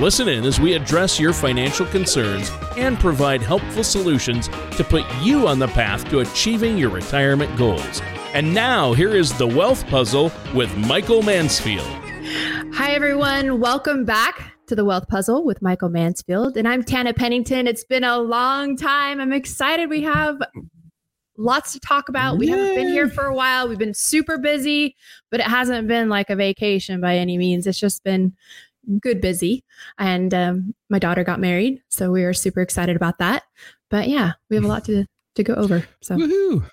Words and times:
Listen 0.00 0.28
in 0.28 0.44
as 0.44 0.60
we 0.60 0.74
address 0.74 1.18
your 1.18 1.32
financial 1.32 1.84
concerns 1.86 2.52
and 2.76 3.00
provide 3.00 3.42
helpful 3.42 3.82
solutions 3.82 4.46
to 4.76 4.84
put 4.84 5.04
you 5.20 5.48
on 5.48 5.58
the 5.58 5.66
path 5.66 6.08
to 6.10 6.20
achieving 6.20 6.78
your 6.78 6.88
retirement 6.88 7.56
goals. 7.58 8.00
And 8.32 8.54
now, 8.54 8.92
here 8.92 9.16
is 9.16 9.36
the 9.36 9.46
Wealth 9.48 9.84
Puzzle 9.88 10.30
with 10.54 10.72
Michael 10.76 11.22
Mansfield. 11.22 11.88
Hi, 12.74 12.92
everyone. 12.92 13.58
Welcome 13.58 14.04
back 14.04 14.52
to 14.68 14.76
the 14.76 14.84
Wealth 14.84 15.08
Puzzle 15.08 15.44
with 15.44 15.60
Michael 15.62 15.88
Mansfield. 15.88 16.56
And 16.56 16.68
I'm 16.68 16.84
Tana 16.84 17.12
Pennington. 17.12 17.66
It's 17.66 17.82
been 17.82 18.04
a 18.04 18.18
long 18.18 18.76
time. 18.76 19.20
I'm 19.20 19.32
excited. 19.32 19.90
We 19.90 20.02
have 20.02 20.40
lots 21.36 21.72
to 21.72 21.80
talk 21.80 22.08
about. 22.08 22.38
We 22.38 22.46
haven't 22.46 22.76
been 22.76 22.88
here 22.88 23.08
for 23.08 23.24
a 23.24 23.34
while. 23.34 23.68
We've 23.68 23.78
been 23.78 23.94
super 23.94 24.38
busy, 24.38 24.94
but 25.32 25.40
it 25.40 25.46
hasn't 25.46 25.88
been 25.88 26.08
like 26.08 26.30
a 26.30 26.36
vacation 26.36 27.00
by 27.00 27.16
any 27.16 27.36
means. 27.36 27.66
It's 27.66 27.80
just 27.80 28.04
been 28.04 28.36
good 29.00 29.20
busy. 29.20 29.64
And 29.98 30.32
um, 30.34 30.74
my 30.88 30.98
daughter 30.98 31.24
got 31.24 31.40
married. 31.40 31.82
So 31.88 32.10
we 32.10 32.24
are 32.24 32.32
super 32.34 32.60
excited 32.60 32.96
about 32.96 33.18
that. 33.18 33.44
But 33.90 34.08
yeah, 34.08 34.32
we 34.50 34.56
have 34.56 34.64
a 34.64 34.68
lot 34.68 34.84
to, 34.86 35.06
to 35.36 35.42
go 35.42 35.54
over. 35.54 35.84
So 36.00 36.16
Woohoo. 36.16 36.68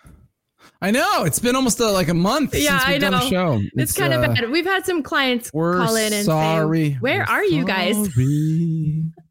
I 0.81 0.92
know 0.92 1.23
it's 1.23 1.39
been 1.39 1.56
almost 1.56 1.80
a, 1.80 1.88
like 1.88 2.09
a 2.09 2.14
month 2.14 2.54
Yeah, 2.54 2.80
since 2.80 2.88
we've 2.88 2.95
I 2.95 3.00
done 3.00 3.14
a 3.14 3.20
know. 3.20 3.30
show. 3.30 3.62
it's, 3.76 3.94
kind 3.94 4.14
of 4.14 4.23
uh, 4.23 4.28
bad. 4.34 4.50
We've 4.50 4.66
had 4.66 4.86
some 4.86 5.02
clients 5.04 5.52
call 5.52 5.95
in 5.95 6.14
and 6.14 6.26
sorry. 6.26 6.92
say, 6.92 6.98
Where 7.00 7.20
We're 7.20 7.23
are 7.34 7.44
you 7.44 7.66
guys? 7.66 7.95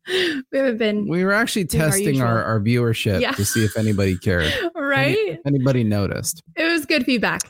We 0.06 0.58
haven't 0.58 0.76
been 0.76 1.08
We 1.08 1.24
were 1.24 1.32
actually 1.32 1.64
Doing 1.64 1.82
our 1.82 1.90
testing 1.90 2.20
our, 2.20 2.44
our 2.44 2.60
viewership 2.60 3.20
Yeah. 3.22 3.32
to 3.32 3.44
see 3.44 3.64
if 3.64 3.76
anybody 3.78 4.18
cared. 4.18 4.52
right. 4.74 5.16
Any- 5.16 5.38
anybody 5.46 5.82
noticed. 5.82 6.42
It 6.56 6.64
was 6.64 6.84
good 6.84 7.06
feedback. 7.06 7.40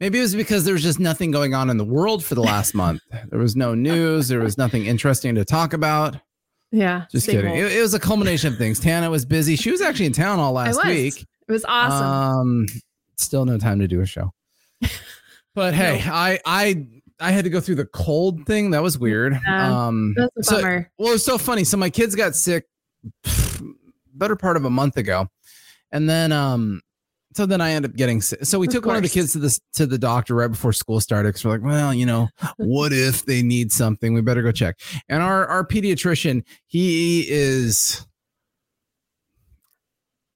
Maybe 0.00 0.18
it 0.18 0.22
was 0.22 0.34
because 0.34 0.64
there 0.64 0.74
was 0.74 0.82
just 0.82 1.00
nothing 1.00 1.30
going 1.30 1.54
on 1.54 1.70
in 1.70 1.76
the 1.78 1.84
world 1.84 2.22
for 2.24 2.34
the 2.34 2.42
last 2.42 2.74
month. 2.82 3.00
There 3.30 3.38
was 3.38 3.56
no 3.56 3.74
news. 3.74 4.28
There 4.28 4.40
was 4.40 4.58
nothing 4.58 4.86
interesting 4.86 5.34
to 5.36 5.44
talk 5.44 5.72
about. 5.72 6.16
Yeah. 6.72 7.04
Just 7.10 7.26
kidding. 7.28 7.54
It, 7.54 7.72
it 7.72 7.80
was 7.80 7.94
a 7.94 8.00
culmination 8.00 8.52
of 8.52 8.58
things. 8.58 8.78
Tana 8.80 9.08
was 9.08 9.24
busy. 9.24 9.56
She 9.56 9.70
was 9.70 9.80
actually 9.80 10.06
in 10.06 10.12
town 10.12 10.38
all 10.38 10.52
last 10.52 10.84
week. 10.84 11.22
It 11.48 11.52
was 11.52 11.64
awesome. 11.64 12.06
Um, 12.06 12.66
still 13.16 13.44
no 13.46 13.56
time 13.56 13.78
to 13.78 13.88
do 13.88 14.00
a 14.00 14.06
show. 14.06 14.32
But 15.54 15.72
hey, 15.72 16.02
I 16.04 16.38
I 16.44 16.86
I 17.18 17.30
had 17.30 17.44
to 17.44 17.50
go 17.50 17.60
through 17.62 17.76
the 17.76 17.86
cold 17.86 18.44
thing. 18.44 18.72
That 18.72 18.82
was 18.82 18.98
weird. 18.98 19.40
Yeah, 19.46 19.86
um, 19.86 20.12
That's 20.14 20.36
a 20.36 20.42
so- 20.42 20.56
bummer. 20.60 20.90
well, 20.98 21.14
it's 21.14 21.24
so 21.24 21.38
funny. 21.38 21.64
So 21.64 21.78
my 21.78 21.88
kids 21.88 22.14
got 22.14 22.34
sick 22.36 22.66
better 24.12 24.36
part 24.36 24.58
of 24.58 24.66
a 24.66 24.70
month 24.70 24.98
ago, 24.98 25.28
and 25.92 26.10
then 26.10 26.30
um, 26.30 26.82
so 27.36 27.44
then 27.44 27.60
I 27.60 27.72
end 27.72 27.84
up 27.84 27.94
getting 27.94 28.22
sick. 28.22 28.46
So 28.46 28.58
we 28.58 28.66
Of 28.66 28.72
took 28.72 28.86
one 28.86 28.96
of 28.96 29.02
the 29.02 29.10
kids 29.10 29.32
to 29.32 29.38
the 29.38 29.60
to 29.74 29.84
the 29.86 29.98
doctor 29.98 30.34
right 30.34 30.48
before 30.48 30.72
school 30.72 31.00
started 31.00 31.28
because 31.28 31.44
we're 31.44 31.50
like, 31.52 31.62
well, 31.62 31.92
you 31.92 32.06
know, 32.06 32.28
what 32.56 32.92
if 32.94 33.26
they 33.26 33.42
need 33.42 33.70
something? 33.72 34.14
We 34.14 34.22
better 34.22 34.42
go 34.42 34.52
check. 34.52 34.78
And 35.10 35.22
our 35.22 35.46
our 35.46 35.66
pediatrician, 35.66 36.44
he 36.66 37.26
is 37.28 38.06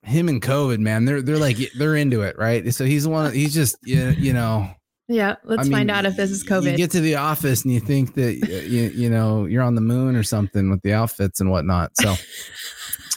him 0.03 0.29
and 0.29 0.43
COVID, 0.43 0.79
man. 0.81 1.07
They're 1.07 1.23
they're 1.23 1.39
like 1.39 1.57
they're 1.79 1.97
into 1.97 2.21
it, 2.21 2.37
right? 2.39 2.73
So 2.75 2.85
he's 2.85 3.09
one. 3.09 3.33
He's 3.33 3.55
just 3.55 3.77
you, 3.83 4.11
you 4.11 4.35
know. 4.35 4.69
yeah. 5.09 5.37
Let's 5.45 5.61
I 5.61 5.63
mean, 5.65 5.73
find 5.73 5.91
out 5.91 6.05
if 6.05 6.17
this 6.17 6.31
is 6.31 6.45
You 6.45 6.51
COVID. 6.51 6.77
get 6.77 6.91
to 6.91 7.01
the 7.01 7.15
office 7.17 7.65
and 7.65 7.73
you 7.73 7.81
think 7.81 8.13
that 8.15 8.35
you 8.69 8.91
you 8.95 9.09
know 9.09 9.47
you're 9.47 9.63
on 9.63 9.75
the 9.75 9.81
moon 9.81 10.17
or 10.17 10.23
something 10.23 10.69
with 10.71 10.83
the 10.83 10.93
outfits 10.93 11.41
and 11.41 11.51
whatnot. 11.51 11.93
So, 11.97 12.15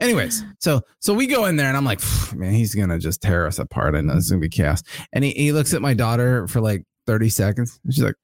anyways, 0.00 0.42
so 0.58 0.80
so 1.00 1.14
we 1.14 1.26
go 1.26 1.46
in 1.46 1.56
there 1.56 1.68
and 1.68 1.76
I'm 1.76 1.84
like, 1.84 2.00
man, 2.34 2.52
he's 2.52 2.74
gonna 2.74 2.98
just 2.98 3.22
tear 3.22 3.46
us 3.46 3.58
apart 3.58 3.94
and 3.94 4.10
it's 4.10 4.30
gonna 4.30 4.40
be 4.40 4.48
chaos. 4.48 4.82
And 5.12 5.24
he, 5.24 5.30
he 5.32 5.52
looks 5.52 5.74
at 5.74 5.82
my 5.82 5.94
daughter 5.94 6.46
for 6.48 6.60
like 6.60 6.84
30 7.06 7.28
seconds 7.28 7.80
and 7.84 7.94
she's 7.94 8.04
like, 8.04 8.16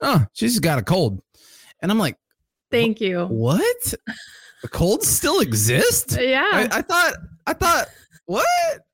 oh, 0.00 0.24
she's 0.32 0.52
just 0.52 0.62
got 0.62 0.78
a 0.78 0.82
cold. 0.82 1.20
And 1.82 1.90
I'm 1.90 1.98
like, 1.98 2.16
Thank 2.70 3.00
you. 3.00 3.24
what? 3.26 3.94
The 4.62 4.68
colds 4.68 5.08
still 5.08 5.40
exist? 5.40 6.16
Yeah. 6.20 6.48
I, 6.52 6.68
I 6.70 6.82
thought, 6.82 7.14
I 7.46 7.52
thought, 7.54 7.88
what? 8.26 8.46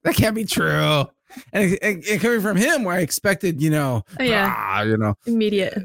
That 0.05 0.15
can't 0.15 0.35
be 0.35 0.45
true. 0.45 1.07
And, 1.53 2.05
coming 2.21 2.41
from 2.41 2.57
him, 2.57 2.85
where 2.85 2.95
I 2.97 3.01
expected, 3.01 3.61
you 3.61 3.69
know, 3.71 4.03
Yeah. 4.21 4.55
ah, 4.57 4.83
you 4.83 4.97
know, 4.97 5.15
Immediate. 5.27 5.77
uh, 5.77 5.81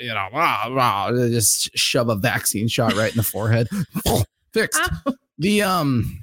you 0.00 0.14
know, 0.14 1.28
just 1.30 1.76
shove 1.76 2.08
a 2.08 2.14
vaccine 2.16 2.68
shot 2.68 2.94
right 2.94 3.10
in 3.10 3.16
the 3.16 3.22
forehead. 3.22 3.68
Fixed. 4.54 4.80
Ow. 5.06 5.12
The 5.38 5.62
um 5.62 6.18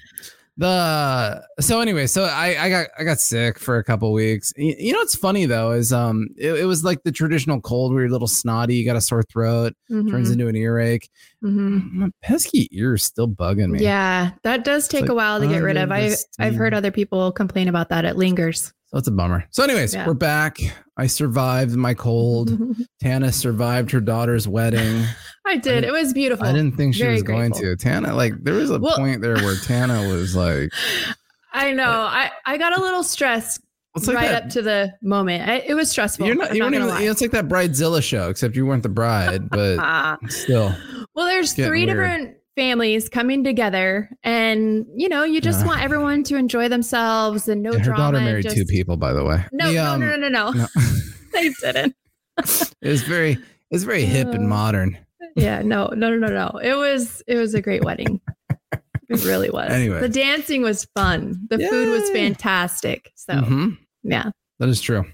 the 0.57 1.43
so 1.59 1.79
anyway, 1.81 2.05
so 2.07 2.23
I 2.25 2.55
I 2.65 2.69
got 2.69 2.87
I 2.99 3.03
got 3.03 3.19
sick 3.19 3.57
for 3.57 3.77
a 3.77 3.83
couple 3.83 4.11
weeks. 4.13 4.53
You, 4.55 4.75
you 4.77 4.93
know 4.93 4.99
what's 4.99 5.15
funny 5.15 5.45
though 5.45 5.71
is 5.71 5.91
um 5.91 6.27
it, 6.37 6.53
it 6.53 6.65
was 6.65 6.83
like 6.83 7.03
the 7.03 7.11
traditional 7.11 7.59
cold 7.59 7.91
where 7.91 8.01
you're 8.03 8.09
a 8.09 8.11
little 8.11 8.27
snotty, 8.27 8.75
you 8.75 8.85
got 8.85 8.95
a 8.95 9.01
sore 9.01 9.23
throat, 9.23 9.73
turns 9.89 10.29
Mhm, 10.29 10.33
into 10.33 10.47
an 10.47 10.55
earache. 10.55 11.09
mhm. 11.43 11.91
My 11.93 12.09
pesky 12.21 12.67
ear's 12.71 13.03
still 13.03 13.27
bugging 13.27 13.69
me. 13.71 13.81
Yeah, 13.83 14.31
that 14.43 14.63
does 14.63 14.87
take 14.87 15.01
like 15.01 15.09
a 15.09 15.15
while 15.15 15.39
to 15.39 15.47
get 15.47 15.59
rid 15.63 15.77
of. 15.77 15.91
I 15.91 16.09
the 16.09 16.17
I've 16.39 16.55
heard 16.55 16.73
other 16.73 16.91
people 16.91 17.31
complain 17.31 17.67
about 17.67 17.89
that. 17.89 18.05
It 18.05 18.15
lingers. 18.15 18.73
So 18.87 18.99
it's 18.99 19.07
a 19.07 19.11
bummer. 19.11 19.43
So, 19.49 19.63
anyways, 19.63 19.95
Yeah. 19.95 20.05
we're 20.05 20.13
back. 20.13 20.59
I 20.97 21.07
survived 21.07 21.75
my 21.75 21.95
cold. 21.95 22.55
Tana 23.01 23.31
survived 23.31 23.89
her 23.89 23.99
daughter's 24.01 24.47
wedding. 24.47 25.03
I 25.45 25.57
did. 25.57 25.83
It 25.83 25.91
was 25.91 26.13
beautiful. 26.13 26.45
I 26.45 26.53
didn't 26.53 26.77
think 26.77 26.95
she 26.95 27.01
Very 27.01 27.13
was 27.15 27.23
going 27.23 27.51
to. 27.53 27.75
Tana, 27.75 28.15
like, 28.15 28.33
there 28.43 28.53
was 28.53 28.69
a 28.69 28.79
Well- 28.79 28.97
point 28.97 29.21
there 29.21 29.35
where 29.35 29.55
Tana 29.57 30.07
was 30.07 30.35
like, 30.35 30.71
I 31.53 31.71
know. 31.71 31.89
I 31.89 32.31
I 32.45 32.57
got 32.57 32.75
a 32.77 32.81
little 32.81 33.03
stressed 33.03 33.61
it's 33.95 34.07
like 34.07 34.15
right 34.17 34.29
that. 34.29 34.43
up 34.45 34.49
to 34.51 34.61
the 34.63 34.93
moment. 35.03 35.47
I, 35.47 35.57
it 35.59 35.75
was 35.75 35.91
stressful. 35.91 36.25
You're 36.25 36.35
not, 36.35 36.53
you 36.55 36.61
gonna 36.61 36.77
even, 36.77 36.87
you 36.99 37.05
know, 37.05 37.11
it's 37.11 37.21
like 37.21 37.29
that 37.31 37.47
Bridezilla 37.47 38.01
show, 38.01 38.29
except 38.29 38.55
you 38.55 38.65
weren't 38.65 38.81
the 38.83 38.89
bride, 38.89 39.49
but 39.49 40.17
still. 40.29 40.73
Well, 41.13 41.27
there's 41.27 41.53
three 41.53 41.85
weird. 41.85 41.89
different 41.89 42.37
families 42.55 43.07
coming 43.09 43.43
together, 43.43 44.09
and 44.23 44.85
you 44.95 45.09
know, 45.09 45.23
you 45.23 45.39
just 45.41 45.59
Yeah. 45.61 45.67
want 45.67 45.83
everyone 45.83 46.23
to 46.23 46.37
enjoy 46.37 46.69
themselves 46.69 47.47
and 47.47 47.61
no 47.61 47.73
her 47.73 47.79
drama. 47.79 47.97
daughter 47.99 48.17
and 48.17 48.25
married 48.25 48.43
just, 48.45 48.55
two 48.55 48.65
people, 48.65 48.97
by 48.97 49.13
the 49.13 49.23
way. 49.23 49.45
No, 49.51 49.67
The, 49.67 49.73
no, 49.75 49.85
um, 49.91 49.99
no, 49.99 50.15
no, 50.15 50.15
no, 50.15 50.29
no, 50.29 50.51
no. 50.53 50.65
they 51.33 51.49
didn't. 51.61 51.95
it 52.39 52.87
was 52.89 53.03
very, 53.03 53.37
it's 53.69 53.83
very 53.83 54.05
hip 54.05 54.29
and 54.29 54.45
Uh, 54.45 54.47
modern. 54.47 54.97
Yeah, 55.35 55.61
no, 55.61 55.87
no, 55.87 56.09
no, 56.15 56.17
no, 56.17 56.27
no. 56.27 56.59
It 56.59 56.75
was 56.75 57.21
it 57.27 57.35
was 57.37 57.53
a 57.53 57.61
great 57.61 57.83
wedding. 57.83 58.21
It 59.09 59.23
really 59.25 59.49
was. 59.49 59.69
Anyway. 59.71 59.99
the 59.99 60.09
dancing 60.09 60.61
was 60.61 60.85
fun. 60.95 61.39
The 61.49 61.59
food 61.69 61.89
was 61.89 62.09
fantastic. 62.11 63.11
So 63.15 63.33
Mhm. 63.33 63.77
yeah, 64.03 64.31
That 64.59 64.69
is 64.69 64.81
true. 64.81 65.05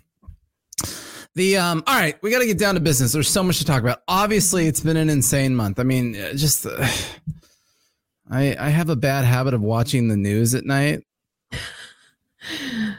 The 1.36 1.58
um 1.58 1.84
all 1.88 1.96
right, 2.00 2.22
we 2.22 2.32
got 2.32 2.40
to 2.40 2.46
get 2.46 2.58
down 2.58 2.76
to 2.76 2.82
business. 2.82 3.12
There's 3.14 3.30
so 3.30 3.44
much 3.44 3.60
to 3.60 3.66
talk 3.66 3.82
about. 3.82 4.02
Obviously, 4.08 4.68
it's 4.68 4.82
been 4.82 4.98
an 4.98 5.10
insane 5.10 5.56
month. 5.56 5.80
I 5.80 5.84
mean, 5.84 6.14
just 6.36 6.66
uh, 6.66 6.72
I 8.30 8.56
I 8.60 8.70
have 8.70 8.90
a 8.90 8.96
bad 8.96 9.26
habit 9.26 9.54
of 9.54 9.62
watching 9.62 10.08
the 10.08 10.18
news 10.18 10.54
at 10.54 10.66
night. 10.66 11.04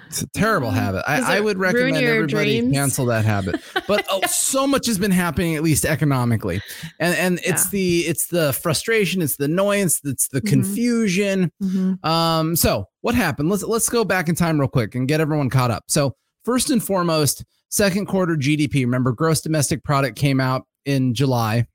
It's 0.06 0.22
a 0.22 0.26
terrible 0.28 0.70
habit. 0.70 1.02
I, 1.06 1.36
I 1.38 1.40
would 1.40 1.58
recommend 1.58 1.96
everybody 1.96 2.60
dreams? 2.60 2.74
cancel 2.74 3.06
that 3.06 3.24
habit. 3.24 3.60
But 3.88 4.04
oh, 4.10 4.20
so 4.28 4.66
much 4.66 4.86
has 4.86 4.98
been 4.98 5.10
happening, 5.10 5.56
at 5.56 5.62
least 5.62 5.84
economically, 5.84 6.60
and 6.98 7.16
and 7.16 7.38
it's 7.44 7.64
Yeah. 7.66 7.70
the 7.72 7.98
it's 8.00 8.26
the 8.26 8.52
frustration, 8.52 9.22
it's 9.22 9.36
the 9.36 9.44
annoyance, 9.46 10.00
it's 10.04 10.28
the 10.28 10.42
Mhm. 10.42 10.48
confusion. 10.48 11.52
Mhm. 11.62 12.04
Um, 12.04 12.54
so 12.56 12.86
what 13.00 13.14
happened? 13.14 13.48
Let's 13.48 13.62
let's 13.62 13.88
go 13.88 14.04
back 14.04 14.28
in 14.28 14.34
time 14.34 14.58
real 14.60 14.68
quick 14.68 14.94
and 14.94 15.08
get 15.08 15.20
everyone 15.20 15.48
caught 15.48 15.70
up. 15.70 15.84
So 15.88 16.14
first 16.44 16.70
and 16.70 16.82
foremost, 16.82 17.44
second 17.70 18.06
quarter 18.06 18.36
GDP. 18.36 18.84
Remember, 18.84 19.12
gross 19.12 19.40
domestic 19.40 19.82
product 19.84 20.18
came 20.18 20.40
out 20.40 20.66
in 20.84 21.14
July, 21.14 21.66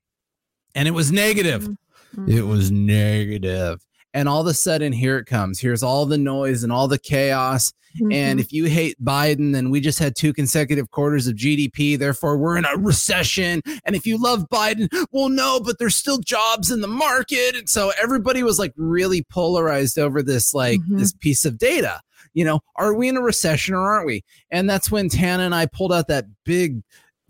and 0.75 0.87
it 0.87 0.91
was 0.91 1.11
negative. 1.11 1.67
Mhm. 2.15 2.29
It 2.29 2.43
was 2.43 2.69
negative. 2.71 3.81
And 4.15 4.27
all 4.29 4.41
of 4.41 4.47
a 4.47 4.53
sudden, 4.53 4.93
here 4.93 5.17
it 5.17 5.25
comes. 5.25 5.59
Here's 5.59 5.83
all 5.83 6.05
the 6.05 6.17
noise 6.17 6.63
and 6.63 6.71
all 6.71 6.87
the 6.87 6.97
chaos. 6.97 7.73
And 8.11 8.39
Mhm. 8.39 8.41
if 8.41 8.51
you 8.53 8.65
hate 8.65 8.95
Biden, 9.03 9.53
then 9.53 9.69
we 9.69 9.79
just 9.81 9.99
had 9.99 10.15
two 10.15 10.31
consecutive 10.33 10.89
quarters 10.89 11.27
of 11.27 11.35
GDP. 11.35 11.97
Therefore, 11.97 12.37
we're 12.37 12.57
in 12.57 12.65
a 12.65 12.77
recession. 12.77 13.61
And 13.85 13.95
if 13.95 14.05
you 14.05 14.17
love 14.17 14.47
Biden, 14.49 14.87
well, 15.11 15.29
no, 15.29 15.59
but 15.59 15.79
there's 15.79 15.95
still 15.95 16.17
jobs 16.19 16.71
in 16.71 16.81
the 16.81 16.87
market. 16.87 17.55
And 17.55 17.69
so 17.69 17.91
everybody 18.01 18.41
was 18.41 18.57
like 18.57 18.73
really 18.77 19.23
polarized 19.23 19.99
over 19.99 20.23
this, 20.23 20.53
like 20.53 20.79
Mhm. 20.81 20.97
this 20.99 21.13
piece 21.13 21.43
of 21.45 21.57
data. 21.57 21.99
You 22.33 22.43
know, 22.45 22.59
are 22.77 22.93
we 22.93 23.07
in 23.09 23.15
a 23.17 23.21
recession 23.21 23.75
or 23.75 23.79
aren't 23.81 24.07
we? 24.07 24.23
And 24.51 24.69
that's 24.69 24.89
when 24.91 25.07
Tana 25.09 25.43
and 25.43 25.55
I 25.55 25.65
pulled 25.65 25.93
out 25.93 26.07
that 26.07 26.25
big 26.45 26.81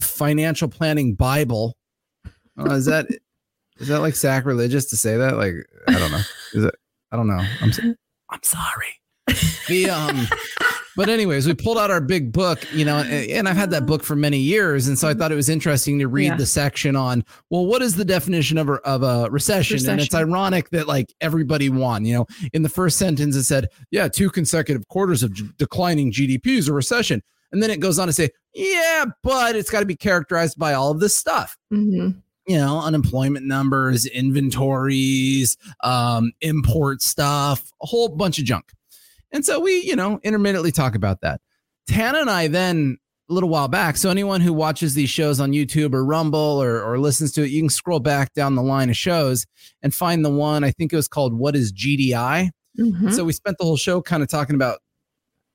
financial 0.02 0.68
planning 0.68 1.14
Bible. 1.16 1.78
Uh, 2.60 2.74
is 2.74 2.86
that 2.86 3.08
is 3.80 3.88
that 3.89 4.00
like 4.00 4.16
sacrilegious 4.16 4.86
to 4.88 4.98
say 4.98 5.18
that? 5.18 5.38
Like, 5.38 5.54
I 5.88 6.00
don't 6.00 6.12
know. 6.12 6.22
Is 6.54 6.63
it? 6.66 6.75
I 7.12 7.16
don't 7.18 7.27
know. 7.27 7.44
I'm 7.62 7.72
so- 7.72 7.95
I'm 8.30 8.44
sorry. 8.44 9.01
The 9.68 9.89
um, 9.89 10.27
but 10.95 11.10
anyways, 11.10 11.45
we 11.48 11.54
pulled 11.54 11.77
out 11.77 11.92
our 11.92 12.00
big 12.01 12.31
book, 12.31 12.60
you 12.74 12.86
know, 12.86 12.98
and, 13.00 13.48
I've 13.50 13.56
had 13.57 13.72
that 13.72 13.86
book 13.86 14.04
for 14.04 14.16
many 14.16 14.38
years, 14.38 14.88
and 14.88 14.98
so 14.98 15.07
I 15.10 15.13
thought 15.13 15.31
it 15.31 15.36
was 15.36 15.50
interesting 15.50 16.00
to 16.00 16.07
read 16.07 16.27
Yeah. 16.27 16.36
the 16.38 16.45
section 16.45 16.95
on 16.95 17.24
well, 17.50 17.66
what 17.66 17.81
is 17.81 17.95
the 17.95 18.06
definition 18.06 18.57
of 18.57 18.69
a, 18.69 18.74
of 18.86 19.04
a 19.04 19.30
recession? 19.30 19.77
And 19.89 20.00
it's 20.00 20.13
ironic 20.16 20.69
that 20.69 20.88
like 20.88 21.13
everybody 21.22 21.69
won. 21.69 22.06
You 22.06 22.13
know, 22.16 22.25
in 22.54 22.63
the 22.63 22.69
first 22.69 22.98
sentence 22.98 23.36
it 23.36 23.44
said, 23.44 23.68
yeah, 23.92 24.07
two 24.07 24.30
consecutive 24.30 24.88
quarters 24.88 25.22
of 25.24 25.33
j- 25.33 25.45
declining 25.57 26.12
GDP 26.12 26.57
is 26.57 26.68
a 26.68 26.74
recession, 26.74 27.22
and 27.51 27.62
then 27.62 27.69
it 27.72 27.80
goes 27.80 28.00
on 28.00 28.07
to 28.07 28.13
say, 28.13 28.30
yeah, 28.54 29.06
but 29.24 29.56
it's 29.56 29.69
got 29.69 29.81
to 29.81 29.86
be 29.86 29.95
characterized 29.95 30.57
by 30.57 30.74
all 30.74 30.92
of 30.92 31.00
this 31.00 31.16
stuff 31.16 31.57
hmm 31.72 32.10
you 32.47 32.57
know, 32.57 32.80
unemployment 32.80 33.45
numbers, 33.45 34.06
inventories, 34.06 35.57
um, 35.83 36.31
import 36.42 37.01
stuff, 37.01 37.71
a 37.81 37.86
whole 37.86 38.09
bunch 38.09 38.39
of 38.39 38.45
junk. 38.45 38.71
And 39.31 39.44
so 39.45 39.59
we, 39.59 39.81
you 39.81 39.95
know, 39.95 40.19
intermittently 40.24 40.71
talk 40.71 40.95
about 40.95 41.21
that. 41.21 41.42
Tana 41.88 42.19
and 42.19 42.30
I 42.30 42.47
then 42.47 42.97
a 43.30 43.33
little 43.33 43.50
while 43.50 43.68
back. 43.68 43.97
So 43.97 44.09
anyone 44.09 44.42
who 44.42 44.53
watches 44.53 44.94
these 44.94 45.09
shows 45.09 45.39
on 45.39 45.51
YouTube 45.51 45.94
or 45.94 46.06
Rumble 46.06 46.62
or, 46.62 46.81
or 46.83 47.00
listens 47.00 47.31
to 47.33 47.44
it, 47.44 47.50
you 47.50 47.62
can 47.62 47.69
scroll 47.69 48.00
back 48.00 48.33
down 48.33 48.56
the 48.56 48.62
line 48.62 48.89
of 48.89 48.95
shows 48.95 49.45
and 49.81 49.94
find 49.94 50.24
the 50.24 50.30
one. 50.30 50.63
I 50.63 50.71
think 50.71 50.94
it 50.94 50.95
was 50.95 51.07
called 51.07 51.33
"What 51.33 51.56
Is 51.56 51.74
GDI." 51.74 52.50
hmm 52.77 53.09
So 53.09 53.24
we 53.24 53.33
spent 53.33 53.57
the 53.57 53.65
whole 53.65 53.77
show 53.77 54.01
kind 54.01 54.21
of 54.21 54.30
talking 54.30 54.56
about 54.56 54.80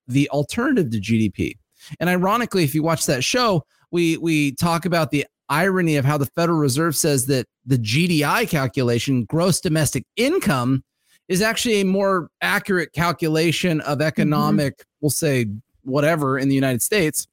the 0.09 0.29
alternative 0.31 0.91
to 0.91 1.01
GDP. 1.01 1.55
And 2.01 2.11
ironically, 2.11 2.65
if 2.65 2.75
you 2.75 2.83
watch 2.83 3.07
that 3.07 3.23
show, 3.25 3.65
we 3.91 4.17
we 4.19 4.53
talk 4.53 4.85
about 4.85 5.11
the 5.11 5.27
irony 5.51 5.97
of 5.97 6.05
how 6.05 6.17
the 6.17 6.27
Federal 6.27 6.59
Reserve 6.59 6.97
says 6.97 7.27
that 7.27 7.47
the 7.67 7.77
GDI 7.77 8.49
calculation, 8.49 9.25
gross 9.25 9.61
domestic 9.61 10.05
income, 10.17 10.83
is 11.29 11.43
actually 11.43 11.81
a 11.81 11.85
more 11.85 12.29
accurate 12.41 12.93
calculation 12.93 13.81
of 13.83 14.01
economic, 14.01 14.85
we'll 15.01 15.11
say 15.11 15.47
whatever 15.83 16.39
in 16.39 16.49
the 16.49 16.55
United 16.55 16.83
States. 16.83 17.27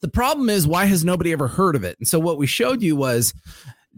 The 0.00 0.08
problem 0.08 0.48
is 0.50 0.66
why 0.66 0.86
has 0.86 1.04
nobody 1.04 1.32
ever 1.32 1.46
heard 1.48 1.76
of 1.76 1.84
it? 1.84 1.96
And 1.98 2.08
so 2.08 2.18
what 2.18 2.38
we 2.38 2.46
showed 2.46 2.82
you 2.82 2.96
was 2.96 3.34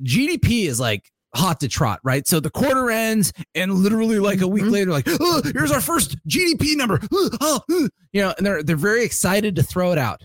GDP 0.03 0.67
is 0.67 0.79
like 0.79 1.11
hot 1.35 1.61
to 1.61 1.69
trot, 1.69 2.01
right? 2.05 2.27
So 2.29 2.41
the 2.41 2.51
quarter 2.51 2.91
ends, 2.91 3.33
and 3.55 3.73
literally 3.73 4.19
like 4.19 4.41
a 4.43 4.47
week 4.47 4.65
Mhm. 4.65 4.71
later, 4.71 4.91
like, 4.91 5.07
oh, 5.09 5.43
here's 5.53 5.73
our 5.73 5.81
first 5.81 6.17
GDP 6.27 6.77
number. 6.77 7.01
Oh, 7.11 7.31
oh," 7.41 7.89
you 8.13 8.21
know, 8.21 8.35
and 8.37 8.47
they're 8.47 8.63
they're 8.63 8.77
very 8.77 9.03
excited 9.05 9.57
to 9.57 9.63
throw 9.63 9.93
it 9.93 9.99
out. 9.99 10.23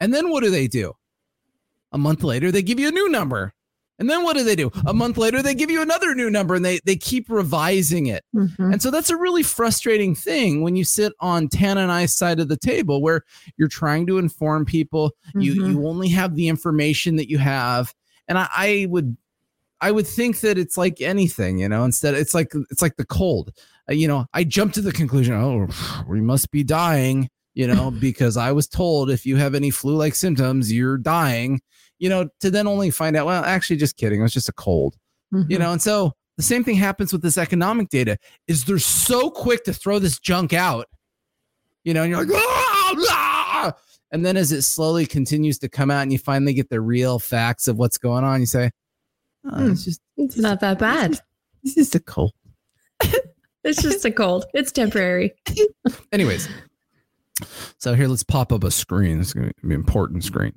And 0.00 0.14
then 0.14 0.30
what 0.30 0.42
do 0.42 0.50
they 0.50 0.66
do? 0.66 0.94
A 1.92 1.98
month 1.98 2.22
later, 2.22 2.50
they 2.52 2.62
give 2.62 2.78
you 2.80 2.88
a 2.88 2.92
new 2.92 3.08
number. 3.08 3.52
And 3.98 4.08
then 4.08 4.22
what 4.24 4.34
do 4.34 4.44
they 4.44 4.56
do? 4.56 4.70
A 4.86 4.94
month 4.94 5.18
later, 5.18 5.42
they 5.42 5.54
give 5.54 5.70
you 5.70 5.82
another 5.82 6.14
new 6.14 6.30
number 6.30 6.54
and 6.54 6.64
they 6.64 6.80
they 6.86 6.96
keep 6.96 7.28
revising 7.28 8.06
it. 8.06 8.24
hmm 8.32 8.46
And 8.72 8.80
so 8.80 8.90
that's 8.90 9.10
a 9.10 9.16
really 9.16 9.42
frustrating 9.42 10.14
thing 10.14 10.62
when 10.62 10.74
you 10.74 10.84
sit 10.84 11.12
on 11.20 11.48
Tana 11.48 11.82
and 11.82 11.92
I's 11.92 12.14
side 12.14 12.40
of 12.40 12.48
the 12.48 12.56
table 12.56 13.02
where 13.02 13.24
you're 13.58 13.68
trying 13.68 14.06
to 14.06 14.16
inform 14.16 14.64
people. 14.64 15.12
You 15.34 15.54
Mhm. 15.54 15.68
you 15.68 15.86
only 15.86 16.08
have 16.08 16.34
the 16.34 16.48
information 16.48 17.16
that 17.16 17.28
you 17.28 17.36
have. 17.38 17.92
And 18.26 18.38
I, 18.38 18.48
I 18.56 18.86
would 18.88 19.16
I 19.82 19.90
would 19.90 20.06
think 20.06 20.40
that 20.40 20.56
it's 20.56 20.76
like 20.78 21.00
anything, 21.02 21.58
you 21.58 21.68
know, 21.68 21.84
instead 21.84 22.14
it's 22.14 22.34
like 22.34 22.52
it's 22.70 22.80
like 22.82 22.96
the 22.96 23.06
cold. 23.06 23.52
Uh, 23.88 23.92
you 23.94 24.08
know, 24.08 24.24
I 24.32 24.44
jump 24.44 24.72
to 24.74 24.80
the 24.80 24.92
conclusion, 24.92 25.34
oh, 25.34 25.68
we 26.08 26.22
must 26.22 26.50
be 26.50 26.62
dying, 26.64 27.28
you 27.54 27.66
know, 27.66 27.90
because 28.00 28.36
I 28.36 28.52
was 28.52 28.66
told 28.68 29.10
if 29.10 29.24
you 29.26 29.36
have 29.36 29.54
any 29.54 29.70
flu-like 29.70 30.14
symptoms, 30.14 30.72
you're 30.72 30.98
dying, 30.98 31.60
you 31.98 32.08
know, 32.08 32.28
to 32.40 32.50
then 32.50 32.66
only 32.66 32.90
find 32.90 33.16
out, 33.16 33.26
well, 33.26 33.44
actually 33.44 33.76
just 33.76 33.96
kidding, 33.96 34.20
it 34.20 34.22
was 34.22 34.32
just 34.32 34.48
a 34.48 34.52
cold 34.54 34.96
you 35.32 35.56
Mhm. 35.56 35.58
know 35.60 35.70
and 35.72 35.80
so 35.80 36.12
the 36.38 36.42
same 36.42 36.64
thing 36.64 36.74
happens 36.74 37.12
with 37.12 37.22
this 37.22 37.38
economic 37.38 37.88
data 37.88 38.16
is 38.48 38.64
they're 38.64 38.80
so 38.80 39.30
quick 39.30 39.62
to 39.62 39.72
throw 39.72 40.00
this 40.00 40.18
junk 40.18 40.52
out 40.52 40.86
you 41.84 41.94
know 41.94 42.02
and 42.02 42.10
you're 42.10 42.24
like 42.24 42.34
"Ah, 42.34 42.94
ah!" 43.10 43.72
and 44.10 44.26
then 44.26 44.36
as 44.36 44.50
it 44.50 44.62
slowly 44.62 45.06
continues 45.06 45.56
to 45.60 45.68
come 45.68 45.88
out 45.88 46.02
and 46.02 46.10
you 46.12 46.18
finally 46.18 46.52
get 46.52 46.68
the 46.68 46.80
real 46.80 47.20
facts 47.20 47.68
of 47.68 47.76
what's 47.76 47.96
going 47.96 48.24
on 48.24 48.40
you 48.40 48.46
say 48.46 48.72
oh, 49.52 49.56
Hmm. 49.56 49.70
it's 49.70 49.84
just 49.84 50.00
It's 50.16 50.36
not 50.36 50.58
that 50.62 50.80
bad. 50.80 51.20
it's 51.62 51.76
just 51.76 51.94
a 51.94 52.00
cold 52.00 52.32
It's 53.62 53.82
just 53.82 54.04
a 54.04 54.10
cold. 54.10 54.46
It's 54.52 54.72
temporary. 54.72 55.32
anyways 56.12 56.48
so 57.78 57.94
here 57.94 58.08
let's 58.08 58.22
pop 58.22 58.52
up 58.52 58.64
a 58.64 58.70
screen 58.70 59.20
it's 59.20 59.32
going 59.32 59.48
to 59.48 59.54
be 59.66 59.74
an 59.74 59.80
important 59.80 60.24
screen 60.24 60.52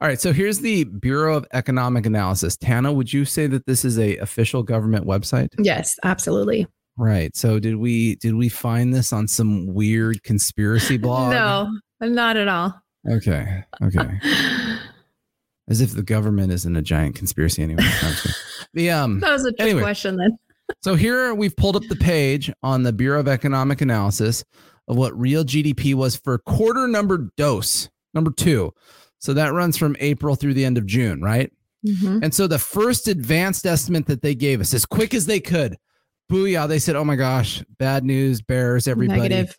all 0.00 0.08
right 0.08 0.20
so 0.20 0.32
here's 0.32 0.60
the 0.60 0.84
bureau 0.84 1.36
of 1.36 1.46
economic 1.52 2.06
analysis 2.06 2.56
tana 2.56 2.92
would 2.92 3.12
you 3.12 3.24
say 3.24 3.46
that 3.46 3.66
this 3.66 3.84
is 3.84 3.98
a 3.98 4.16
official 4.18 4.62
government 4.62 5.06
website 5.06 5.48
Yes, 5.58 5.98
absolutely. 6.04 6.66
Right. 6.98 7.34
So 7.34 7.58
did 7.58 7.76
we 7.76 8.16
did 8.16 8.34
we 8.34 8.50
find 8.50 8.92
this 8.92 9.14
on 9.14 9.26
some 9.26 9.66
weird 9.66 10.22
conspiracy 10.24 10.96
blog? 10.98 11.30
No, 11.32 11.70
not 12.06 12.36
at 12.36 12.48
all. 12.48 12.74
Okay. 13.10 13.64
Okay. 13.82 14.20
As 15.68 15.80
if 15.80 15.92
the 15.92 16.02
government 16.02 16.52
isn't 16.52 16.76
a 16.76 16.82
giant 16.82 17.14
conspiracy 17.16 17.62
anyway. 17.62 17.82
No, 17.82 17.88
I'm 17.88 18.12
just 18.12 18.22
kidding. 18.24 18.34
the 18.74 18.90
um 18.90 19.20
That 19.20 19.32
was 19.32 19.44
a 19.46 19.52
trick 19.52 19.60
Anyway. 19.60 19.80
question 19.80 20.16
then. 20.16 20.36
so 20.82 20.94
here 20.94 21.32
we've 21.34 21.56
pulled 21.56 21.76
up 21.76 21.82
the 21.88 21.96
page 21.96 22.52
on 22.62 22.82
the 22.82 22.92
Bureau 22.92 23.20
of 23.20 23.28
Economic 23.28 23.80
Analysis 23.80 24.44
of 24.88 24.96
what 24.96 25.18
real 25.18 25.44
GDP 25.44 25.94
was 25.94 26.16
for 26.16 26.38
quarter 26.38 26.86
number 26.88 27.30
dose, 27.36 27.88
number 28.14 28.30
2. 28.30 28.72
So 29.18 29.34
that 29.34 29.52
runs 29.52 29.76
from 29.76 29.96
April 30.00 30.34
through 30.34 30.54
the 30.54 30.64
end 30.64 30.76
of 30.78 30.86
June, 30.86 31.20
right? 31.22 31.52
Mhm. 31.86 32.22
And 32.22 32.34
so 32.34 32.46
the 32.46 32.58
first 32.58 33.08
advanced 33.08 33.66
estimate 33.66 34.06
that 34.06 34.22
they 34.22 34.34
gave 34.34 34.60
us 34.60 34.72
as 34.74 34.84
quick 34.84 35.14
as 35.14 35.26
they 35.26 35.40
could, 35.40 35.76
booyah, 36.30 36.68
they 36.68 36.78
said, 36.78 36.96
"Oh 36.96 37.04
my 37.04 37.16
gosh, 37.16 37.62
bad 37.78 38.04
news, 38.04 38.40
bears 38.42 38.86
everybody." 38.88 39.20
Negative. 39.20 39.58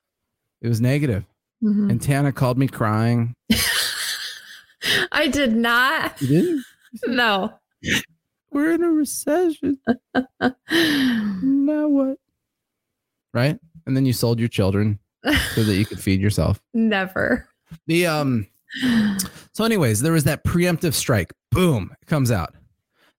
It 0.61 0.67
was 0.69 0.79
negative. 0.81 1.25
Mhm. 1.63 1.89
And 1.91 2.01
Tana 2.01 2.31
called 2.31 2.57
me 2.57 2.67
crying. 2.67 3.35
I 5.11 5.27
did 5.27 5.55
not. 5.55 6.21
You 6.21 6.27
didn't? 6.27 6.63
No. 7.07 7.53
We're 8.51 8.71
in 8.73 8.83
a 8.83 8.91
recession. 8.91 9.79
Now 10.71 11.87
what? 11.87 12.17
Right? 13.33 13.59
And 13.85 13.95
then 13.97 14.05
you 14.05 14.13
sold 14.13 14.39
your 14.39 14.47
children 14.49 14.99
so 15.55 15.63
that 15.63 15.75
you 15.75 15.85
could 15.85 15.99
feed 15.99 16.21
yourself. 16.21 16.61
Never. 16.73 17.47
The 17.87 18.07
um 18.07 18.47
so 19.53 19.63
anyways, 19.63 20.01
there 20.01 20.13
was 20.13 20.23
that 20.25 20.43
preemptive 20.43 20.93
strike. 20.93 21.31
Boom, 21.51 21.91
it 22.01 22.07
comes 22.07 22.31
out. 22.31 22.53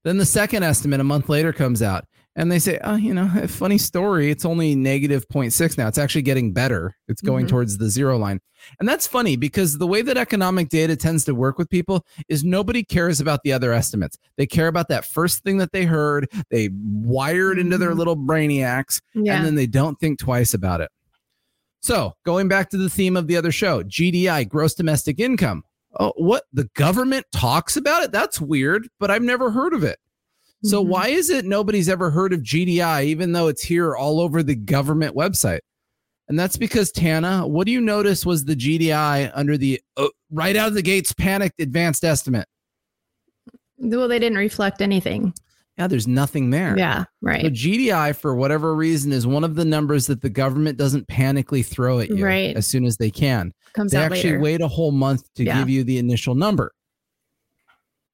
Then 0.03 0.19
the 0.19 0.27
second 0.27 0.63
estimate 0.65 1.01
a 1.01 1.05
month 1.05 1.29
later 1.29 1.53
comes 1.53 1.81
out. 1.83 2.05
And 2.37 2.51
they 2.51 2.59
say, 2.59 2.81
oh, 2.83 2.97
you 2.97 3.15
know, 3.15 3.31
a 3.41 3.47
funny 3.47 3.79
story. 3.79 4.29
It's 4.29 4.45
only 4.45 4.75
negative 4.75 5.25
0.6 5.29 5.79
now. 5.79 5.87
It's 5.87 5.99
actually 5.99 6.23
getting 6.23 6.53
better. 6.53 6.97
It's 7.07 7.23
going 7.23 7.47
Mhm. 7.47 7.51
towards 7.51 7.79
the 7.79 7.89
zero 7.89 8.19
line. 8.19 8.41
And 8.81 8.89
that's 8.89 9.07
funny 9.07 9.37
because 9.37 9.79
the 9.79 9.87
way 9.87 10.03
that 10.03 10.17
economic 10.17 10.69
data 10.69 10.97
tends 10.97 11.25
to 11.27 11.35
work 11.35 11.59
with 11.59 11.71
people 11.71 12.05
is 12.29 12.43
nobody 12.43 12.83
cares 12.83 13.21
about 13.21 13.45
the 13.45 13.53
other 13.53 13.73
estimates. 13.73 14.19
They 14.37 14.47
care 14.49 14.67
about 14.67 14.89
that 14.89 15.05
first 15.05 15.45
thing 15.45 15.59
that 15.59 15.71
they 15.71 15.85
heard. 15.85 16.29
They 16.51 16.71
wire 16.75 17.53
it 17.53 17.61
into 17.61 17.79
their 17.79 17.93
Mhm. 17.93 17.99
little 17.99 18.17
brainiacs 18.17 19.01
Yeah. 19.15 19.37
and 19.37 19.47
then 19.47 19.55
they 19.55 19.69
don't 19.69 20.01
think 20.01 20.19
twice 20.19 20.53
about 20.55 20.81
it. 20.81 20.91
So, 21.85 22.15
going 22.25 22.49
back 22.49 22.71
to 22.71 22.79
the 22.79 22.89
theme 22.89 23.15
of 23.15 23.27
the 23.27 23.37
other 23.37 23.53
show, 23.53 23.83
GDI, 23.83 24.49
gross 24.49 24.73
domestic 24.73 25.21
income. 25.21 25.65
Oh, 26.01 26.15
what 26.17 26.45
the 26.51 26.65
government 26.75 27.27
talks 27.31 27.77
about 27.77 28.03
it? 28.03 28.11
That's 28.11 28.41
weird, 28.41 28.89
but 28.99 29.11
I've 29.11 29.23
never 29.23 29.51
heard 29.51 29.75
of 29.75 29.85
it. 29.85 29.99
So, 30.63 30.83
Mhm. 30.83 30.89
why 30.89 31.09
is 31.09 31.29
it 31.29 31.45
nobody's 31.45 31.91
ever 31.91 32.11
heard 32.11 32.33
of 32.33 32.43
GDI, 32.43 33.03
even 33.05 33.33
though 33.33 33.49
it's 33.49 33.63
here 33.63 33.95
all 33.95 34.19
over 34.19 34.43
the 34.43 34.55
government 34.55 35.15
website? 35.15 35.61
And 36.27 36.39
that's 36.39 36.57
because 36.57 36.91
Tana, 36.91 37.47
what 37.47 37.67
do 37.67 37.73
you 37.73 37.83
notice 37.83 38.25
was 38.25 38.47
the 38.47 38.57
GDI 38.57 39.31
under 39.35 39.59
the 39.59 39.79
uh, 39.99 40.09
right 40.31 40.57
out 40.57 40.69
of 40.69 40.75
the 40.75 40.81
gates 40.81 41.13
panicked 41.13 41.61
advanced 41.61 42.03
estimate? 42.03 42.49
Well, 43.77 44.09
they 44.09 44.19
didn't 44.19 44.39
reflect 44.39 44.81
anything. 44.81 45.35
Yeah, 45.77 45.89
there's 45.89 46.07
nothing 46.07 46.51
there. 46.51 46.79
Yeah. 46.79 47.03
So 47.03 47.09
Right. 47.23 47.53
GDI, 47.53 48.13
for 48.15 48.35
whatever 48.35 48.75
reason, 48.77 49.13
is 49.13 49.27
one 49.27 49.43
of 49.43 49.57
the 49.57 49.65
numbers 49.65 50.07
that 50.07 50.21
the 50.21 50.31
government 50.31 50.79
doesn't 50.79 51.09
panically 51.09 51.67
throw 51.67 51.99
at 51.99 52.11
you 52.11 52.25
Right. 52.25 52.57
as 52.57 52.67
soon 52.67 52.85
as 52.85 52.97
they 52.97 53.11
can. 53.11 53.53
Comes 53.75 53.91
they 53.91 53.99
actually 53.99 54.23
later. 54.23 54.41
wait 54.41 54.61
a 54.61 54.69
whole 54.69 54.93
month 54.93 55.25
to 55.35 55.45
Yeah. 55.45 55.59
give 55.59 55.69
you 55.69 55.83
the 55.83 55.99
initial 55.99 56.37
number. 56.37 56.73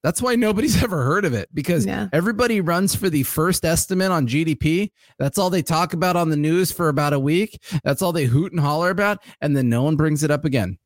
That's 0.02 0.23
why 0.23 0.35
nobody's 0.37 0.83
ever 0.83 1.05
heard 1.05 1.26
of 1.26 1.35
it 1.35 1.50
because 1.52 1.85
Yeah. 1.85 2.09
everybody 2.14 2.62
runs 2.62 2.95
for 2.95 3.11
the 3.11 3.25
first 3.25 3.67
estimate 3.67 4.11
on 4.11 4.26
GDP. 4.26 4.90
That's 5.19 5.37
all 5.37 5.50
they 5.50 5.61
talk 5.61 5.93
about 5.93 6.17
on 6.17 6.31
the 6.31 6.37
news 6.38 6.73
for 6.73 6.88
about 6.88 7.12
a 7.12 7.21
week. 7.21 7.61
That's 7.85 8.00
all 8.00 8.12
they 8.12 8.25
hoot 8.25 8.52
and 8.52 8.61
holler 8.62 8.88
about. 8.88 9.23
And 9.43 9.55
then 9.55 9.69
no 9.69 9.83
one 9.83 9.97
brings 9.97 10.23
it 10.23 10.31
up 10.31 10.47
again. 10.47 10.79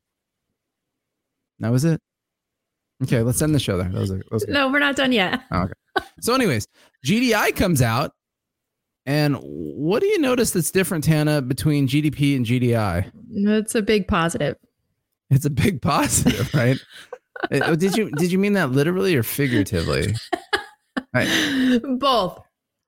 That 1.60 1.70
was 1.70 1.84
it. 1.84 2.00
Okay, 3.04 3.22
let's 3.22 3.40
end 3.42 3.54
the 3.54 3.58
show 3.58 3.76
there. 3.78 3.88
That 3.88 4.00
was, 4.00 4.10
that 4.10 4.32
was. 4.32 4.46
No, 4.48 4.70
we're 4.70 4.78
not 4.78 4.96
done 4.96 5.12
yet. 5.12 5.40
Okay. 5.52 5.72
So, 6.20 6.34
anyways, 6.34 6.66
GDI 7.06 7.54
comes 7.54 7.80
out. 7.82 8.12
And 9.06 9.36
what 9.42 10.00
do 10.00 10.06
you 10.06 10.18
notice 10.18 10.52
that's 10.52 10.70
different, 10.70 11.04
Tana, 11.04 11.42
between 11.42 11.86
GDP 11.86 12.36
and 12.36 12.46
GDI? 12.46 13.10
It's 13.32 13.74
a 13.74 13.82
big 13.82 14.08
positive. 14.08 14.56
It's 15.28 15.44
a 15.44 15.50
big 15.50 15.82
positive, 15.82 16.52
right? 16.54 16.78
Uh, 17.50 17.74
did 17.74 17.94
you 17.96 18.10
did 18.12 18.30
you 18.32 18.38
mean 18.38 18.54
that 18.54 18.70
literally 18.70 19.14
or 19.14 19.22
figuratively? 19.22 20.14
Right. 21.12 21.80
Both. 21.98 22.40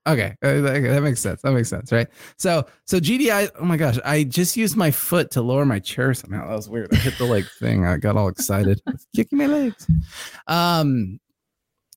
Okay, 0.07 0.35
uh, 0.41 0.61
that 0.61 1.03
makes 1.03 1.19
sense. 1.19 1.41
That 1.41 1.51
makes 1.51 1.67
sense, 1.67 1.91
right? 1.91 2.07
So, 2.37 2.65
so 2.85 2.97
GDI. 2.97 3.49
Oh 3.59 3.65
my 3.65 3.75
gosh, 3.75 3.99
I 4.05 4.23
just 4.23 4.55
used 4.55 4.77
my 4.77 4.89
foot 4.89 5.31
to 5.31 5.41
lower 5.41 5.65
my 5.65 5.79
chair 5.79 6.13
somehow. 6.13 6.47
That 6.47 6.55
was 6.55 6.69
weird. 6.69 6.93
I 6.93 6.95
hit 6.97 7.17
the 7.17 7.25
like 7.25 7.45
thing. 7.59 7.85
I 7.85 7.97
got 7.97 8.15
all 8.15 8.29
excited, 8.29 8.81
kicking 9.15 9.37
my 9.37 9.47
legs. 9.47 9.85
Um, 10.47 11.19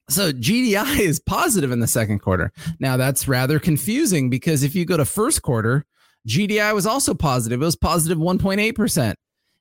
so 0.09 0.33
GDI 0.33 0.99
is 0.99 1.21
positive 1.21 1.71
in 1.71 1.79
the 1.79 1.87
second 1.87 2.19
quarter. 2.19 2.53
Now 2.81 2.97
that's 2.97 3.29
rather 3.29 3.61
confusing 3.61 4.29
because 4.29 4.65
if 4.65 4.75
you 4.75 4.85
go 4.85 4.97
to 4.97 5.05
first 5.05 5.43
quarter, 5.43 5.87
GDI 6.27 6.75
was 6.75 6.87
also 6.87 7.15
positive. 7.15 7.63
It 7.63 7.65
was 7.65 7.77
positive 7.77 8.19
1.8 8.19 8.75
percent. 8.75 9.17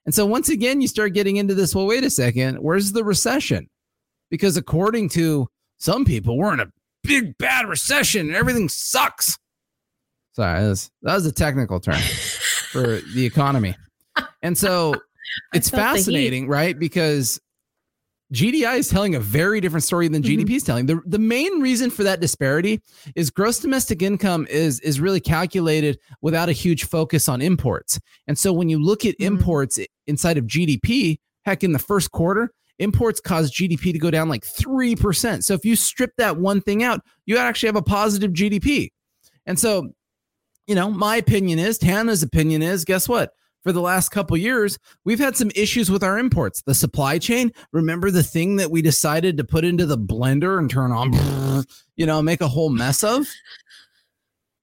And 0.08 0.16
so 0.16 0.26
once 0.26 0.50
again, 0.50 0.82
you 0.82 0.88
start 0.88 1.14
getting 1.14 1.38
into 1.38 1.54
this. 1.54 1.76
Well, 1.76 1.86
wait 1.86 2.04
a 2.04 2.10
second. 2.10 2.58
Where's 2.58 2.94
the 2.94 3.04
recession? 3.04 3.70
Because 4.32 4.58
according 4.58 5.10
to 5.10 5.48
some 5.78 6.04
people, 6.04 6.36
we're 6.36 6.54
in 6.54 6.62
a 6.62 6.68
big 7.04 7.38
bad 7.38 7.68
recession 7.68 8.28
and 8.28 8.36
everything 8.36 8.70
sucks. 8.70 9.38
Sorry, 10.34 10.62
that 10.62 10.70
was, 10.70 10.92
that 11.02 11.16
was 11.16 11.26
a 11.26 11.32
technical 11.32 11.80
term 11.80 11.96
for 12.72 13.00
the 13.14 13.26
economy. 13.26 13.76
And 14.42 14.58
so 14.58 14.96
it's 15.54 15.70
fascinating, 15.70 16.48
right? 16.48 16.78
Because 16.78 17.40
GDI 18.34 18.78
is 18.78 18.90
telling 18.90 19.16
a 19.16 19.20
very 19.20 19.60
different 19.60 19.84
story 19.84 20.08
than 20.08 20.22
GDP 20.22 20.42
mm-hmm. 20.42 20.54
is 20.54 20.64
telling. 20.64 20.86
The, 20.86 21.02
the 21.06 21.20
main 21.20 21.62
reason 21.62 21.90
for 21.90 22.04
that 22.04 22.20
disparity 22.20 22.82
is 23.16 23.32
gross 23.32 23.60
domestic 23.60 24.04
income 24.04 24.46
is, 24.50 24.80
is 24.82 25.00
really 25.00 25.20
calculated 25.20 26.00
without 26.22 26.48
a 26.48 26.52
huge 26.52 26.86
focus 26.86 27.28
on 27.28 27.42
imports. 27.42 28.00
And 28.28 28.38
so 28.38 28.54
when 28.54 28.70
you 28.70 28.82
look 28.82 29.04
at 29.04 29.16
mm-hmm. 29.16 29.38
imports 29.38 29.80
inside 30.06 30.38
of 30.38 30.46
GDP, 30.46 31.18
heck, 31.44 31.64
in 31.64 31.72
the 31.72 31.80
first 31.80 32.12
quarter, 32.12 32.52
imports 32.80 33.20
caused 33.20 33.54
GDP 33.54 33.92
to 33.92 34.00
go 34.00 34.10
down 34.10 34.30
like 34.30 34.44
3%. 34.44 35.44
So 35.44 35.54
if 35.54 35.66
you 35.66 35.76
strip 35.76 36.12
that 36.18 36.38
one 36.38 36.62
thing 36.62 36.82
out, 36.82 37.02
you 37.26 37.38
actually 37.38 37.68
have 37.68 37.76
a 37.76 37.82
positive 37.82 38.32
GDP. 38.32 38.92
And 39.46 39.60
so, 39.60 39.94
you 40.66 40.76
know, 40.76 40.90
my 40.90 41.18
opinion 41.18 41.60
is, 41.60 41.78
Tana's 41.78 42.24
opinion 42.24 42.62
is, 42.62 42.86
guess 42.86 43.08
what? 43.08 43.34
For 43.64 43.74
the 43.74 43.82
last 43.82 44.10
couple 44.10 44.38
years, 44.38 44.80
we've 45.04 45.20
had 45.20 45.36
some 45.36 45.52
issues 45.54 45.92
with 45.92 46.04
our 46.04 46.18
imports. 46.18 46.62
The 46.62 46.74
supply 46.74 47.18
chain, 47.18 47.52
remember 47.74 48.10
the 48.10 48.24
thing 48.24 48.56
that 48.56 48.72
we 48.72 48.82
decided 48.82 49.36
to 49.38 49.44
put 49.44 49.66
into 49.66 49.86
the 49.86 49.98
blender 49.98 50.58
and 50.58 50.70
turn 50.70 50.92
on, 50.94 51.66
you 51.98 52.06
know, 52.06 52.22
make 52.22 52.40
a 52.40 52.48
whole 52.48 52.70
mess 52.70 53.04
of? 53.04 53.28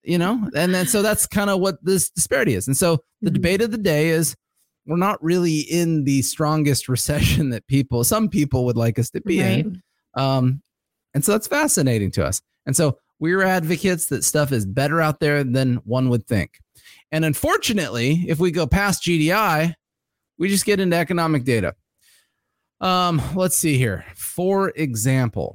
You 0.03 0.19
know, 0.19 0.49
and 0.55 0.73
then 0.73 0.87
so 0.87 1.03
that's 1.03 1.27
kind 1.27 1.51
of 1.51 1.61
what 1.61 1.85
this 1.85 2.09
disparity 2.09 2.55
is. 2.55 2.69
And 2.69 2.77
so 2.77 3.01
the 3.21 3.29
mm-hmm. 3.29 3.35
debate 3.35 3.61
of 3.61 3.73
the 3.73 3.79
day 3.79 4.09
is 4.09 4.37
we're 4.87 4.97
not 4.97 5.23
really 5.23 5.61
in 5.61 6.05
the 6.05 6.23
strongest 6.23 6.89
recession 6.89 7.51
that 7.51 7.67
people, 7.67 8.05
some 8.05 8.29
people 8.29 8.65
would 8.65 8.77
like 8.77 8.99
us 8.99 9.11
to 9.11 9.21
be 9.21 9.41
right. 9.41 9.59
in. 9.59 9.83
Um, 10.15 10.63
and 11.15 11.25
so 11.25 11.33
that's 11.33 11.47
fascinating 11.47 12.11
to 12.13 12.25
us. 12.25 12.41
And 12.67 12.77
so 12.77 12.99
we're 13.19 13.43
advocates 13.43 14.07
that 14.07 14.25
stuff 14.25 14.53
is 14.53 14.67
better 14.67 15.01
out 15.01 15.21
there 15.21 15.45
than 15.45 15.77
one 15.77 16.09
would 16.11 16.27
think. 16.27 16.61
And 17.13 17.25
unfortunately, 17.25 18.25
if 18.29 18.39
we 18.39 18.51
go 18.51 18.67
past 18.67 19.03
GDI, 19.03 19.75
we 20.39 20.49
just 20.49 20.67
get 20.67 20.81
into 20.81 20.97
economic 20.97 21.45
data. 21.45 21.75
Um, 22.81 23.23
let's 23.35 23.57
see 23.57 23.79
here. 23.79 24.05
For 24.15 24.71
example, 24.77 25.55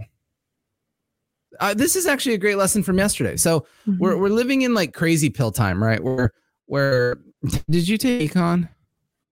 uh, 1.59 1.73
this 1.73 1.95
is 1.95 2.07
actually 2.07 2.33
a 2.33 2.39
great 2.39 2.57
lesson 2.57 2.81
from 2.81 2.97
yesterday. 2.97 3.37
So 3.37 3.61
mm-hmm. 3.87 3.97
we're 3.99 4.17
we're 4.17 4.29
living 4.29 4.63
in 4.63 4.73
like 4.73 4.93
crazy 4.93 5.29
pill 5.29 5.51
time, 5.51 5.83
right? 5.83 6.03
Where 6.03 6.31
where 6.65 7.17
did 7.69 7.87
you 7.87 7.97
take 7.97 8.31
econ? 8.31 8.69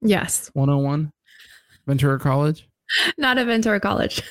Yes. 0.01 0.50
101 0.53 1.12
Ventura 1.88 2.20
College? 2.20 2.68
Not 3.18 3.38
a 3.38 3.46
Ventura 3.46 3.79
College. 3.79 4.22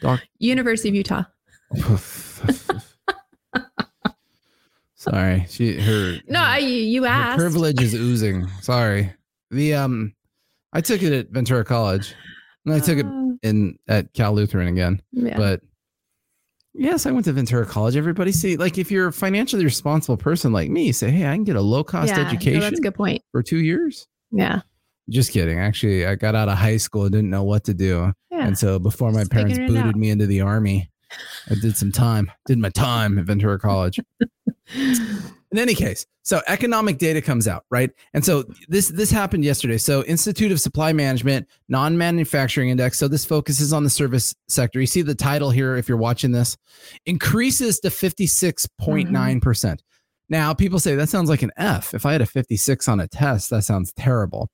Doc- 0.00 0.22
University 0.38 0.88
of 0.90 0.94
Utah. 0.94 1.24
Sorry. 4.94 5.46
She 5.48 5.80
her 5.80 6.18
No, 6.28 6.40
I, 6.40 6.58
you 6.58 7.06
asked. 7.06 7.38
Privilege 7.38 7.80
is 7.80 7.94
oozing. 8.00 8.46
Sorry. 8.60 9.12
The 9.50 9.74
um 9.74 10.14
I 10.72 10.80
took 10.80 11.02
it 11.02 11.12
at 11.12 11.30
Ventura 11.30 11.64
College. 11.64 12.14
And 12.66 12.74
I 12.74 12.80
took 12.80 12.98
it 12.98 13.06
uh. 13.06 13.32
in 13.42 13.78
at 13.88 14.12
Cal 14.12 14.34
Lutheran 14.34 14.68
again. 14.68 15.00
Yeah. 15.12 15.38
But 15.38 15.62
yes, 16.74 17.06
I 17.06 17.12
went 17.12 17.24
to 17.24 17.32
Ventura 17.32 17.64
College. 17.64 17.96
Everybody 17.96 18.30
see 18.30 18.58
like 18.58 18.76
if 18.76 18.90
you're 18.90 19.08
a 19.08 19.12
financially 19.12 19.64
responsible 19.64 20.18
person 20.18 20.52
like 20.52 20.68
me, 20.68 20.92
say, 20.92 21.10
hey, 21.10 21.26
I 21.26 21.34
can 21.34 21.44
get 21.44 21.56
a 21.56 21.62
low 21.62 21.82
cost 21.82 22.08
yeah, 22.08 22.20
education. 22.26 22.60
No, 22.60 22.66
that's 22.66 22.78
a 22.78 22.82
good 22.82 22.94
point. 22.94 23.22
For 23.32 23.42
two 23.42 23.60
years. 23.60 24.06
Yeah. 24.30 24.60
Just 25.08 25.32
kidding. 25.32 25.58
Actually, 25.58 26.06
I 26.06 26.14
got 26.14 26.34
out 26.34 26.48
of 26.48 26.56
high 26.58 26.76
school 26.76 27.02
and 27.04 27.12
didn't 27.12 27.30
know 27.30 27.42
what 27.42 27.64
to 27.64 27.74
do. 27.74 28.12
Yeah. 28.30 28.46
And 28.46 28.58
so 28.58 28.78
before 28.78 29.10
my 29.10 29.20
Just 29.20 29.32
parents 29.32 29.58
booted 29.58 29.96
me 29.96 30.10
into 30.10 30.26
the 30.26 30.40
army, 30.40 30.90
I 31.50 31.54
did 31.60 31.76
some 31.76 31.92
time, 31.92 32.30
did 32.46 32.58
my 32.58 32.70
time 32.70 33.18
at 33.18 33.24
Ventura 33.24 33.58
College. 33.58 33.98
In 35.52 35.58
any 35.58 35.74
case, 35.74 36.06
so 36.22 36.40
economic 36.46 36.98
data 36.98 37.20
comes 37.20 37.48
out, 37.48 37.64
right? 37.70 37.90
And 38.14 38.24
so 38.24 38.44
this 38.68 38.88
this 38.88 39.10
happened 39.10 39.44
yesterday. 39.44 39.78
So 39.78 40.04
Institute 40.04 40.52
of 40.52 40.60
Supply 40.60 40.92
Management 40.92 41.48
non-manufacturing 41.68 42.68
index. 42.68 42.98
So 42.98 43.08
this 43.08 43.24
focuses 43.24 43.72
on 43.72 43.82
the 43.82 43.90
service 43.90 44.32
sector. 44.46 44.80
You 44.80 44.86
see 44.86 45.02
the 45.02 45.14
title 45.14 45.50
here 45.50 45.76
if 45.76 45.88
you're 45.88 45.98
watching 45.98 46.30
this, 46.30 46.56
increases 47.04 47.80
to 47.80 47.88
56.9%. 47.88 49.42
percent 49.42 49.82
Now, 50.28 50.54
people 50.54 50.78
say 50.78 50.94
that 50.94 51.08
sounds 51.08 51.28
like 51.28 51.42
an 51.42 51.50
F. 51.56 51.94
If 51.94 52.06
I 52.06 52.12
had 52.12 52.22
a 52.22 52.26
56 52.26 52.86
on 52.86 53.00
a 53.00 53.08
test, 53.08 53.50
that 53.50 53.64
sounds 53.64 53.92
terrible. 53.94 54.50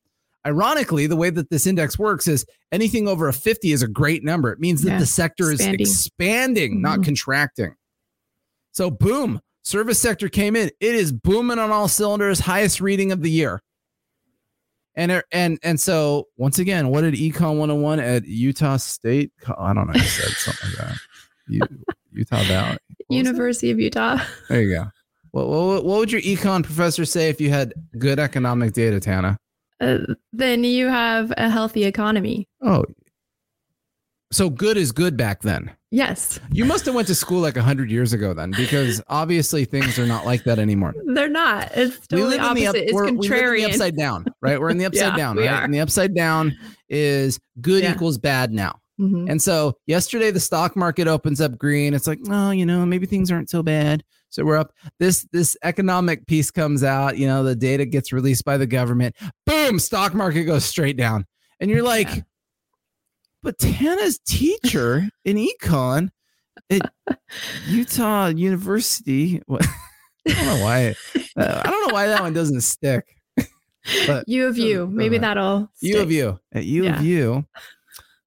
Ironically, 0.46 1.08
the 1.08 1.16
way 1.16 1.30
that 1.30 1.50
this 1.50 1.66
index 1.66 1.98
works 1.98 2.28
is 2.28 2.46
anything 2.70 3.08
over 3.08 3.26
a 3.28 3.32
50 3.32 3.72
is 3.72 3.82
a 3.82 3.88
great 3.88 4.22
number. 4.22 4.52
It 4.52 4.60
means 4.60 4.82
that 4.82 4.92
yeah, 4.92 4.98
the 5.00 5.06
sector 5.06 5.50
expanding. 5.50 5.80
is 5.80 5.90
expanding, 5.90 6.72
mm-hmm. 6.74 6.82
not 6.82 7.02
contracting. 7.02 7.74
So, 8.70 8.90
boom, 8.90 9.40
service 9.62 10.00
sector 10.00 10.28
came 10.28 10.54
in. 10.54 10.70
It 10.80 10.94
is 10.94 11.10
booming 11.12 11.58
on 11.58 11.72
all 11.72 11.88
cylinders, 11.88 12.38
highest 12.38 12.80
reading 12.80 13.10
of 13.10 13.22
the 13.22 13.30
year. 13.30 13.60
And 14.94 15.22
and 15.32 15.58
and 15.62 15.78
so 15.78 16.28
once 16.36 16.58
again, 16.58 16.88
what 16.88 17.02
did 17.02 17.14
Econ 17.14 17.58
101 17.58 18.00
at 18.00 18.24
Utah 18.24 18.78
State? 18.78 19.30
I 19.58 19.74
don't 19.74 19.88
know. 19.88 19.94
You 19.94 20.00
said 20.00 20.30
something 20.30 20.70
like 20.70 20.88
that. 20.88 20.98
U, 21.48 21.60
Utah 22.12 22.42
Valley. 22.44 22.78
University 23.10 23.70
of 23.70 23.78
Utah. 23.78 24.18
There 24.48 24.62
you 24.62 24.74
go. 24.74 24.86
What, 25.32 25.48
what, 25.48 25.84
what 25.84 25.98
would 25.98 26.12
your 26.12 26.22
econ 26.22 26.64
professor 26.64 27.04
say 27.04 27.28
if 27.28 27.42
you 27.42 27.50
had 27.50 27.74
good 27.98 28.18
economic 28.18 28.72
data, 28.72 29.00
Tana? 29.00 29.38
Uh, 29.80 29.98
then 30.32 30.64
you 30.64 30.88
have 30.88 31.32
a 31.36 31.50
healthy 31.50 31.84
economy. 31.84 32.48
Oh, 32.62 32.84
so 34.32 34.50
good 34.50 34.76
is 34.76 34.92
good 34.92 35.16
back 35.16 35.42
then. 35.42 35.70
Yes. 35.90 36.40
You 36.50 36.64
must 36.64 36.84
have 36.86 36.94
went 36.94 37.06
to 37.08 37.14
school 37.14 37.40
like 37.40 37.56
hundred 37.56 37.90
years 37.90 38.12
ago 38.12 38.34
then, 38.34 38.50
because 38.50 39.00
obviously 39.08 39.64
things 39.64 39.98
are 39.98 40.06
not 40.06 40.26
like 40.26 40.44
that 40.44 40.58
anymore. 40.58 40.94
They're 41.14 41.28
not. 41.28 41.70
It's 41.74 42.06
totally 42.06 42.38
opposite. 42.38 42.68
Up, 42.68 42.74
it's 42.76 42.92
contrarian. 42.92 43.18
We 43.18 43.28
live 43.28 43.54
in 43.54 43.60
the 43.60 43.64
upside 43.66 43.96
down, 43.96 44.26
right? 44.40 44.60
We're 44.60 44.70
in 44.70 44.78
the 44.78 44.84
upside 44.86 45.12
yeah, 45.12 45.16
down, 45.16 45.36
right? 45.36 45.48
Are. 45.48 45.62
And 45.62 45.72
the 45.72 45.80
upside 45.80 46.14
down 46.14 46.56
is 46.88 47.38
good 47.60 47.84
yeah. 47.84 47.92
equals 47.92 48.18
bad 48.18 48.52
now. 48.52 48.80
Mm-hmm. 49.00 49.28
And 49.30 49.40
so 49.40 49.76
yesterday 49.86 50.30
the 50.30 50.40
stock 50.40 50.74
market 50.74 51.06
opens 51.06 51.40
up 51.40 51.56
green. 51.58 51.94
It's 51.94 52.06
like, 52.06 52.18
oh, 52.28 52.50
you 52.50 52.66
know, 52.66 52.84
maybe 52.84 53.06
things 53.06 53.30
aren't 53.30 53.50
so 53.50 53.62
bad. 53.62 54.02
So 54.36 54.44
we're 54.44 54.58
up. 54.58 54.74
This 54.98 55.26
this 55.32 55.56
economic 55.64 56.26
piece 56.26 56.50
comes 56.50 56.84
out. 56.84 57.16
You 57.16 57.26
know, 57.26 57.42
the 57.42 57.56
data 57.56 57.86
gets 57.86 58.12
released 58.12 58.44
by 58.44 58.58
the 58.58 58.66
government. 58.66 59.16
Boom, 59.46 59.78
stock 59.78 60.12
market 60.12 60.44
goes 60.44 60.66
straight 60.66 60.98
down. 60.98 61.24
And 61.58 61.70
you're 61.70 61.82
like, 61.82 62.14
yeah. 62.14 62.22
but 63.42 63.58
Tana's 63.58 64.18
teacher 64.26 65.08
in 65.24 65.38
econ 65.38 66.10
at 66.68 66.82
Utah 67.66 68.26
University. 68.26 69.40
What? 69.46 69.64
I 70.28 70.32
don't 70.34 70.46
know 70.46 70.62
why. 70.62 70.94
Uh, 71.34 71.62
I 71.64 71.70
don't 71.70 71.88
know 71.88 71.94
why 71.94 72.08
that 72.08 72.20
one 72.20 72.34
doesn't 72.34 72.60
stick. 72.60 73.04
But 74.08 74.28
U 74.28 74.48
of 74.48 74.58
U, 74.58 74.88
maybe 74.88 75.16
that'll. 75.16 75.70
Stick. 75.76 75.94
Of 75.94 76.10
U 76.10 76.40
at 76.52 76.64
U 76.64 76.84
yeah. 76.84 76.98
of 76.98 77.04
U 77.04 77.46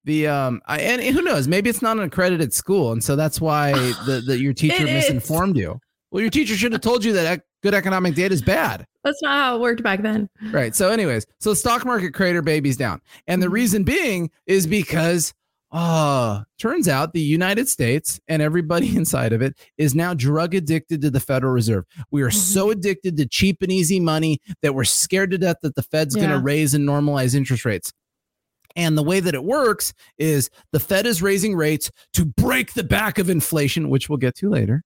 the 0.04 0.26
um 0.26 0.62
I, 0.66 0.80
and 0.80 1.02
who 1.02 1.20
knows 1.20 1.46
maybe 1.46 1.68
it's 1.68 1.82
not 1.82 1.98
an 1.98 2.04
accredited 2.04 2.54
school 2.54 2.92
and 2.92 3.04
so 3.04 3.16
that's 3.16 3.42
why 3.42 3.72
the, 3.72 4.22
the 4.26 4.40
your 4.40 4.54
teacher 4.54 4.84
misinformed 4.84 5.58
you 5.58 5.78
well 6.10 6.20
your 6.20 6.30
teacher 6.30 6.54
should 6.54 6.72
have 6.72 6.80
told 6.80 7.04
you 7.04 7.12
that 7.12 7.42
good 7.62 7.74
economic 7.74 8.14
data 8.14 8.34
is 8.34 8.42
bad 8.42 8.86
that's 9.04 9.22
not 9.22 9.32
how 9.32 9.56
it 9.56 9.60
worked 9.60 9.82
back 9.82 10.02
then 10.02 10.28
right 10.50 10.74
so 10.74 10.90
anyways 10.90 11.26
so 11.38 11.54
stock 11.54 11.84
market 11.84 12.12
crater 12.12 12.42
babies 12.42 12.76
down 12.76 13.00
and 13.26 13.42
the 13.42 13.46
mm-hmm. 13.46 13.54
reason 13.54 13.84
being 13.84 14.30
is 14.46 14.66
because 14.66 15.32
uh 15.72 16.42
turns 16.58 16.88
out 16.88 17.12
the 17.12 17.20
united 17.20 17.68
states 17.68 18.20
and 18.28 18.42
everybody 18.42 18.96
inside 18.96 19.32
of 19.32 19.40
it 19.40 19.56
is 19.78 19.94
now 19.94 20.12
drug 20.12 20.54
addicted 20.54 21.00
to 21.00 21.10
the 21.10 21.20
federal 21.20 21.52
reserve 21.52 21.84
we 22.10 22.22
are 22.22 22.28
mm-hmm. 22.28 22.38
so 22.38 22.70
addicted 22.70 23.16
to 23.16 23.26
cheap 23.26 23.62
and 23.62 23.70
easy 23.70 24.00
money 24.00 24.40
that 24.62 24.74
we're 24.74 24.84
scared 24.84 25.30
to 25.30 25.38
death 25.38 25.56
that 25.62 25.74
the 25.74 25.82
fed's 25.82 26.16
yeah. 26.16 26.22
going 26.22 26.32
to 26.32 26.42
raise 26.42 26.74
and 26.74 26.88
normalize 26.88 27.34
interest 27.34 27.64
rates 27.64 27.92
and 28.76 28.96
the 28.96 29.02
way 29.02 29.20
that 29.20 29.34
it 29.34 29.44
works 29.44 29.92
is 30.18 30.50
the 30.72 30.80
Fed 30.80 31.06
is 31.06 31.22
raising 31.22 31.56
rates 31.56 31.90
to 32.14 32.24
break 32.24 32.74
the 32.74 32.84
back 32.84 33.18
of 33.18 33.30
inflation, 33.30 33.88
which 33.88 34.08
we'll 34.08 34.18
get 34.18 34.36
to 34.36 34.48
later. 34.48 34.82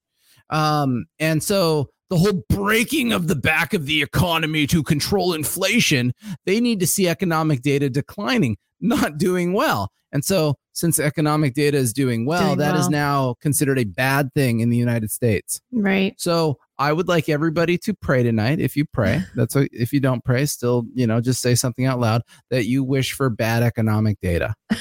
Um, 0.51 1.07
and 1.19 1.43
so 1.43 1.91
the 2.11 2.17
whole 2.17 2.45
breaking 2.49 3.13
of 3.13 3.29
the 3.29 3.37
back 3.37 3.75
of 3.75 3.87
the 3.87 4.03
economy 4.03 4.67
to 4.69 4.83
control 4.83 5.33
inflation, 5.33 6.13
they 6.47 6.61
need 6.61 6.81
to 6.81 6.87
see 6.87 7.09
economic 7.09 7.63
data 7.63 7.89
declining, 7.91 8.57
not 8.81 9.19
doing 9.19 9.53
well. 9.53 9.91
And 10.13 10.25
so 10.25 10.55
since 10.73 11.01
economic 11.01 11.55
data 11.55 11.77
is 11.77 11.93
doing 11.93 12.25
well, 12.25 12.49
Doing 12.55 12.59
that 12.59 12.77
is 12.77 12.83
well. 12.83 12.91
now 12.91 13.35
considered 13.41 13.79
a 13.81 13.85
bad 13.85 14.33
thing 14.33 14.61
in 14.61 14.71
the 14.71 14.77
United 14.77 15.11
States. 15.11 15.61
Right. 15.73 16.15
So 16.19 16.59
I 16.79 16.93
would 16.93 17.09
like 17.09 17.29
everybody 17.29 17.79
to 17.79 17.95
pray 17.95 18.23
tonight. 18.23 18.61
If 18.61 18.77
you 18.77 18.85
pray, 18.85 19.23
that's 19.35 19.57
a, 19.57 19.69
if 19.73 19.93
you 19.93 19.99
don't 19.99 20.25
pray, 20.25 20.47
still, 20.47 20.85
you 20.95 21.07
know, 21.07 21.21
just 21.21 21.41
say 21.41 21.57
something 21.57 21.87
out 21.87 21.99
loud 21.99 22.23
that 22.51 22.67
you 22.67 22.85
wish 22.85 23.13
for 23.13 23.29
bad 23.29 23.63
economic 23.65 24.21
data. 24.21 24.55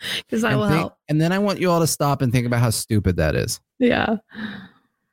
Because 0.26 0.42
that 0.42 0.52
and 0.52 0.60
will 0.60 0.68
think- 0.68 0.78
help. 0.78 0.96
And 1.08 1.20
then 1.20 1.32
I 1.32 1.38
want 1.38 1.60
you 1.60 1.70
all 1.70 1.80
to 1.80 1.86
stop 1.86 2.22
and 2.22 2.32
think 2.32 2.46
about 2.46 2.60
how 2.60 2.70
stupid 2.70 3.16
that 3.16 3.34
is. 3.34 3.60
Yeah. 3.78 4.16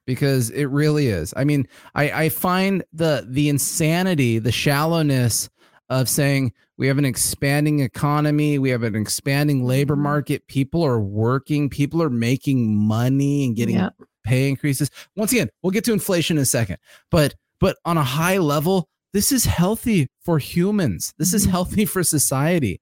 because 0.05 0.49
it 0.51 0.65
really 0.65 1.07
is. 1.07 1.33
I 1.35 1.43
mean, 1.43 1.67
I, 1.95 2.11
I 2.25 2.29
find 2.29 2.83
the 2.93 3.25
the 3.29 3.49
insanity, 3.49 4.39
the 4.39 4.51
shallowness 4.51 5.49
of 5.89 6.07
saying 6.09 6.53
we 6.77 6.87
have 6.87 6.97
an 6.97 7.05
expanding 7.05 7.79
economy, 7.79 8.59
we 8.59 8.69
have 8.69 8.83
an 8.83 8.95
expanding 8.95 9.65
labor 9.65 9.95
Mhm. 9.95 9.99
market, 9.99 10.47
people 10.47 10.83
are 10.85 10.99
working, 10.99 11.69
people 11.69 12.01
are 12.03 12.09
making 12.09 12.75
money 12.75 13.45
and 13.45 13.55
getting 13.55 13.75
Yeah. 13.75 13.89
pay 14.23 14.47
increases. 14.49 14.89
Once 15.15 15.31
again, 15.31 15.49
we'll 15.63 15.71
get 15.71 15.83
to 15.85 15.93
inflation 15.93 16.37
in 16.37 16.43
a 16.43 16.45
second. 16.45 16.77
But 17.11 17.35
but 17.59 17.77
on 17.85 17.97
a 17.97 18.03
high 18.03 18.37
level, 18.37 18.87
this 19.13 19.31
is 19.31 19.45
healthy 19.45 20.09
for 20.23 20.37
humans. 20.39 21.13
This 21.17 21.33
is 21.33 21.47
Mhm. 21.47 21.51
healthy 21.51 21.85
for 21.85 22.03
society. 22.03 22.79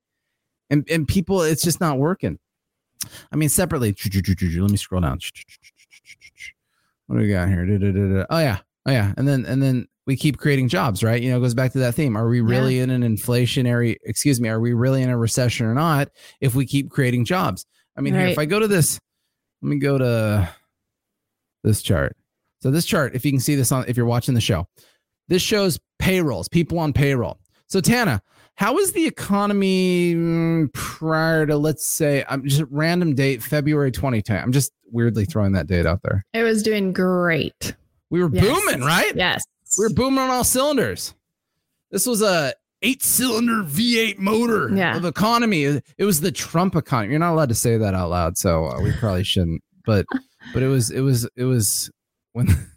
And 0.70 0.88
and 0.90 1.08
people, 1.08 1.42
it's 1.42 1.64
just 1.64 1.80
not 1.80 1.98
working. 1.98 2.40
I 3.32 3.36
mean, 3.36 3.50
separately, 3.50 3.96
let 4.04 4.72
me 4.72 4.78
scroll 4.78 5.02
down. 5.02 5.20
What 7.08 7.18
do 7.18 7.22
we 7.22 7.30
got 7.30 7.50
here? 7.50 8.26
Oh 8.30 8.40
yeah. 8.40 8.60
Oh 8.86 8.92
yeah. 8.92 9.14
And 9.18 9.28
then 9.28 9.46
and 9.46 9.62
then 9.62 9.88
we 10.08 10.16
keep 10.16 10.38
creating 10.38 10.70
jobs, 10.70 11.04
right? 11.04 11.22
You 11.22 11.32
know, 11.32 11.38
it 11.38 11.42
goes 11.42 11.54
back 11.54 11.72
to 11.74 11.80
that 11.80 11.96
theme. 11.96 12.16
Are 12.16 12.28
we 12.28 12.42
really 12.42 12.80
in 12.80 12.90
an 12.90 13.02
inflationary, 13.02 13.96
excuse 14.04 14.40
me, 14.40 14.50
are 14.50 14.60
we 14.60 14.74
really 14.74 15.02
in 15.02 15.10
a 15.10 15.18
recession 15.18 15.66
or 15.66 15.74
not 15.74 16.10
if 16.42 16.54
we 16.56 16.66
keep 16.66 16.92
creating 16.92 17.26
jobs? 17.26 17.66
I 17.98 18.02
mean, 18.02 18.14
here, 18.14 18.28
if 18.28 18.38
I 18.38 18.46
go 18.46 18.60
to 18.60 18.68
this, 18.68 19.00
let 19.62 19.70
me 19.70 19.78
go 19.78 19.98
to 19.98 20.50
this 21.64 21.82
chart. 21.82 22.16
So 22.62 22.70
this 22.72 22.86
chart, 22.86 23.16
if 23.16 23.26
you 23.26 23.32
can 23.32 23.40
see 23.40 23.56
this 23.56 23.72
on 23.72 23.86
if 23.88 23.98
you're 23.98 24.06
watching 24.06 24.36
the 24.36 24.42
show, 24.42 24.68
this 25.28 25.42
shows 25.42 25.80
payrolls, 25.98 26.48
people 26.48 26.78
on 26.78 26.94
payroll. 26.94 27.40
So 27.68 27.82
Tana, 27.82 28.22
how 28.56 28.78
is 28.78 28.94
the 28.94 29.06
economy 29.06 30.16
mm, 30.16 30.74
prior 30.74 31.46
to 31.46 31.58
let's 31.58 31.86
say 31.86 32.24
I'm 32.30 32.48
just 32.48 32.64
random 32.70 33.14
date 33.16 33.44
February 33.44 33.92
2010. 33.92 34.42
I'm 34.42 34.52
just 34.52 34.72
weirdly 34.92 35.26
throwing 35.26 35.52
that 35.54 35.68
date 35.68 35.86
out 35.86 36.02
there. 36.04 36.26
It 36.34 36.44
was 36.44 36.64
doing 36.64 36.94
great. 36.94 37.76
We 38.10 38.24
were 38.24 38.30
Yes. 38.32 38.46
booming, 38.46 38.82
right? 38.86 39.14
Yes. 39.16 39.44
We 39.78 39.86
were 39.86 39.94
booming 39.94 40.20
on 40.20 40.30
all 40.30 40.44
cylinders. 40.44 41.14
This 41.92 42.06
was 42.06 42.22
a 42.22 42.54
eight 42.82 43.02
cylinder 43.04 43.64
V8 43.64 44.20
motor 44.20 44.70
Yeah. 44.74 44.96
of 44.96 45.06
economy. 45.06 45.64
It 45.98 46.06
was 46.06 46.22
the 46.22 46.32
Trump 46.32 46.76
economy. 46.76 47.12
You're 47.12 47.20
not 47.20 47.34
allowed 47.34 47.50
to 47.50 47.56
say 47.56 47.78
that 47.78 47.94
out 47.94 48.10
loud, 48.10 48.38
so 48.38 48.66
uh, 48.68 48.80
we 48.82 48.92
probably 48.94 49.24
shouldn't. 49.24 49.62
But 49.86 50.06
but 50.54 50.64
it 50.64 50.68
was 50.68 50.92
it 50.92 51.02
was 51.02 51.28
it 51.36 51.44
was 51.46 51.90
when 52.34 52.48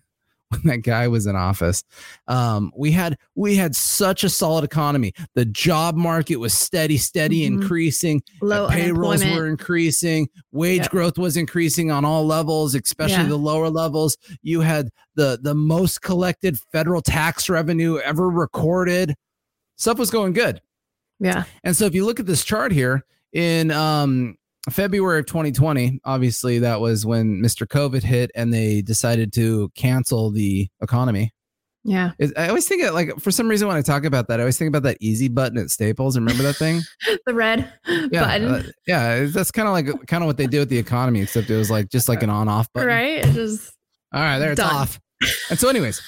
when 0.51 0.61
that 0.65 0.79
guy 0.83 1.09
was 1.09 1.27
in 1.27 1.37
office. 1.37 1.85
Um, 2.27 2.73
we 2.77 2.91
had 2.93 3.17
we 3.35 3.57
had 3.57 3.77
such 3.77 4.25
a 4.25 4.29
solid 4.29 4.65
economy. 4.65 5.13
The 5.35 5.45
job 5.45 5.95
market 5.97 6.37
was 6.37 6.55
steady, 6.55 6.97
steady, 6.97 7.43
Mhm. 7.43 7.47
increasing. 7.63 8.23
Low 8.41 8.69
payrolls 8.69 9.25
were 9.25 9.47
increasing 9.47 10.29
wage 10.53 10.83
Yep. 10.83 10.91
growth 10.91 11.19
was 11.19 11.37
increasing 11.37 11.91
on 11.91 12.05
all 12.05 12.27
levels 12.27 12.75
especially 12.75 13.25
Yeah. 13.25 13.29
the 13.29 13.37
lower 13.37 13.69
levels 13.69 14.17
you 14.43 14.61
had 14.63 14.89
the 15.15 15.39
the 15.43 15.55
most 15.55 16.01
collected 16.03 16.59
federal 16.73 17.03
tax 17.03 17.49
revenue 17.49 17.99
ever 17.99 18.29
recorded 18.31 19.15
stuff 19.77 19.99
was 19.99 20.11
going 20.11 20.33
good 20.33 20.61
yeah. 21.21 21.45
and 21.65 21.77
so 21.77 21.85
if 21.85 21.95
you 21.95 22.05
look 22.07 22.19
at 22.19 22.27
this 22.27 22.45
chart 22.45 22.73
here 22.73 23.05
in 23.33 23.71
um 23.71 24.37
February 24.71 25.21
of 25.21 25.27
2020, 25.27 26.01
obviously 26.05 26.59
that 26.61 26.81
was 26.81 27.07
when 27.07 27.41
Mr. 27.43 27.67
COVID 27.67 28.03
hit 28.03 28.31
and 28.35 28.53
they 28.53 28.83
decided 28.83 29.33
to 29.35 29.71
cancel 29.75 30.31
the 30.31 30.69
economy. 30.83 31.33
Yeah. 31.85 32.11
I 32.37 32.49
always 32.49 32.67
think 32.69 32.83
it 32.83 32.93
like 32.93 33.19
for 33.21 33.31
some 33.31 33.49
reason 33.49 33.67
when 33.69 33.77
I 33.77 33.83
talk 33.83 34.05
about 34.05 34.29
that, 34.29 34.41
I 34.41 34.43
always 34.43 34.59
think 34.59 34.69
about 34.69 34.83
that 34.83 34.99
easy 35.01 35.29
button 35.29 35.59
at 35.59 35.71
Staples. 35.71 36.19
Remember 36.19 36.43
that 36.43 36.57
thing? 36.57 36.83
The 37.27 37.35
red 37.35 37.73
yeah, 37.87 38.25
button. 38.25 38.49
uh, 38.49 38.63
yeah, 38.87 39.25
that's 39.27 39.51
kind 39.51 39.69
of 39.69 39.73
like 39.73 40.07
kind 40.07 40.23
of 40.23 40.27
what 40.27 40.37
they 40.37 40.47
do 40.47 40.61
with 40.61 40.69
the 40.69 40.79
economy, 40.79 41.21
except 41.21 41.49
it 41.51 41.57
was 41.57 41.71
like 41.71 41.89
just 41.91 42.09
like 42.09 42.23
an 42.23 42.31
on-off 42.31 42.73
button. 42.73 42.89
right. 42.89 43.25
It 43.25 43.33
just 43.33 43.73
All 44.13 44.21
right, 44.21 44.39
there 44.39 44.53
it's 44.53 44.61
Done. 44.61 44.75
off. 44.75 44.99
And 45.51 45.59
so, 45.59 45.69
anyways, 45.69 46.01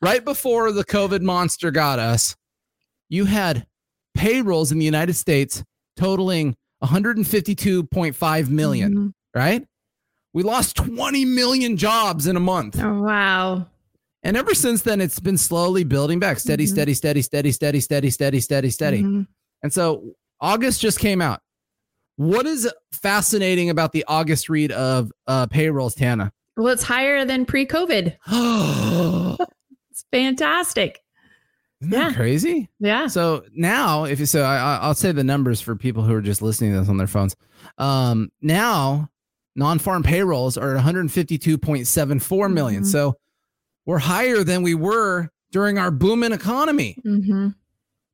right 0.00 0.24
before 0.24 0.72
the 0.72 0.84
COVID 0.84 1.22
monster 1.22 1.70
got 1.70 1.98
us, 1.98 2.36
you 3.08 3.24
had 3.24 3.66
payrolls 4.14 4.72
in 4.72 4.78
the 4.78 4.84
United 4.84 5.14
States 5.14 5.62
totaling 5.96 6.56
152.5 6.82 8.50
million, 8.50 8.94
Mhm. 8.94 9.12
right? 9.34 9.64
We 10.32 10.42
lost 10.42 10.76
20 10.76 11.24
million 11.24 11.76
jobs 11.76 12.26
in 12.26 12.36
a 12.36 12.40
month. 12.40 12.78
Oh, 12.80 13.02
wow. 13.02 13.66
And 14.22 14.36
ever 14.36 14.54
since 14.54 14.82
then, 14.82 15.00
it's 15.00 15.20
been 15.20 15.38
slowly 15.38 15.84
building 15.84 16.18
back 16.18 16.38
steady, 16.38 16.66
Mhm. 16.66 16.70
steady, 16.70 16.94
steady, 16.94 17.22
steady, 17.22 17.50
steady, 17.52 17.80
steady, 17.80 18.10
steady, 18.10 18.40
steady, 18.40 18.70
steady. 18.70 19.02
Mhm. 19.02 19.26
And 19.62 19.72
so 19.72 20.02
August 20.40 20.80
just 20.80 20.98
came 20.98 21.20
out. 21.22 21.40
What 22.16 22.46
is 22.46 22.68
fascinating 22.92 23.70
about 23.70 23.92
the 23.92 24.04
August 24.08 24.48
read 24.48 24.72
of 24.72 25.12
uh, 25.26 25.46
payrolls, 25.46 25.94
Tana? 25.94 26.32
Well, 26.56 26.68
it's 26.68 26.82
higher 26.82 27.24
than 27.24 27.44
pre-COVID. 27.46 28.16
Isn't 28.28 29.40
It's 29.90 30.04
fantastic. 30.12 31.00
That 31.80 31.90
Yeah. 32.10 32.12
crazy? 32.12 32.68
Yeah. 32.80 33.06
So 33.06 33.44
now, 33.54 34.04
if 34.04 34.18
you 34.20 34.26
so, 34.26 34.42
I, 34.42 34.56
I- 34.56 34.78
I'll 34.78 34.94
say 34.94 35.12
the 35.12 35.24
numbers 35.24 35.60
for 35.60 35.76
people 35.76 36.02
who 36.02 36.14
are 36.14 36.20
just 36.20 36.42
listening 36.42 36.72
to 36.72 36.80
this 36.80 36.88
on 36.88 36.96
their 36.96 37.06
phones. 37.06 37.36
Um, 37.78 38.30
now, 38.42 39.10
non-farm 39.56 40.02
payrolls 40.02 40.56
are 40.56 40.74
152.74 40.76 42.52
million. 42.52 42.82
Mhm. 42.82 42.86
So 42.86 43.16
we're 43.86 43.98
higher 43.98 44.44
than 44.44 44.62
we 44.62 44.74
were 44.74 45.28
during 45.52 45.78
our 45.78 45.90
booming 45.90 46.32
economy. 46.32 46.96
hmm 47.02 47.48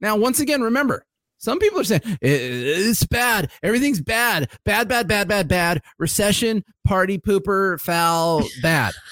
Now, 0.00 0.16
once 0.16 0.40
again, 0.40 0.60
remember, 0.62 1.04
some 1.38 1.58
people 1.58 1.80
are 1.80 1.84
saying 1.84 2.02
"I- 2.04 2.16
it's 2.22 3.04
bad. 3.06 3.50
Everything's 3.62 4.00
bad. 4.00 4.50
Bad, 4.64 4.88
bad, 4.88 5.08
bad, 5.08 5.28
bad, 5.28 5.48
bad. 5.48 5.82
Recession, 5.98 6.64
party 6.84 7.18
pooper, 7.18 7.80
foul, 7.80 8.44
bad. 8.62 8.92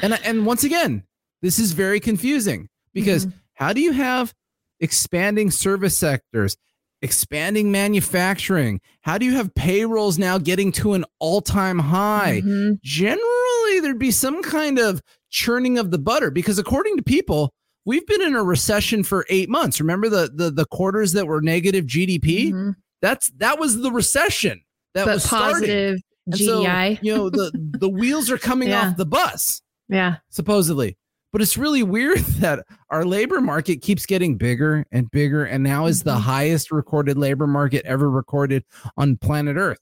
And 0.00 0.14
and 0.24 0.46
once 0.46 0.62
again, 0.62 1.02
this 1.42 1.58
is 1.58 1.72
very 1.72 1.98
confusing 1.98 2.68
because 3.00 3.26
Mhm. 3.26 3.32
how 3.54 3.72
do 3.72 3.80
you 3.80 3.92
have 3.92 4.34
expanding 4.80 5.50
service 5.50 5.96
sectors, 5.98 6.56
expanding 7.02 7.70
manufacturing? 7.72 8.80
How 9.02 9.18
do 9.18 9.24
you 9.26 9.32
have 9.34 9.54
payrolls 9.54 10.18
now 10.18 10.38
getting 10.38 10.72
to 10.72 10.94
an 10.94 11.04
all-time 11.18 11.78
high? 11.78 12.42
Mhm. 12.44 12.80
generally 12.82 13.80
there'd 13.80 13.98
be 13.98 14.10
some 14.10 14.42
kind 14.42 14.78
of 14.78 15.00
churning 15.30 15.78
of 15.78 15.90
the 15.90 15.98
butter 15.98 16.30
because 16.30 16.58
according 16.58 16.96
to 16.96 17.02
people 17.02 17.52
we've 17.84 18.06
been 18.06 18.22
in 18.22 18.34
a 18.34 18.42
recession 18.42 19.04
for 19.04 19.24
eight 19.28 19.48
months 19.48 19.78
remember 19.78 20.08
the 20.08 20.30
the, 20.34 20.50
the 20.50 20.64
quarters 20.66 21.12
that 21.12 21.26
were 21.26 21.40
negative 21.42 21.84
gdp 21.86 22.50
Mhm. 22.52 22.74
that's 23.02 23.30
that 23.36 23.58
was 23.58 23.80
the 23.80 23.92
recession 23.92 24.60
that 24.94 25.04
But 25.04 25.14
was 25.14 25.24
starting. 25.24 25.52
positive 25.54 25.98
so, 26.34 26.62
GDI. 26.64 26.98
you 27.02 27.14
know 27.14 27.30
the 27.30 27.52
the 27.78 27.88
wheels 27.88 28.30
are 28.30 28.38
coming 28.38 28.70
Yeah. 28.70 28.88
off 28.88 28.96
the 28.96 29.06
bus 29.06 29.60
yeah. 29.88 30.16
supposedly 30.30 30.96
but 31.38 31.42
it's 31.44 31.56
really 31.56 31.84
weird 31.84 32.18
that 32.40 32.66
our 32.90 33.04
labor 33.04 33.40
market 33.40 33.76
keeps 33.80 34.06
getting 34.06 34.36
bigger 34.36 34.84
and 34.90 35.08
bigger 35.12 35.44
and 35.44 35.62
now 35.62 35.86
is 35.86 36.02
the 36.02 36.16
Mhm. 36.16 36.20
highest 36.20 36.72
recorded 36.72 37.16
labor 37.16 37.46
market 37.46 37.84
ever 37.86 38.10
recorded 38.10 38.64
on 38.96 39.16
planet 39.18 39.56
earth. 39.56 39.78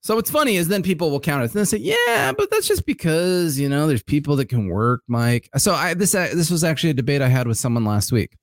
So 0.00 0.16
what's 0.16 0.32
funny 0.32 0.56
is 0.56 0.66
then 0.66 0.82
people 0.82 1.12
will 1.12 1.20
counter 1.20 1.44
it 1.44 1.54
and 1.54 1.60
they 1.60 1.64
say 1.64 1.76
yeah 1.78 2.32
but 2.36 2.50
that's 2.50 2.66
just 2.66 2.84
because 2.86 3.56
you 3.56 3.68
know 3.68 3.86
there's 3.86 4.02
people 4.02 4.34
that 4.36 4.46
can 4.48 4.66
work 4.66 5.02
mike. 5.06 5.48
So 5.58 5.72
i 5.74 5.94
this 5.94 6.12
uh, 6.12 6.30
this 6.34 6.50
was 6.50 6.64
actually 6.64 6.90
a 6.90 6.94
debate 6.94 7.22
i 7.22 7.28
had 7.28 7.46
with 7.46 7.56
someone 7.56 7.84
last 7.84 8.10
week. 8.10 8.36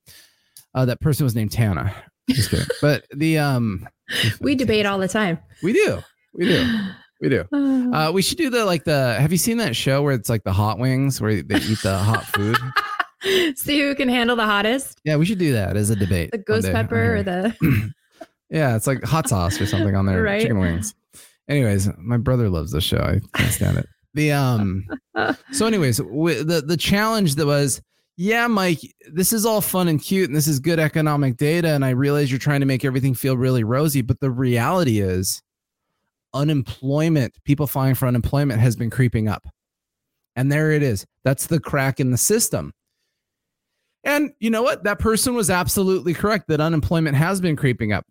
Uh, 0.74 0.86
that 0.86 1.02
person 1.02 1.24
was 1.24 1.34
named 1.34 1.52
tana. 1.52 1.94
Just 2.30 2.48
kidding. 2.50 2.66
But 2.80 3.04
the 3.14 3.36
um 3.38 3.86
We 4.40 4.54
debate 4.64 4.86
all 4.86 4.98
the 4.98 5.06
time. 5.08 5.38
we 5.62 5.74
do. 5.74 5.98
We 6.32 6.46
do 6.46 6.88
we 7.22 7.28
do 7.30 7.44
Uh, 7.52 8.08
uh, 8.08 8.12
we 8.12 8.20
should 8.20 8.36
do 8.36 8.50
the 8.50 8.64
like 8.66 8.84
the. 8.84 9.14
Have 9.18 9.32
you 9.32 9.38
seen 9.38 9.56
that 9.58 9.74
show 9.76 10.02
where 10.02 10.12
it's 10.12 10.28
like 10.28 10.44
the 10.44 10.52
hot 10.52 10.78
wings 10.78 11.20
where 11.20 11.42
they 11.42 11.56
eat 11.56 11.78
the 11.82 11.96
hot 11.96 12.24
food? 12.26 12.56
See 13.56 13.80
who 13.80 13.94
can 13.94 14.08
handle 14.08 14.34
the 14.36 14.44
hottest? 14.44 15.00
Yeah, 15.04 15.16
we 15.16 15.24
should 15.24 15.38
do 15.38 15.52
that 15.52 15.76
as 15.76 15.90
a 15.90 15.96
debate. 15.96 16.32
The 16.32 16.38
ghost 16.38 16.66
pepper 16.70 17.16
or 17.16 17.22
the 17.22 17.54
yeah, 18.50 18.74
it's 18.76 18.86
like 18.86 19.02
hot 19.04 19.28
sauce 19.28 19.60
or 19.60 19.66
something 19.66 19.94
on 19.94 20.06
there. 20.06 20.22
Right. 20.22 20.42
Chicken 20.42 20.58
wings. 20.58 20.94
Anyways, 21.48 21.88
my 21.98 22.16
brother 22.16 22.48
loves 22.48 22.72
this 22.72 22.84
show. 22.84 22.98
I 22.98 23.20
can't 23.38 23.52
stand 23.52 23.78
it. 23.78 23.86
The 24.14 24.32
um. 24.32 24.84
So, 25.52 25.66
anyways, 25.66 25.98
w- 25.98 26.42
the 26.42 26.62
the 26.62 26.76
challenge 26.76 27.34
that 27.36 27.46
was, 27.46 27.80
yeah, 28.16 28.46
Mike, 28.46 28.80
this 29.12 29.32
is 29.32 29.44
all 29.46 29.60
fun 29.60 29.86
and 29.86 30.02
cute, 30.02 30.28
and 30.28 30.36
this 30.36 30.48
is 30.48 30.58
good 30.58 30.80
economic 30.80 31.36
data, 31.36 31.68
and 31.68 31.84
I 31.84 31.90
realize 31.90 32.30
you're 32.32 32.38
trying 32.40 32.60
to 32.60 32.66
make 32.66 32.84
everything 32.84 33.14
feel 33.14 33.36
really 33.36 33.62
rosy, 33.62 34.00
but 34.02 34.18
the 34.20 34.30
reality 34.30 35.00
is, 35.00 35.42
unemployment, 36.34 37.34
people 37.44 37.66
filing 37.66 37.94
for 37.94 38.06
unemployment, 38.06 38.60
has 38.60 38.76
been 38.76 38.90
creeping 38.90 39.28
up, 39.28 39.46
and 40.36 40.50
there 40.50 40.72
it 40.72 40.82
is. 40.82 41.04
That's 41.24 41.46
the 41.46 41.60
crack 41.60 42.00
in 42.00 42.10
the 42.10 42.16
system. 42.18 42.72
And 44.04 44.32
you 44.40 44.50
know 44.50 44.62
what? 44.62 44.82
That 44.84 44.98
person 44.98 45.34
was 45.34 45.48
absolutely 45.50 46.12
correct 46.14 46.48
that 46.48 46.60
unemployment 46.60 47.16
has 47.16 47.40
been 47.40 47.54
creeping 47.56 47.92
up. 47.92 48.04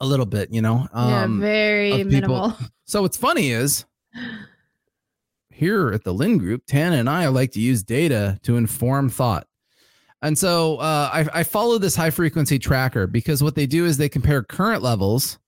a 0.00 0.06
little 0.06 0.26
bit, 0.26 0.52
you 0.52 0.60
know. 0.60 0.86
yeah, 0.94 1.22
Um, 1.22 1.40
very 1.40 1.90
of 1.92 2.08
people- 2.10 2.10
minimal. 2.10 2.54
so 2.84 3.00
what's 3.02 3.16
funny 3.16 3.50
is 3.50 3.86
here 5.50 5.90
at 5.92 6.04
the 6.04 6.12
Lynn 6.12 6.36
Group, 6.38 6.64
Tana 6.66 6.96
and 6.96 7.08
I 7.08 7.28
like 7.28 7.52
to 7.52 7.60
use 7.60 7.82
data 7.82 8.38
to 8.42 8.56
inform 8.56 9.08
thought. 9.08 9.46
And 10.22 10.36
so 10.36 10.76
uh, 10.78 11.08
I, 11.12 11.40
I 11.40 11.42
follow 11.44 11.78
this 11.78 11.96
high 11.96 12.10
frequency 12.10 12.58
tracker 12.58 13.06
because 13.06 13.42
what 13.42 13.54
they 13.54 13.66
do 13.66 13.84
is 13.86 13.96
they 13.96 14.08
compare 14.08 14.42
current 14.42 14.82
levels 14.82 15.38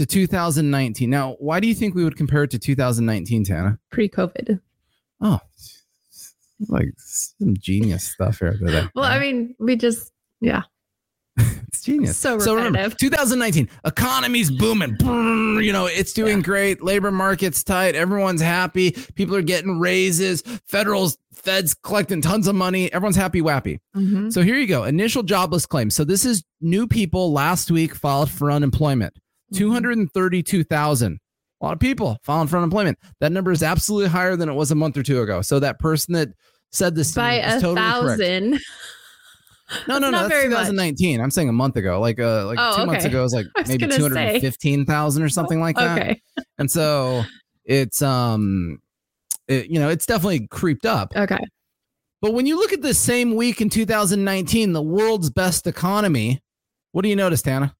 to 0.00 0.06
2019. 0.06 1.08
Now, 1.10 1.36
why 1.38 1.60
do 1.60 1.68
you 1.68 1.74
think 1.74 1.94
we 1.94 2.04
would 2.04 2.16
compare 2.16 2.42
it 2.44 2.50
to 2.52 2.58
2019, 2.58 3.44
Tana? 3.44 3.78
Pre-COVID. 3.92 4.60
Oh, 5.20 5.38
like 6.68 6.88
some 6.96 7.54
genius 7.58 8.04
stuff 8.04 8.38
here 8.38 8.56
today. 8.58 8.86
Well, 8.94 9.04
I 9.04 9.18
mean, 9.18 9.54
we 9.58 9.76
just 9.76 10.12
yeah. 10.40 10.62
It's 11.68 11.82
genius. 11.82 12.18
So 12.18 12.36
remember, 12.54 12.90
2019, 12.96 13.68
economy's 13.84 14.50
booming. 14.50 14.96
Brrr, 14.96 15.64
You 15.64 15.72
know, 15.72 15.86
it's 15.86 16.12
doing 16.12 16.38
Yeah. 16.38 16.42
great. 16.42 16.82
Labor 16.82 17.10
market's 17.10 17.62
tight. 17.62 17.94
Everyone's 17.94 18.40
happy. 18.42 18.90
People 19.14 19.36
are 19.36 19.42
getting 19.42 19.78
raises. 19.78 20.42
Federal's 20.66 21.16
Fed's 21.32 21.72
collecting 21.74 22.20
tons 22.20 22.46
of 22.48 22.54
money. 22.54 22.92
Everyone's 22.92 23.16
happy 23.16 23.40
wappy. 23.40 23.78
Mhm. 23.96 24.32
So 24.32 24.42
here 24.42 24.56
you 24.56 24.66
go. 24.66 24.84
Initial 24.84 25.22
jobless 25.22 25.64
claims. 25.64 25.94
So 25.94 26.04
this 26.04 26.24
is 26.24 26.42
new 26.60 26.86
people 26.86 27.32
last 27.32 27.70
week 27.70 27.94
filed 27.94 28.30
for 28.30 28.50
unemployment. 28.50 29.14
Mm-hmm. 29.52 29.58
232,000. 29.58 31.18
A 31.60 31.64
lot 31.64 31.72
of 31.74 31.78
people 31.80 32.18
filing 32.22 32.48
for 32.48 32.56
unemployment. 32.56 32.98
That 33.20 33.32
number 33.32 33.52
is 33.52 33.62
absolutely 33.62 34.08
higher 34.08 34.34
than 34.36 34.48
it 34.48 34.54
was 34.54 34.70
a 34.70 34.74
month 34.74 34.96
or 34.96 35.02
two 35.02 35.20
ago. 35.20 35.42
So 35.42 35.60
that 35.60 35.78
person 35.78 36.14
that 36.14 36.28
said 36.72 36.94
this 36.94 37.14
by 37.14 37.34
a 37.34 37.60
totally 37.60 37.74
correct. 37.76 38.20
thousand. 38.20 38.60
No, 39.86 39.98
no, 39.98 40.10
That's 40.10 40.12
no. 40.12 40.18
That's 40.18 40.28
very 40.28 40.48
much. 40.48 40.66
2019. 40.66 41.20
I'm 41.20 41.30
saying 41.30 41.48
a 41.48 41.52
month 41.52 41.76
ago, 41.76 42.00
like 42.00 42.18
uh, 42.18 42.46
like 42.46 42.58
Oh, 42.60 42.76
two 42.76 42.86
months 42.86 43.04
ago, 43.04 43.20
it 43.20 43.22
was 43.22 43.34
like 43.34 43.46
was 43.56 43.68
maybe 43.68 43.86
215,000 43.86 45.22
or 45.22 45.28
something 45.28 45.60
like 45.60 45.76
that. 45.76 45.98
Okay. 45.98 46.22
And 46.58 46.70
so 46.70 47.24
it's 47.64 48.02
um, 48.02 48.80
it, 49.46 49.70
you 49.70 49.78
know, 49.78 49.88
it's 49.88 50.06
definitely 50.06 50.48
creeped 50.48 50.86
up. 50.86 51.12
Okay. 51.14 51.38
But 52.20 52.34
when 52.34 52.46
you 52.46 52.56
look 52.56 52.72
at 52.72 52.82
the 52.82 52.94
same 52.94 53.34
week 53.34 53.60
in 53.60 53.70
2019, 53.70 54.72
the 54.72 54.82
world's 54.82 55.30
best 55.30 55.66
economy, 55.66 56.40
what 56.92 57.02
do 57.02 57.08
you 57.08 57.16
notice, 57.16 57.40
Tana? 57.42 57.74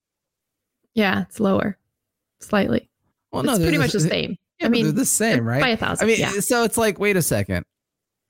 Yeah, 0.94 1.22
it's 1.22 1.40
lower, 1.40 1.78
slightly. 2.40 2.88
Well, 3.32 3.42
it's 3.42 3.58
they're 3.58 3.66
pretty 3.66 3.78
much 3.78 3.92
the 3.92 4.00
same. 4.00 4.36
Yeah, 4.58 4.66
I 4.66 4.68
mean, 4.68 4.84
they're 4.84 4.92
the 4.92 5.06
same, 5.06 5.46
right? 5.46 5.60
By 5.60 5.68
a 5.70 5.76
thousand. 5.76 6.04
I 6.04 6.06
mean, 6.08 6.20
yeah. 6.20 6.32
so 6.40 6.64
it's 6.64 6.76
like, 6.76 6.98
wait 6.98 7.16
a 7.16 7.22
second. 7.22 7.64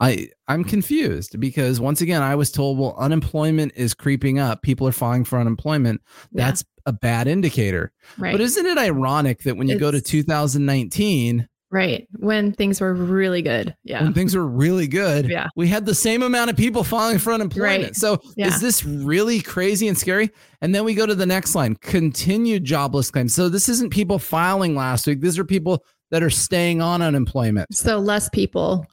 I 0.00 0.28
I'm 0.48 0.64
confused 0.64 1.38
because 1.38 1.78
once 1.78 2.00
again, 2.00 2.22
I 2.22 2.34
was 2.34 2.50
told, 2.50 2.78
well, 2.78 2.94
unemployment 2.98 3.72
is 3.76 3.92
creeping 3.92 4.38
up. 4.38 4.62
People 4.62 4.88
are 4.88 4.92
filing 4.92 5.24
for 5.24 5.38
unemployment. 5.38 6.00
Yeah, 6.32 6.46
That's 6.46 6.64
a 6.86 6.92
bad 6.92 7.28
indicator. 7.28 7.92
right. 8.18 8.32
But 8.32 8.40
isn't 8.40 8.64
it 8.64 8.78
ironic 8.78 9.42
that 9.42 9.56
when 9.56 9.68
you 9.68 9.78
go 9.78 9.90
to 9.90 10.00
2019, 10.00 11.46
right. 11.70 12.06
When 12.18 12.52
things 12.52 12.80
were 12.80 12.92
really 12.94 13.42
good. 13.42 13.74
Yeah. 13.84 14.02
when 14.02 14.12
things 14.14 14.34
were 14.34 14.46
really 14.46 14.86
good, 14.88 15.28
Yeah. 15.28 15.48
we 15.56 15.68
had 15.68 15.86
the 15.86 15.94
same 15.94 16.22
amount 16.22 16.50
of 16.50 16.56
people 16.56 16.82
filing 16.84 17.18
for 17.18 17.32
unemployment. 17.32 17.82
Right. 17.84 17.96
So 17.96 18.20
Yeah. 18.36 18.48
is 18.48 18.60
this 18.60 18.84
really 18.84 19.40
crazy 19.40 19.86
and 19.88 19.96
scary? 19.96 20.30
And 20.60 20.74
then 20.74 20.84
we 20.84 20.94
go 20.94 21.06
to 21.06 21.14
the 21.14 21.26
next 21.26 21.54
line 21.54 21.76
continued 21.76 22.64
jobless 22.64 23.10
claims. 23.10 23.34
So 23.34 23.48
this 23.48 23.68
isn't 23.68 23.90
people 23.90 24.18
filing 24.18 24.74
last 24.74 25.06
week, 25.06 25.20
these 25.20 25.38
are 25.38 25.44
people 25.44 25.84
that 26.10 26.22
are 26.22 26.30
staying 26.30 26.82
on 26.82 27.02
unemployment. 27.02 27.72
So 27.72 27.98
less 27.98 28.28
people 28.28 28.84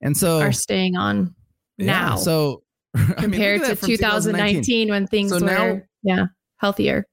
And 0.00 0.16
so 0.16 0.38
are 0.40 0.52
staying 0.52 0.96
on 0.96 1.34
yeah, 1.78 1.86
now 1.86 2.16
so 2.16 2.62
I 2.94 2.98
mean, 3.00 3.14
compared 3.16 3.60
to 3.62 3.66
that 3.68 3.78
from 3.78 3.88
2019 3.88 4.88
when 4.90 5.06
things 5.08 5.30
So 5.30 5.40
were 5.40 5.46
now- 5.46 5.80
yeah 6.04 6.26
healthier. 6.58 7.06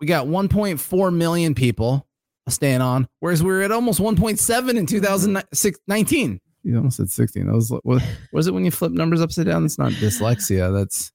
We 0.00 0.06
got 0.08 0.26
1.4 0.26 1.14
million 1.14 1.54
people 1.54 2.07
staying 2.52 2.80
on, 2.80 3.06
whereas 3.20 3.42
we 3.42 3.48
were 3.50 3.62
at 3.62 3.72
almost 3.72 4.00
1.7 4.00 4.76
in 4.76 4.86
2019. 4.86 6.40
You 6.64 6.76
almost 6.76 6.96
said 6.96 7.10
16. 7.10 7.46
That 7.46 7.54
was 7.54 7.70
what 7.82 8.02
was 8.32 8.46
it 8.46 8.54
when 8.54 8.64
you 8.64 8.70
flip 8.70 8.92
numbers 8.92 9.20
upside 9.20 9.46
down? 9.46 9.62
That's 9.62 9.78
not 9.78 9.92
dyslexia. 9.92 10.72
That's 10.72 11.12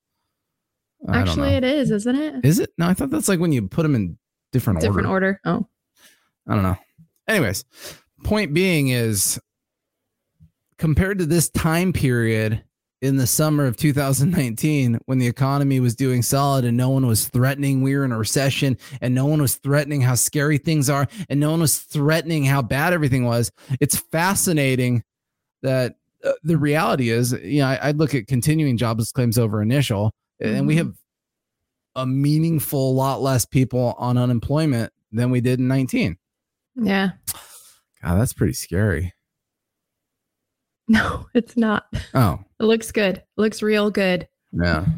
I 1.08 1.18
Actually, 1.20 1.50
it 1.50 1.64
is, 1.66 1.92
isn't 1.92 2.16
it? 2.16 2.46
Is 2.46 2.60
it? 2.60 2.70
No, 2.78 2.88
I 2.88 2.94
thought 2.94 3.10
that's 3.10 3.28
like 3.28 3.40
when 3.40 3.52
you 3.52 3.68
put 3.68 3.84
them 3.84 3.94
in 3.94 4.18
different, 4.54 4.80
Different 4.80 5.08
order. 5.08 5.40
order. 5.46 5.60
Oh, 5.60 5.68
I 6.48 6.54
don't 6.56 6.64
know. 6.64 6.78
Anyways, 7.28 7.66
point 8.24 8.54
being 8.54 8.88
is 8.88 9.40
compared 10.78 11.20
to 11.20 11.26
this 11.26 11.50
time 11.50 11.92
period 11.94 12.64
in 13.04 13.18
the 13.18 13.28
summer 13.28 13.66
of 13.66 13.76
2019 13.76 14.98
when 15.06 15.20
the 15.20 15.28
economy 15.28 15.80
was 15.80 15.94
doing 15.96 16.22
solid 16.22 16.64
and 16.64 16.78
no 16.78 16.90
one 16.90 17.06
was 17.06 17.28
threatening 17.28 17.82
we 17.82 17.96
were 17.96 18.06
in 18.06 18.12
a 18.14 18.18
recession 18.18 18.78
and 19.02 19.14
no 19.14 19.26
one 19.26 19.42
was 19.42 19.56
threatening 19.58 20.00
how 20.02 20.16
scary 20.16 20.58
things 20.58 20.90
are 20.90 21.06
and 21.30 21.40
no 21.40 21.52
one 21.52 21.60
was 21.60 21.80
threatening 21.80 22.46
how 22.46 22.62
bad 22.62 22.94
everything 22.94 23.26
was 23.26 23.52
it's 23.82 23.98
fascinating 23.98 25.04
that 25.64 25.96
uh, 26.24 26.32
the 26.44 26.58
reality 26.58 27.10
is 27.10 27.34
you 27.44 27.60
know 27.60 27.68
I, 27.68 27.90
i'd 27.90 27.98
look 27.98 28.16
at 28.16 28.26
continuing 28.28 28.78
jobless 28.78 29.12
claims 29.12 29.38
over 29.38 29.62
initial 29.62 30.12
and 30.40 30.66
we 30.66 30.76
Mhm. 30.76 30.78
have 30.78 30.94
a 31.96 32.06
meaningful 32.08 32.96
lot 32.96 33.22
less 33.22 33.46
people 33.46 33.96
on 33.98 34.18
unemployment 34.18 34.94
than 35.12 35.30
we 35.30 35.42
did 35.42 35.60
in 35.60 35.68
19 35.68 36.18
yeah. 36.78 37.10
God, 38.02 38.20
that's 38.20 38.34
pretty 38.34 38.54
scary. 38.54 39.14
No, 40.88 41.28
it's 41.34 41.56
not. 41.56 41.86
Oh, 42.14 42.40
It 42.64 42.68
looks 42.68 42.92
good. 42.94 43.18
It 43.18 43.26
looks 43.38 43.62
real 43.62 43.92
good. 43.92 44.28
yeah. 44.52 44.86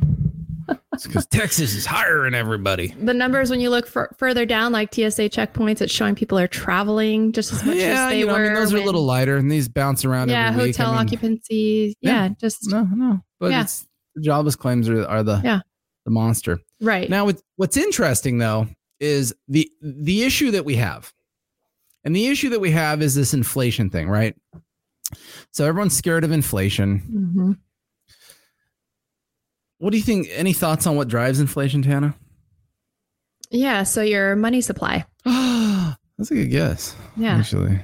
It's 0.93 1.05
because 1.05 1.25
Texas 1.27 1.75
is 1.75 1.85
hiring 1.85 2.33
everybody. 2.33 2.87
The 2.99 3.13
numbers, 3.13 3.49
when 3.51 3.59
you 3.59 3.69
look 3.69 3.85
fur 3.85 4.09
further 4.17 4.45
down, 4.47 4.71
like 4.71 4.91
TSA 4.93 5.29
checkpoints, 5.29 5.81
it's 5.81 5.93
showing 5.93 6.15
people 6.15 6.39
are 6.39 6.47
traveling 6.47 7.33
just 7.33 7.51
as 7.53 7.63
much 7.65 7.75
yeah, 7.75 8.05
as 8.05 8.11
they 8.11 8.19
you 8.19 8.25
know, 8.27 8.33
were. 8.33 8.39
I 8.39 8.43
mean, 8.45 8.53
those 8.55 8.73
are 8.73 8.77
a 8.77 8.83
little 8.83 9.03
lighter, 9.03 9.35
and 9.37 9.51
these 9.51 9.67
bounce 9.67 10.05
around. 10.05 10.29
yeah, 10.29 10.47
every 10.47 10.63
week. 10.63 10.79
I 10.79 10.83
hotel 10.83 10.93
mean, 10.97 11.05
occupancy. 11.05 11.95
Yeah. 12.01 12.23
Yeah, 12.23 12.29
just 12.39 12.67
No, 12.71 12.87
no, 12.95 13.19
but 13.39 13.51
Yeah. 13.51 13.61
it's 13.61 13.85
the 14.15 14.21
jobless 14.21 14.55
claims 14.55 14.87
are 14.89 15.05
are 15.05 15.21
the 15.21 15.39
Yeah. 15.43 15.59
the 16.05 16.11
monster. 16.11 16.59
right. 16.81 17.09
Now, 17.09 17.25
what, 17.25 17.41
what's 17.57 17.77
interesting 17.77 18.37
though 18.39 18.67
is 18.99 19.35
the 19.47 19.69
the 19.81 20.23
issue 20.23 20.49
that 20.51 20.65
we 20.65 20.75
have, 20.77 21.13
and 22.05 22.15
the 22.15 22.27
issue 22.27 22.49
that 22.51 22.61
we 22.61 22.71
have 22.71 23.01
is 23.03 23.13
this 23.15 23.33
inflation 23.35 23.89
thing, 23.91 24.07
right? 24.07 24.33
So 25.51 25.65
everyone's 25.65 25.95
scared 25.95 26.23
of 26.23 26.31
inflation. 26.31 27.01
Mhm. 27.35 27.57
What 29.77 29.91
do 29.91 29.97
you 29.97 30.03
think? 30.03 30.27
Any 30.31 30.53
thoughts 30.53 30.87
on 30.87 30.95
what 30.95 31.07
drives 31.07 31.39
inflation, 31.39 31.81
Tana? 31.81 32.15
Yeah. 33.51 33.83
So 33.83 34.01
your 34.01 34.35
money 34.35 34.61
supply. 34.61 35.05
That's 35.25 36.31
a 36.31 36.35
good 36.35 36.49
guess. 36.49 36.95
Yeah. 37.17 37.37
Actually, 37.37 37.79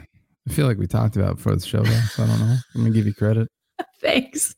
I 0.49 0.53
feel 0.53 0.65
like 0.67 0.77
we 0.77 0.87
talked 0.87 1.15
about 1.17 1.31
it 1.33 1.35
before 1.37 1.55
the 1.55 1.65
show, 1.65 1.83
though, 1.83 1.99
so 2.11 2.23
I 2.23 2.27
don't 2.27 2.39
know. 2.39 2.55
I'm 2.75 2.81
gonna 2.81 2.91
give 2.93 3.05
you 3.05 3.13
credit. 3.13 3.47
Thanks. 4.01 4.55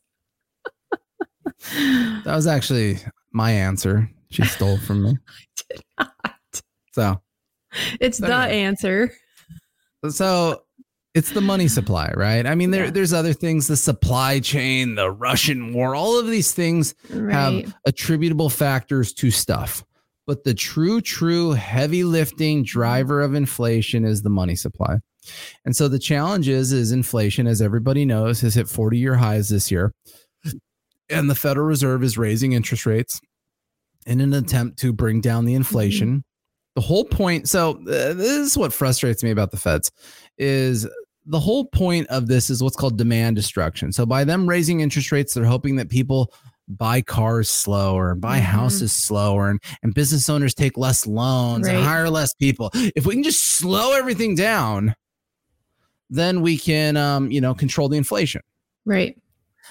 That 1.72 2.22
was 2.34 2.46
actually 2.46 2.98
my 3.32 3.50
answer. 3.50 4.08
She 4.30 4.44
stole 4.44 4.78
from 4.78 5.02
me. 5.02 5.18
did 5.70 5.82
not. 5.98 6.62
So, 6.92 7.20
It's 8.00 8.18
the 8.18 8.34
answer. 8.34 9.12
so 10.08 10.63
it's 11.14 11.30
the 11.30 11.40
money 11.40 11.68
supply, 11.68 12.12
right? 12.16 12.46
I 12.46 12.54
mean, 12.54 12.70
there, 12.70 12.86
Yeah. 12.86 12.90
there's 12.90 13.12
other 13.12 13.32
things, 13.32 13.66
the 13.68 13.76
supply 13.76 14.40
chain, 14.40 14.94
the 14.96 15.10
Russian 15.10 15.72
war, 15.72 15.94
all 15.94 16.18
of 16.18 16.26
these 16.26 16.52
things 16.52 16.94
Right. 17.10 17.32
have 17.32 17.74
attributable 17.86 18.50
factors 18.50 19.12
to 19.14 19.30
stuff. 19.30 19.84
But 20.26 20.44
the 20.44 20.54
true, 20.54 21.00
true 21.00 21.50
heavy 21.52 22.02
lifting 22.02 22.64
driver 22.64 23.22
of 23.22 23.34
inflation 23.34 24.04
is 24.04 24.22
the 24.22 24.30
money 24.30 24.56
supply. 24.56 24.98
And 25.64 25.74
so 25.76 25.86
the 25.88 25.98
challenge 25.98 26.48
is, 26.48 26.72
is 26.72 26.92
inflation, 26.92 27.46
as 27.46 27.62
everybody 27.62 28.04
knows, 28.04 28.40
has 28.40 28.54
hit 28.54 28.68
40 28.68 28.98
year 28.98 29.16
highs 29.16 29.48
this 29.50 29.70
year. 29.70 29.92
And 31.10 31.28
the 31.30 31.34
Federal 31.34 31.66
Reserve 31.66 32.02
is 32.02 32.16
raising 32.16 32.52
interest 32.52 32.86
rates 32.86 33.20
in 34.06 34.20
an 34.20 34.32
attempt 34.32 34.78
to 34.80 34.92
bring 34.92 35.20
down 35.20 35.44
the 35.44 35.54
inflation. 35.54 36.24
The 36.74 36.80
whole 36.82 37.04
point, 37.04 37.48
so 37.48 37.72
uh, 37.82 38.14
this 38.14 38.18
is 38.32 38.58
what 38.58 38.72
frustrates 38.72 39.22
me 39.22 39.30
about 39.30 39.50
the 39.50 39.56
Feds, 39.58 39.92
is 40.38 40.88
the 41.26 41.40
whole 41.40 41.64
point 41.64 42.06
of 42.08 42.26
this 42.26 42.50
is 42.50 42.62
what's 42.62 42.76
called 42.76 42.98
demand 42.98 43.36
destruction. 43.36 43.92
So 43.92 44.04
by 44.04 44.24
them 44.24 44.48
raising 44.48 44.80
interest 44.80 45.10
rates, 45.12 45.32
they're 45.34 45.44
hoping 45.44 45.76
that 45.76 45.88
people 45.88 46.32
buy 46.68 47.00
cars 47.02 47.48
slower, 47.50 48.14
buy 48.14 48.38
Mhm. 48.38 48.42
houses 48.44 48.92
slower, 48.92 49.50
and, 49.50 49.60
and 49.82 49.94
business 49.94 50.28
owners 50.30 50.54
take 50.54 50.76
less 50.78 51.06
loans 51.06 51.66
and 51.68 51.84
hire 51.84 52.08
less 52.10 52.32
people. 52.34 52.70
If 52.74 53.04
we 53.06 53.14
can 53.14 53.22
just 53.22 53.42
slow 53.58 53.92
everything 53.94 54.34
down, 54.34 54.94
then 56.10 56.40
we 56.42 56.56
can 56.56 56.96
um, 56.96 57.30
you 57.30 57.40
know, 57.40 57.54
control 57.54 57.88
the 57.88 57.96
inflation. 57.96 58.40
Right. 58.84 59.16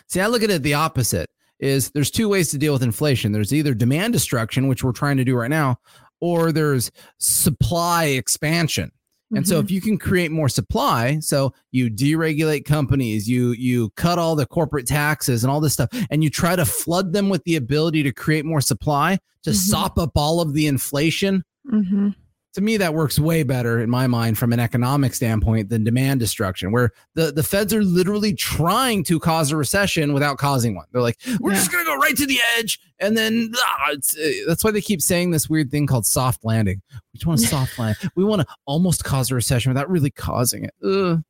See, 0.08 0.22
I 0.22 0.28
look 0.28 0.44
at 0.44 0.50
it 0.50 0.64
the 0.64 0.74
opposite 0.74 1.30
is 1.60 1.92
there's 1.92 2.12
two 2.12 2.28
ways 2.28 2.50
to 2.52 2.58
deal 2.58 2.74
with 2.74 2.84
inflation. 2.84 3.32
There's 3.32 3.54
either 3.54 3.74
demand 3.74 4.14
destruction, 4.14 4.68
which 4.68 4.84
we're 4.84 4.92
trying 4.92 5.18
to 5.18 5.24
do 5.24 5.36
right 5.36 5.50
now, 5.50 5.78
or 6.20 6.52
there's 6.52 6.92
supply 7.20 8.06
expansion. 8.06 8.92
And 9.32 9.48
so 9.48 9.60
Mhm. 9.60 9.66
if 9.66 9.72
you 9.72 9.82
can 9.82 9.98
create 9.98 10.32
more 10.32 10.50
supply, 10.50 11.20
so 11.20 11.54
you 11.72 11.90
deregulate 11.90 12.66
companies, 12.66 13.28
you 13.28 13.52
you 13.54 13.90
cut 13.96 14.20
all 14.20 14.36
the 14.36 14.46
corporate 14.46 14.86
taxes 14.88 15.44
and 15.44 15.50
all 15.52 15.60
this 15.60 15.74
stuff, 15.74 15.90
and 16.12 16.24
you 16.24 16.30
try 16.30 16.56
to 16.56 16.66
flood 16.66 17.14
them 17.14 17.30
with 17.30 17.44
the 17.44 17.56
ability 17.56 18.04
to 18.04 18.12
create 18.12 18.46
more 18.46 18.62
supply 18.62 19.18
to 19.44 19.50
Mhm. 19.52 19.56
sop 19.56 19.98
up 19.98 20.12
all 20.16 20.40
of 20.40 20.54
the 20.54 20.68
inflation, 20.68 21.44
Mhm. 21.72 22.14
To 22.54 22.62
me 22.62 22.78
that 22.78 22.94
works 22.94 23.18
way 23.18 23.42
better 23.44 23.80
in 23.82 23.90
my 23.90 24.06
mind 24.06 24.38
from 24.38 24.54
an 24.54 24.60
economic 24.60 25.14
standpoint 25.16 25.70
than 25.70 25.84
demand 25.84 26.20
destruction 26.20 26.72
where 26.72 26.92
the 27.16 27.32
the 27.32 27.42
feds 27.44 27.74
are 27.74 27.84
literally 27.84 28.34
trying 28.34 29.04
to 29.04 29.20
cause 29.20 29.52
a 29.52 29.58
recession 29.58 30.14
without 30.14 30.38
causing 30.38 30.76
one 30.76 30.86
they're 30.92 31.02
like 31.02 31.18
we're 31.40 31.52
Yeah. 31.52 31.58
just 31.58 31.72
going 31.72 31.84
to 31.84 31.90
go 31.90 31.98
right 31.98 32.16
to 32.16 32.26
the 32.28 32.40
edge 32.58 32.80
and 33.00 33.18
then 33.18 33.52
ah, 33.56 33.90
it's, 33.92 34.16
uh, 34.18 34.32
that's 34.48 34.64
why 34.64 34.72
they 34.72 34.82
keep 34.82 35.02
saying 35.02 35.32
this 35.32 35.50
weird 35.50 35.72
thing 35.72 35.88
called 35.88 36.06
soft 36.06 36.46
landing 36.46 36.82
we 36.92 37.18
just 37.18 37.26
want 37.26 37.40
to 37.40 37.48
soft 37.48 37.78
land 37.80 37.98
we 38.16 38.24
want 38.24 38.42
to 38.42 38.48
almost 38.66 39.04
cause 39.04 39.32
a 39.32 39.36
recession 39.36 39.72
without 39.72 39.90
really 39.90 40.12
causing 40.12 40.64
it 40.66 40.74
Ugh. 40.86 41.24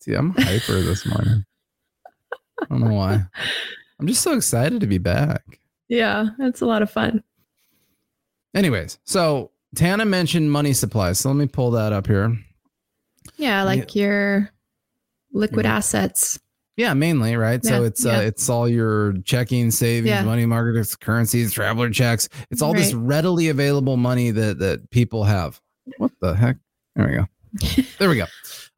see 0.00 0.14
i'm 0.14 0.30
hyper 0.38 0.80
this 0.80 1.04
morning 1.06 1.44
i 2.62 2.64
don't 2.70 2.80
know 2.80 2.94
why 2.94 3.22
i'm 3.98 4.06
just 4.06 4.22
so 4.22 4.32
excited 4.32 4.80
to 4.80 4.86
be 4.86 4.98
back 4.98 5.42
Yeah, 5.88 6.28
it's 6.38 6.60
a 6.62 6.66
lot 6.66 6.82
of 6.82 6.90
fun. 6.90 7.22
Anyways, 8.54 8.98
so 9.04 9.50
Tana 9.76 10.04
mentioned 10.04 10.50
money 10.50 10.72
supply. 10.72 11.12
So 11.12 11.28
let 11.28 11.36
me 11.36 11.46
pull 11.46 11.70
that 11.72 11.92
up 11.92 12.06
here. 12.06 12.36
Yeah, 13.36 13.62
like 13.62 13.94
your 13.94 14.50
liquid 15.32 15.64
Yeah. 15.66 15.76
assets. 15.76 16.38
Yeah, 16.76 16.94
mainly, 16.94 17.36
right? 17.36 17.62
so 17.64 17.80
Yeah, 17.82 17.86
it's 17.86 18.06
uh, 18.06 18.22
it's 18.24 18.48
all 18.48 18.68
your 18.68 19.14
checking, 19.24 19.70
savings, 19.70 20.08
Yeah. 20.08 20.22
money 20.22 20.46
markets, 20.46 20.96
currencies, 20.96 21.52
traveler 21.52 21.90
checks. 21.90 22.28
It's 22.50 22.62
all 22.62 22.72
this 22.74 22.94
readily 22.94 23.48
available 23.48 23.96
money 23.96 24.30
that 24.30 24.58
that 24.60 24.90
people 24.90 25.24
have. 25.24 25.60
What 25.98 26.12
the 26.20 26.34
heck? 26.34 26.56
There 26.96 27.06
we 27.06 27.14
go. 27.14 27.82
there 27.98 28.08
we 28.08 28.16
go. 28.16 28.26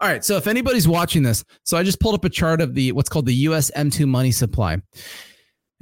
All 0.00 0.08
right. 0.08 0.24
So 0.24 0.36
if 0.36 0.46
anybody's 0.48 0.88
watching 0.88 1.22
this, 1.22 1.44
so 1.64 1.76
I 1.76 1.82
just 1.84 2.00
pulled 2.00 2.14
up 2.14 2.24
a 2.24 2.28
chart 2.30 2.60
of 2.60 2.74
the 2.74 2.90
what's 2.92 3.08
called 3.08 3.26
the 3.26 3.34
US 3.46 3.70
M2 3.76 4.06
money 4.08 4.32
supply. 4.32 4.78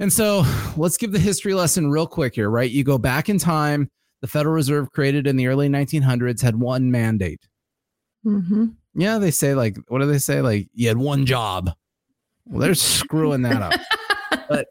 And 0.01 0.11
so 0.11 0.43
let's 0.77 0.97
give 0.97 1.11
the 1.11 1.19
history 1.19 1.53
lesson 1.53 1.91
real 1.91 2.07
quick 2.07 2.33
here, 2.33 2.49
right? 2.49 2.69
You 2.69 2.83
go 2.83 2.97
back 2.97 3.29
in 3.29 3.37
time, 3.37 3.87
the 4.21 4.27
Federal 4.27 4.55
Reserve 4.55 4.91
created 4.91 5.27
in 5.27 5.35
the 5.37 5.45
early 5.45 5.69
1900s 5.69 6.41
had 6.41 6.59
one 6.59 6.89
mandate. 6.89 7.47
Mm-hmm. 8.25 8.65
Yeah, 8.95 9.19
they 9.19 9.29
say 9.29 9.53
like, 9.53 9.77
what 9.89 9.99
do 9.99 10.07
they 10.07 10.17
say? 10.17 10.41
Like, 10.41 10.69
you 10.73 10.87
had 10.87 10.97
one 10.97 11.27
job. 11.27 11.69
Well, 12.47 12.61
they're 12.61 12.73
screwing 12.73 13.43
that 13.43 13.61
up. 13.61 13.79
But 14.49 14.67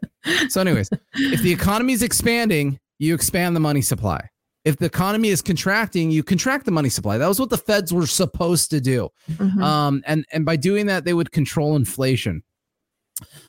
so, 0.50 0.60
anyways, 0.60 0.90
if 1.14 1.40
the 1.40 1.50
economy 1.50 1.94
is 1.94 2.02
expanding, 2.02 2.78
you 2.98 3.14
expand 3.14 3.56
the 3.56 3.60
money 3.60 3.80
supply. 3.80 4.28
If 4.66 4.76
the 4.76 4.84
economy 4.84 5.30
is 5.30 5.40
contracting, 5.40 6.10
you 6.10 6.22
contract 6.22 6.66
the 6.66 6.70
money 6.70 6.90
supply. 6.90 7.16
That 7.16 7.28
was 7.28 7.40
what 7.40 7.48
the 7.48 7.56
feds 7.56 7.90
were 7.90 8.06
supposed 8.06 8.68
to 8.72 8.80
do. 8.82 9.08
Mhm. 9.32 9.62
Um, 9.62 10.02
and 10.06 10.26
and 10.34 10.44
by 10.44 10.56
doing 10.56 10.84
that, 10.86 11.06
they 11.06 11.14
would 11.14 11.32
control 11.32 11.76
inflation. 11.76 12.42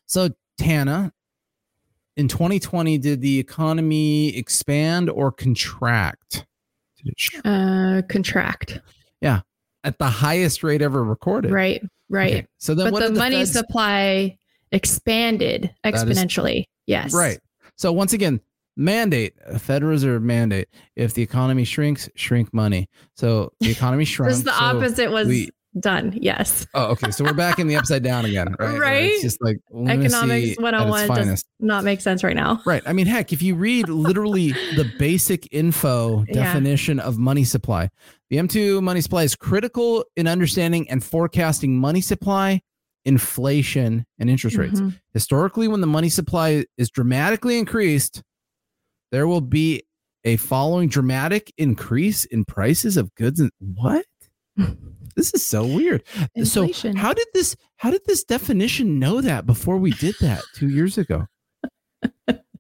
So, 0.06 0.30
Tana, 0.58 1.12
in 2.18 2.28
2020, 2.28 2.98
did 2.98 3.22
the 3.22 3.40
economy 3.40 4.36
expand 4.36 5.10
or 5.10 5.32
contract? 5.32 6.46
Did 7.04 7.14
it 7.18 7.46
uh, 7.46 8.02
contract. 8.10 8.80
Yeah, 9.22 9.42
at 9.84 9.98
the 9.98 10.08
highest 10.08 10.64
rate 10.64 10.82
ever 10.82 11.04
recorded? 11.04 11.52
Right. 11.52 11.82
Right. 12.10 12.34
Okay, 12.34 12.48
So 12.58 12.76
then, 12.76 12.92
but 12.92 13.00
the 13.04 13.10
the 13.10 13.20
money 13.20 13.38
feds- 13.38 13.54
supply 13.54 14.38
expanded 14.72 15.74
is- 15.86 15.94
exponentially. 15.94 16.66
yes. 16.88 17.14
Right. 17.14 17.40
So 17.78 17.92
once 17.94 18.14
again, 18.14 18.42
mandate, 18.76 19.34
a 19.48 19.58
Federal 19.58 19.92
Reserve 19.92 20.22
mandate. 20.22 20.68
If 20.96 21.14
the 21.14 21.22
economy 21.22 21.64
shrinks, 21.64 22.10
shrink 22.16 22.54
money. 22.54 22.90
So 23.16 23.54
the 23.60 23.72
economy 23.72 24.06
shrunk. 24.14 24.34
The 24.44 24.52
so 24.52 24.64
opposite 24.66 25.12
was 25.12 25.28
we- 25.28 25.50
done. 25.80 26.18
Yes. 26.22 26.68
Oh, 26.74 26.86
okay. 26.92 27.12
So 27.12 27.24
we're 27.24 27.34
back 27.34 27.60
in 27.60 27.68
the 27.68 27.76
upside 27.78 28.04
down 28.04 28.26
again, 28.26 28.54
right? 28.60 28.78
Right? 28.80 29.04
It's 29.12 29.22
just 29.22 29.42
like 29.42 29.58
Economics 29.72 30.12
at 30.22 30.50
its 30.52 30.60
101 30.60 31.08
does 31.28 31.46
not 31.60 31.84
make 31.84 32.02
sense 32.02 32.24
right 32.24 32.36
now. 32.36 32.62
Right. 32.66 32.84
I 32.86 32.94
mean, 32.94 33.06
heck, 33.08 33.32
if 33.32 33.42
you 33.42 33.56
read 33.56 33.88
literally 33.90 34.52
the 34.76 34.92
basic 35.00 35.48
info 35.52 36.26
Yeah. 36.28 36.34
definition 36.44 37.00
of 37.00 37.18
money 37.18 37.44
supply, 37.44 37.90
the 38.30 38.38
M2 38.38 38.82
money 38.84 39.02
supply 39.02 39.24
is 39.24 39.36
critical 39.36 40.04
in 40.16 40.28
understanding 40.28 40.90
and 40.90 41.04
forecasting 41.04 41.78
money 41.78 42.02
supply, 42.02 42.62
inflation, 43.06 44.06
and 44.20 44.30
interest 44.30 44.58
rates. 44.58 44.80
Mhm. 44.80 45.00
Historically, 45.14 45.68
when 45.68 45.82
the 45.82 45.88
money 45.88 46.10
supply 46.10 46.66
is 46.78 46.90
dramatically 46.90 47.58
increased, 47.58 48.22
there 49.12 49.28
will 49.28 49.42
be 49.42 49.84
a 50.24 50.38
following 50.38 50.88
dramatic 50.88 51.52
increase 51.58 52.26
in 52.26 52.46
prices 52.46 52.96
of 52.98 53.14
goods 53.16 53.40
and 53.40 53.52
what? 53.60 54.06
This 55.16 55.34
is 55.34 55.46
so 55.46 55.66
weird. 55.66 56.04
Inflation. 56.36 56.94
So 56.94 57.00
how 57.00 57.14
did 57.14 57.28
this 57.34 57.56
how 57.78 57.92
did 57.92 58.02
this 58.06 58.24
definition 58.24 58.98
know 59.00 59.20
that 59.22 59.46
before 59.46 59.78
we 59.78 59.92
did 59.92 60.16
that 60.22 60.42
2 60.56 60.70
years 60.70 60.98
ago? 60.98 61.28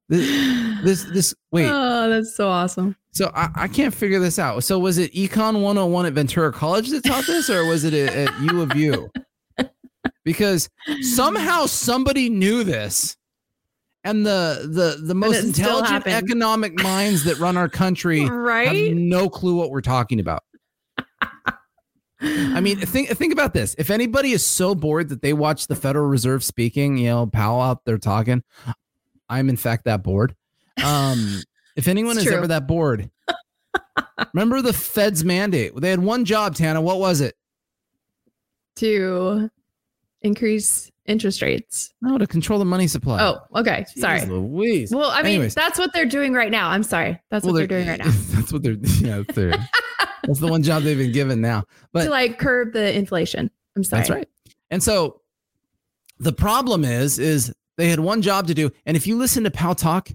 this 0.09 0.83
this, 0.83 1.03
this 1.05 1.35
wait, 1.51 1.69
Oh, 1.71 2.09
that's 2.09 2.35
so 2.35 2.49
awesome. 2.49 2.95
so 3.11 3.31
I, 3.33 3.49
I 3.55 3.67
can't 3.67 3.93
figure 3.93 4.19
this 4.19 4.37
out. 4.37 4.63
So 4.63 4.77
was 4.79 4.97
it 4.97 5.13
Econ 5.13 5.61
101 5.61 6.05
at 6.05 6.13
Ventura 6.13 6.51
College 6.51 6.89
that 6.89 7.03
taught 7.05 7.25
this 7.25 7.49
or 7.49 7.65
was 7.65 7.83
it 7.85 7.93
at, 7.93 8.13
at 8.13 8.41
U 8.41 8.61
of 8.61 8.75
U? 8.75 9.09
Because 10.23 10.69
somehow 11.01 11.65
somebody 11.65 12.29
knew 12.29 12.63
this 12.63 13.15
and 14.03 14.25
the 14.25 14.67
the 14.71 15.03
the 15.05 15.15
most 15.15 15.43
intelligent 15.43 16.05
economic 16.05 16.73
minds 16.83 17.23
that 17.23 17.39
run 17.39 17.55
our 17.55 17.69
country 17.69 18.19
have 18.25 18.75
no 18.93 19.29
clue 19.29 19.55
what 19.55 19.71
we're 19.71 19.81
talking 19.81 20.19
about. 20.19 20.43
I 22.21 22.59
mean, 22.61 22.77
think 22.85 23.09
think 23.09 23.33
about 23.33 23.53
this. 23.53 23.75
If 23.77 23.89
anybody 23.89 24.31
is 24.31 24.45
so 24.45 24.75
bored 24.75 25.09
that 25.09 25.21
they 25.21 25.33
watch 25.33 25.67
the 25.67 25.75
Federal 25.75 26.07
Reserve 26.07 26.43
speaking, 26.43 26.97
you 26.97 27.09
know, 27.09 27.27
Powell 27.27 27.61
out 27.61 27.83
there 27.85 27.97
talking, 27.97 28.43
I'm 29.29 29.49
in 29.49 29.57
fact 29.57 29.85
that 29.85 30.03
bored. 30.03 30.35
Um, 30.83 31.41
if 31.75 31.87
anyone 31.87 32.11
It's 32.17 32.21
is 32.21 32.27
true. 32.27 32.37
ever 32.37 32.47
that 32.47 32.67
bored, 32.67 33.09
remember 34.33 34.61
the 34.61 34.73
Fed's 34.73 35.23
mandate. 35.25 35.73
They 35.75 35.89
had 35.89 35.99
one 35.99 36.25
job, 36.25 36.55
Tana. 36.55 36.81
What 36.81 36.99
was 36.99 37.21
it? 37.21 37.35
to 38.75 39.49
increase 40.21 40.89
interest 41.05 41.41
rates. 41.41 41.93
No, 42.01 42.17
to 42.17 42.25
control 42.25 42.57
the 42.57 42.65
money 42.65 42.87
supply. 42.87 43.21
Oh, 43.21 43.39
okay. 43.59 43.85
Jeez 43.95 43.99
Sorry. 43.99 44.25
Louise. 44.25 44.91
Well, 44.95 45.09
I 45.11 45.17
mean, 45.23 45.33
Anyways. 45.33 45.55
that's 45.55 45.77
what 45.77 45.91
they're 45.93 46.05
doing 46.05 46.33
right 46.33 46.49
now. 46.51 46.69
I'm 46.69 46.83
sorry. 46.83 47.19
That's 47.29 47.43
Well, 47.43 47.53
what 47.53 47.57
they're 47.59 47.67
doing 47.67 47.87
right 47.87 47.99
now. 47.99 48.09
That's 48.29 48.53
what 48.53 48.63
they're. 48.63 48.77
Yeah, 48.99 49.23
their- 49.33 49.51
that's 50.31 50.39
the 50.39 50.47
one 50.51 50.63
job 50.63 50.83
they've 50.83 50.97
been 50.97 51.11
given 51.11 51.41
now. 51.41 51.63
But 51.93 52.05
to 52.05 52.09
like 52.09 52.39
curb 52.39 52.73
the 52.73 52.95
inflation. 52.97 53.49
I'm 53.75 53.83
sorry. 53.83 53.99
That's 54.01 54.09
right. 54.09 54.27
And 54.69 54.81
so 54.81 55.21
the 56.19 56.33
problem 56.33 56.83
is, 56.85 57.19
is 57.19 57.53
they 57.77 57.89
had 57.89 57.99
one 57.99 58.21
job 58.21 58.47
to 58.47 58.53
do. 58.53 58.69
And 58.85 58.95
if 58.97 59.07
you 59.07 59.17
listen 59.17 59.43
to 59.45 59.51
Powell 59.51 59.75
talk, 59.75 60.09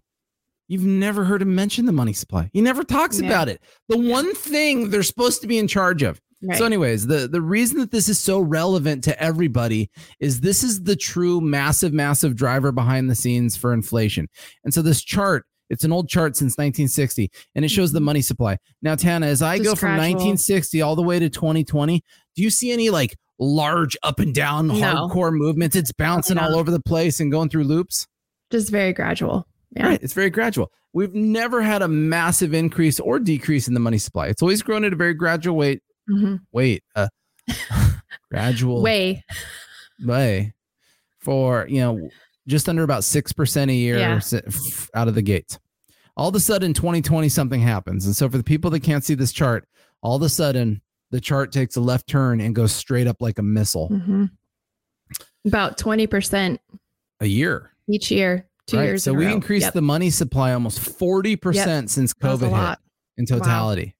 you've 0.68 0.84
never 0.84 1.24
heard 1.24 1.42
him 1.42 1.54
mention 1.54 1.86
the 1.86 1.92
money 1.92 2.12
supply. 2.12 2.50
He 2.52 2.60
never 2.60 2.84
talks 2.84 3.20
Yeah. 3.20 3.28
about 3.28 3.48
it. 3.48 3.60
The 3.88 3.98
one 3.98 4.34
thing 4.34 4.90
they're 4.90 5.02
supposed 5.02 5.40
to 5.42 5.46
be 5.46 5.58
in 5.58 5.68
charge 5.68 6.02
of. 6.02 6.20
Right. 6.42 6.58
So, 6.58 6.66
anyways, 6.66 7.06
the, 7.06 7.26
the 7.28 7.40
reason 7.40 7.78
that 7.80 7.90
this 7.90 8.08
is 8.10 8.18
so 8.20 8.40
relevant 8.40 9.02
to 9.04 9.20
everybody 9.22 9.90
is 10.20 10.40
this 10.40 10.62
is 10.62 10.82
the 10.82 10.94
true 10.94 11.40
massive, 11.40 11.92
massive 11.94 12.36
driver 12.36 12.72
behind 12.72 13.08
the 13.08 13.14
scenes 13.14 13.56
for 13.56 13.72
inflation. 13.72 14.28
And 14.62 14.74
so 14.74 14.82
this 14.82 15.02
chart, 15.02 15.46
it's 15.70 15.84
an 15.84 15.92
old 15.92 16.08
chart 16.08 16.36
since 16.36 16.52
1960, 16.58 17.30
and 17.54 17.64
it 17.64 17.68
shows 17.70 17.92
the 17.92 18.00
money 18.00 18.20
supply. 18.22 18.58
Now, 18.82 18.94
Tana, 18.94 19.26
as 19.26 19.42
I 19.42 19.56
Mm-hmm. 19.56 19.64
Just 19.64 19.74
go 19.76 19.80
from 19.80 19.96
gradual. 19.96 20.14
1960 20.14 20.82
all 20.82 20.96
the 20.96 21.02
way 21.02 21.18
to 21.18 21.28
2020, 21.28 22.02
do 22.36 22.42
you 22.42 22.50
see 22.50 22.70
any 22.72 22.90
like 22.90 23.16
large 23.38 23.96
up 24.02 24.18
and 24.20 24.34
down 24.34 24.68
No. 24.68 24.74
hardcore 24.74 25.32
movements? 25.32 25.76
It's 25.76 25.92
bouncing 25.92 26.38
all 26.38 26.54
over 26.56 26.70
the 26.70 26.80
place 26.80 27.20
and 27.20 27.30
going 27.32 27.48
through 27.48 27.64
loops. 27.64 28.06
Just 28.50 28.70
very 28.70 28.92
gradual. 28.92 29.46
Yeah. 29.76 29.88
Right. 29.88 30.02
It's 30.02 30.12
very 30.14 30.30
gradual. 30.30 30.70
We've 30.92 31.14
never 31.14 31.60
had 31.62 31.82
a 31.82 31.88
massive 31.88 32.54
increase 32.54 32.98
or 33.00 33.18
decrease 33.18 33.68
in 33.68 33.74
the 33.74 33.80
money 33.80 33.98
supply. 33.98 34.28
It's 34.28 34.40
always 34.40 34.62
grown 34.62 34.84
at 34.84 34.92
a 34.92 34.96
very 34.96 35.12
gradual 35.14 35.58
rate. 35.58 35.82
Mhm. 36.08 36.40
Wait, 36.52 36.82
uh, 36.94 37.08
gradual 38.30 38.82
Way. 38.82 39.24
way 40.04 40.54
for 41.18 41.66
you 41.68 41.80
know 41.80 42.08
just 42.46 42.68
under 42.68 42.82
about 42.82 43.04
six 43.04 43.32
percent 43.32 43.70
a 43.70 43.74
year 43.74 43.98
Yeah. 43.98 44.20
out 44.94 45.08
of 45.08 45.14
the 45.14 45.22
gates. 45.22 45.58
All 46.16 46.28
of 46.28 46.34
a 46.34 46.40
sudden, 46.40 46.72
2020 46.72 47.28
something 47.28 47.60
happens, 47.60 48.06
and 48.06 48.16
so 48.16 48.28
for 48.28 48.38
the 48.38 48.44
people 48.44 48.70
that 48.70 48.80
can't 48.80 49.04
see 49.04 49.14
this 49.14 49.32
chart, 49.32 49.68
all 50.02 50.16
of 50.16 50.22
a 50.22 50.28
sudden 50.28 50.80
the 51.10 51.20
chart 51.20 51.52
takes 51.52 51.76
a 51.76 51.80
left 51.80 52.06
turn 52.08 52.40
and 52.40 52.54
goes 52.54 52.72
straight 52.72 53.06
up 53.06 53.16
like 53.20 53.38
a 53.38 53.42
missile. 53.42 53.88
Mhm. 53.90 54.30
About 55.46 55.78
20% 55.78 56.58
A 57.20 57.26
year, 57.26 57.70
each 57.88 58.10
year, 58.10 58.46
two 58.66 58.76
right? 58.78 58.84
years. 58.84 59.04
So 59.04 59.12
in 59.12 59.18
we 59.18 59.32
increased 59.32 59.66
Yep. 59.66 59.74
the 59.74 59.82
money 59.82 60.10
supply 60.10 60.52
almost 60.52 60.80
40 60.80 61.36
percent 61.36 61.90
since 61.90 62.12
COVID 62.12 62.68
hit. 62.70 62.78
in 63.18 63.26
totality. 63.26 63.94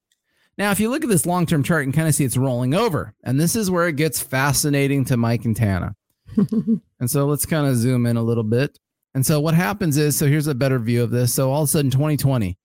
Now, 0.58 0.70
if 0.70 0.80
you 0.80 0.88
look 0.90 1.04
at 1.04 1.10
this 1.10 1.26
long 1.26 1.46
term 1.46 1.62
chart, 1.62 1.82
you 1.86 1.92
can 1.92 1.96
kind 1.96 2.08
of 2.08 2.14
see 2.14 2.24
it's 2.24 2.36
rolling 2.36 2.74
over. 2.74 3.14
And 3.22 3.38
this 3.38 3.54
is 3.54 3.70
where 3.70 3.86
it 3.88 3.96
gets 3.96 4.20
fascinating 4.20 5.04
to 5.06 5.16
Mike 5.16 5.44
and 5.44 5.54
Tana. 5.54 5.94
And 7.00 7.10
so 7.10 7.26
let's 7.26 7.44
kind 7.46 7.66
of 7.66 7.76
zoom 7.76 8.06
in 8.06 8.16
a 8.16 8.22
little 8.22 8.42
bit. 8.44 8.78
And 9.14 9.24
so 9.24 9.40
what 9.40 9.54
happens 9.54 9.96
is 9.96 10.16
so 10.16 10.26
here's 10.26 10.46
a 10.46 10.54
better 10.54 10.78
view 10.78 11.02
of 11.02 11.10
this. 11.10 11.32
So 11.34 11.50
all 11.50 11.62
of 11.62 11.68
a 11.68 11.70
sudden, 11.70 11.90
2020, 11.90 12.56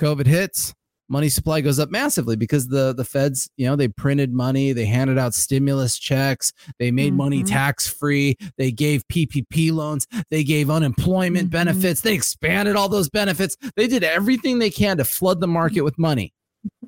COVID 0.00 0.26
hits, 0.26 0.74
money 1.08 1.28
supply 1.28 1.60
goes 1.60 1.78
up 1.78 1.90
massively 1.90 2.36
because 2.36 2.68
the 2.68 2.94
the 2.94 3.04
feds, 3.04 3.48
you 3.56 3.66
know, 3.66 3.76
they 3.76 3.88
printed 3.88 4.32
money, 4.32 4.72
they 4.72 4.86
handed 4.86 5.18
out 5.18 5.34
stimulus 5.34 5.98
checks, 5.98 6.52
they 6.78 6.90
made 6.90 7.12
money 7.14 7.42
Mhm. 7.42 7.48
tax 7.48 7.88
free, 7.88 8.36
they 8.56 8.70
gave 8.72 9.06
PPP 9.08 9.70
loans, 9.72 10.06
they 10.30 10.44
gave 10.44 10.70
unemployment 10.70 11.48
Mhm. 11.48 11.52
benefits, 11.52 12.00
they 12.02 12.14
expanded 12.14 12.76
all 12.76 12.88
those 12.88 13.10
benefits. 13.10 13.56
They 13.76 13.86
did 13.86 14.04
everything 14.04 14.58
they 14.58 14.70
can 14.70 14.96
to 14.98 15.04
flood 15.04 15.40
the 15.40 15.46
market 15.48 15.82
with 15.82 15.98
money. 15.98 16.32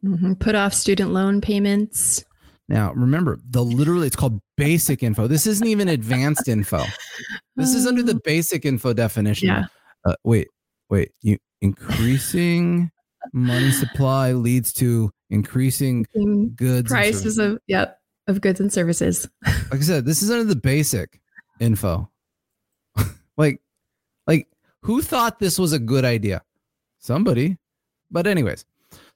Mhm. 0.04 0.38
Put 0.38 0.54
off 0.54 0.72
student 0.74 1.12
loan 1.12 1.40
payments. 1.40 2.24
Now, 2.68 2.92
remember, 2.94 3.38
the 3.50 3.62
literally 3.62 4.06
it's 4.06 4.16
called 4.16 4.40
basic 4.56 5.02
info. 5.02 5.26
This 5.26 5.46
isn't 5.46 5.66
even 5.66 5.88
advanced 5.88 6.48
info. 6.48 6.84
This 7.56 7.74
is 7.74 7.86
under 7.86 8.02
the 8.02 8.20
basic 8.24 8.64
info 8.64 8.92
definition. 8.92 9.48
Yeah. 9.48 9.64
Uh, 10.04 10.14
wait, 10.24 10.48
wait. 10.90 11.12
You 11.22 11.38
increasing 11.60 12.90
money 13.32 13.70
supply 13.70 14.32
leads 14.32 14.72
to 14.74 15.10
increasing 15.30 16.06
goods. 16.56 16.90
Prices 16.90 17.38
of 17.38 17.58
yep 17.66 17.98
of 18.26 18.40
goods 18.40 18.60
and 18.60 18.72
services. 18.72 19.28
like 19.44 19.74
I 19.74 19.80
said, 19.80 20.04
this 20.04 20.22
is 20.22 20.30
under 20.30 20.44
the 20.44 20.56
basic 20.56 21.20
info. 21.60 22.10
like, 23.36 23.60
like 24.26 24.48
who 24.80 25.02
thought 25.02 25.38
this 25.38 25.58
was 25.58 25.72
a 25.72 25.78
good 25.78 26.04
idea? 26.04 26.42
Somebody. 26.98 27.58
But 28.10 28.26
anyways, 28.26 28.64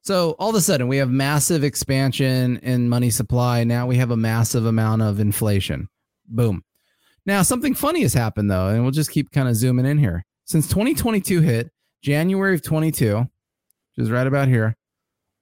so 0.02 0.36
all 0.38 0.50
of 0.50 0.54
a 0.54 0.60
sudden 0.60 0.88
we 0.88 0.96
have 0.98 1.10
massive 1.10 1.64
expansion 1.64 2.58
in 2.58 2.88
money 2.88 3.10
supply. 3.10 3.64
Now 3.64 3.86
we 3.86 3.96
have 3.96 4.10
a 4.10 4.16
massive 4.16 4.64
amount 4.66 5.02
of 5.02 5.20
inflation. 5.20 5.88
Boom. 6.26 6.62
Now 7.26 7.42
something 7.42 7.74
funny 7.74 8.02
has 8.02 8.14
happened 8.14 8.50
though, 8.50 8.68
and 8.68 8.82
we'll 8.82 8.92
just 8.92 9.10
keep 9.10 9.30
kind 9.30 9.48
of 9.48 9.56
zooming 9.56 9.86
in 9.86 9.98
here. 9.98 10.24
Since 10.44 10.68
2022 10.68 11.40
hit, 11.42 11.70
January 12.02 12.54
of 12.54 12.62
22, 12.62 13.18
which 13.18 13.28
is 13.98 14.10
right 14.10 14.26
about 14.26 14.48
here, 14.48 14.76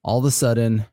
all 0.03 0.19
of 0.19 0.25
a 0.25 0.31
sudden, 0.31 0.85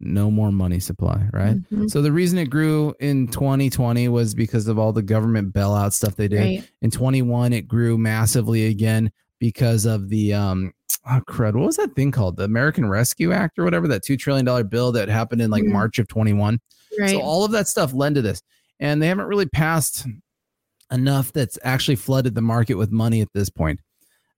no 0.00 0.30
more 0.30 0.50
money 0.52 0.80
supply, 0.80 1.28
right? 1.32 1.56
Mhm. 1.70 1.90
So 1.90 2.02
the 2.02 2.12
reason 2.12 2.38
it 2.38 2.50
grew 2.50 2.94
in 3.00 3.28
2020 3.28 4.08
was 4.08 4.34
because 4.34 4.68
of 4.68 4.78
all 4.78 4.92
the 4.92 5.02
government 5.02 5.52
bailout 5.54 5.92
stuff 5.92 6.16
they 6.16 6.28
did. 6.28 6.40
Right. 6.40 6.70
In 6.82 6.90
21, 6.90 7.52
it 7.52 7.68
grew 7.68 7.96
massively 7.96 8.66
again 8.66 9.10
because 9.40 9.84
of 9.86 10.08
the 10.08 10.32
um 10.34 10.72
oh 11.06 11.20
crud. 11.28 11.54
What 11.54 11.66
was 11.66 11.76
that 11.76 11.94
thing 11.94 12.10
called? 12.10 12.36
The 12.36 12.44
American 12.44 12.88
Rescue 12.88 13.32
Act 13.32 13.58
or 13.58 13.64
whatever, 13.64 13.86
that 13.88 14.02
two 14.04 14.16
trillion 14.16 14.44
dollar 14.44 14.64
bill 14.64 14.92
that 14.92 15.08
happened 15.08 15.40
in 15.42 15.50
like 15.50 15.64
Mhm. 15.64 15.72
March 15.72 15.98
of 15.98 16.08
21. 16.08 16.58
Right. 16.98 17.10
So 17.10 17.20
all 17.20 17.44
of 17.44 17.50
that 17.52 17.68
stuff 17.68 17.92
led 17.92 18.14
to 18.14 18.22
this. 18.22 18.40
And 18.80 19.00
they 19.02 19.06
haven't 19.08 19.26
really 19.26 19.46
passed 19.46 20.06
enough 20.92 21.32
that's 21.32 21.58
actually 21.64 21.96
flooded 21.96 22.34
the 22.34 22.42
market 22.42 22.74
with 22.74 22.90
money 22.92 23.20
at 23.20 23.28
this 23.34 23.48
point. 23.50 23.80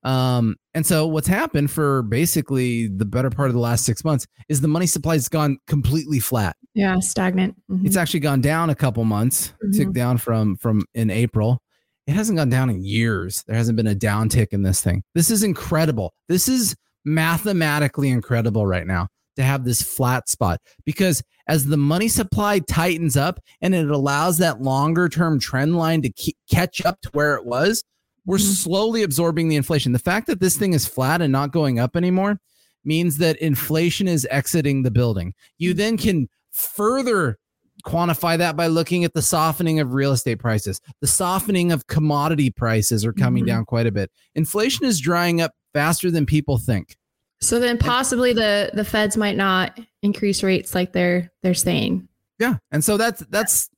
Um, 0.04 0.54
and 0.72 0.86
so 0.86 1.06
what's 1.06 1.26
happened 1.26 1.70
for 1.70 2.02
basically 2.02 2.86
the 2.86 3.04
better 3.04 3.28
part 3.30 3.48
of 3.48 3.54
the 3.54 3.60
last 3.60 3.84
six 3.84 4.04
months 4.04 4.26
is 4.48 4.60
the 4.60 4.68
money 4.68 4.86
supply's 4.86 5.28
gone 5.28 5.58
completely 5.66 6.20
flat 6.20 6.54
yeah. 6.74 6.96
Stagnant. 7.00 7.56
Mhm. 7.68 7.84
it's 7.84 7.96
actually 7.96 8.20
gone 8.20 8.40
down 8.40 8.70
a 8.70 8.74
couple 8.74 9.04
months 9.04 9.52
tick 9.72 9.88
Mhm. 9.88 9.94
down 9.94 10.18
from 10.18 10.54
from 10.56 10.84
in 10.94 11.10
april 11.10 11.60
it 12.06 12.12
hasn't 12.12 12.38
gone 12.38 12.48
down 12.50 12.70
in 12.70 12.84
years. 12.84 13.42
There 13.46 13.56
hasn't 13.56 13.76
been 13.76 13.86
a 13.86 13.94
downtick 13.94 14.48
in 14.52 14.62
this 14.62 14.80
thing. 14.80 15.02
This 15.14 15.30
is 15.30 15.42
incredible. 15.42 16.12
This 16.28 16.48
is 16.48 16.74
mathematically 17.04 18.08
incredible 18.10 18.66
right 18.66 18.86
now 18.86 19.08
to 19.36 19.42
have 19.42 19.64
this 19.64 19.82
flat 19.82 20.28
spot 20.28 20.60
because 20.84 21.22
as 21.48 21.66
the 21.66 21.76
money 21.76 22.08
supply 22.08 22.58
tightens 22.60 23.16
up 23.16 23.38
and 23.60 23.74
it 23.74 23.90
allows 23.90 24.38
that 24.38 24.62
longer 24.62 25.08
term 25.08 25.38
trend 25.38 25.76
line 25.76 26.02
to 26.02 26.10
keep, 26.12 26.36
catch 26.50 26.84
up 26.84 27.00
to 27.02 27.10
where 27.12 27.34
it 27.36 27.44
was 27.44 27.82
we're 28.24 28.38
Mhm. 28.38 28.56
slowly 28.56 29.02
absorbing 29.04 29.48
the 29.48 29.54
inflation. 29.54 29.92
The 29.92 30.00
fact 30.00 30.26
that 30.26 30.40
this 30.40 30.56
thing 30.56 30.72
is 30.72 30.84
flat 30.84 31.22
and 31.22 31.30
not 31.30 31.52
going 31.52 31.78
up 31.78 31.94
anymore 31.94 32.40
means 32.84 33.18
that 33.18 33.36
inflation 33.36 34.08
is 34.08 34.26
exiting 34.32 34.82
the 34.82 34.90
building. 34.90 35.32
You 35.58 35.74
then 35.74 35.96
can 35.96 36.28
further 36.50 37.38
quantify 37.86 38.36
that 38.36 38.56
by 38.56 38.66
looking 38.66 39.04
at 39.04 39.14
the 39.14 39.22
softening 39.22 39.80
of 39.80 39.94
real 39.94 40.12
estate 40.12 40.38
prices. 40.38 40.80
The 41.00 41.06
softening 41.06 41.70
of 41.72 41.86
commodity 41.86 42.50
prices 42.50 43.04
are 43.04 43.12
coming 43.12 43.44
Mhm. 43.44 43.48
down 43.48 43.64
quite 43.64 43.86
a 43.86 43.92
bit. 43.92 44.10
Inflation 44.34 44.84
is 44.84 45.00
drying 45.00 45.40
up 45.40 45.52
faster 45.72 46.10
than 46.10 46.26
people 46.26 46.58
think. 46.58 46.96
So 47.40 47.60
then 47.60 47.78
possibly 47.78 48.32
the 48.32 48.70
the 48.74 48.84
feds 48.84 49.16
might 49.16 49.36
not 49.36 49.78
increase 50.02 50.42
rates 50.42 50.74
like 50.74 50.92
they're 50.92 51.30
they're 51.42 51.54
saying. 51.54 52.08
Yeah. 52.38 52.56
And 52.72 52.84
so 52.84 52.96
that's 52.96 53.22
that's 53.30 53.70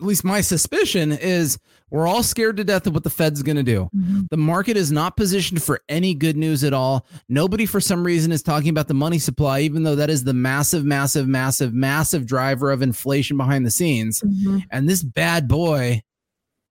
at 0.00 0.06
least 0.06 0.24
my 0.24 0.40
suspicion 0.40 1.12
is 1.12 1.58
we're 1.90 2.06
all 2.08 2.22
scared 2.24 2.56
to 2.56 2.64
death 2.64 2.86
of 2.86 2.94
what 2.94 3.04
the 3.04 3.10
Fed's 3.10 3.42
going 3.42 3.56
to 3.56 3.62
do. 3.62 3.88
The 4.30 4.36
market 4.36 4.76
is 4.76 4.90
not 4.90 5.16
positioned 5.16 5.62
for 5.62 5.80
any 5.88 6.14
good 6.14 6.36
news 6.36 6.64
at 6.64 6.72
all. 6.72 7.06
Nobody, 7.28 7.64
for 7.64 7.80
some 7.80 8.04
reason, 8.04 8.32
is 8.32 8.42
talking 8.42 8.70
about 8.70 8.88
the 8.88 8.94
money 8.94 9.20
supply, 9.20 9.60
even 9.60 9.84
though 9.84 9.94
that 9.94 10.10
is 10.10 10.24
the 10.24 10.34
massive, 10.34 10.84
massive, 10.84 11.28
massive, 11.28 11.72
massive 11.72 12.26
driver 12.26 12.72
of 12.72 12.82
inflation 12.82 13.36
behind 13.36 13.64
the 13.64 13.70
scenes. 13.70 14.20
Mhm. 14.22 14.64
and 14.70 14.88
this 14.88 15.02
bad 15.02 15.46
boy 15.46 16.02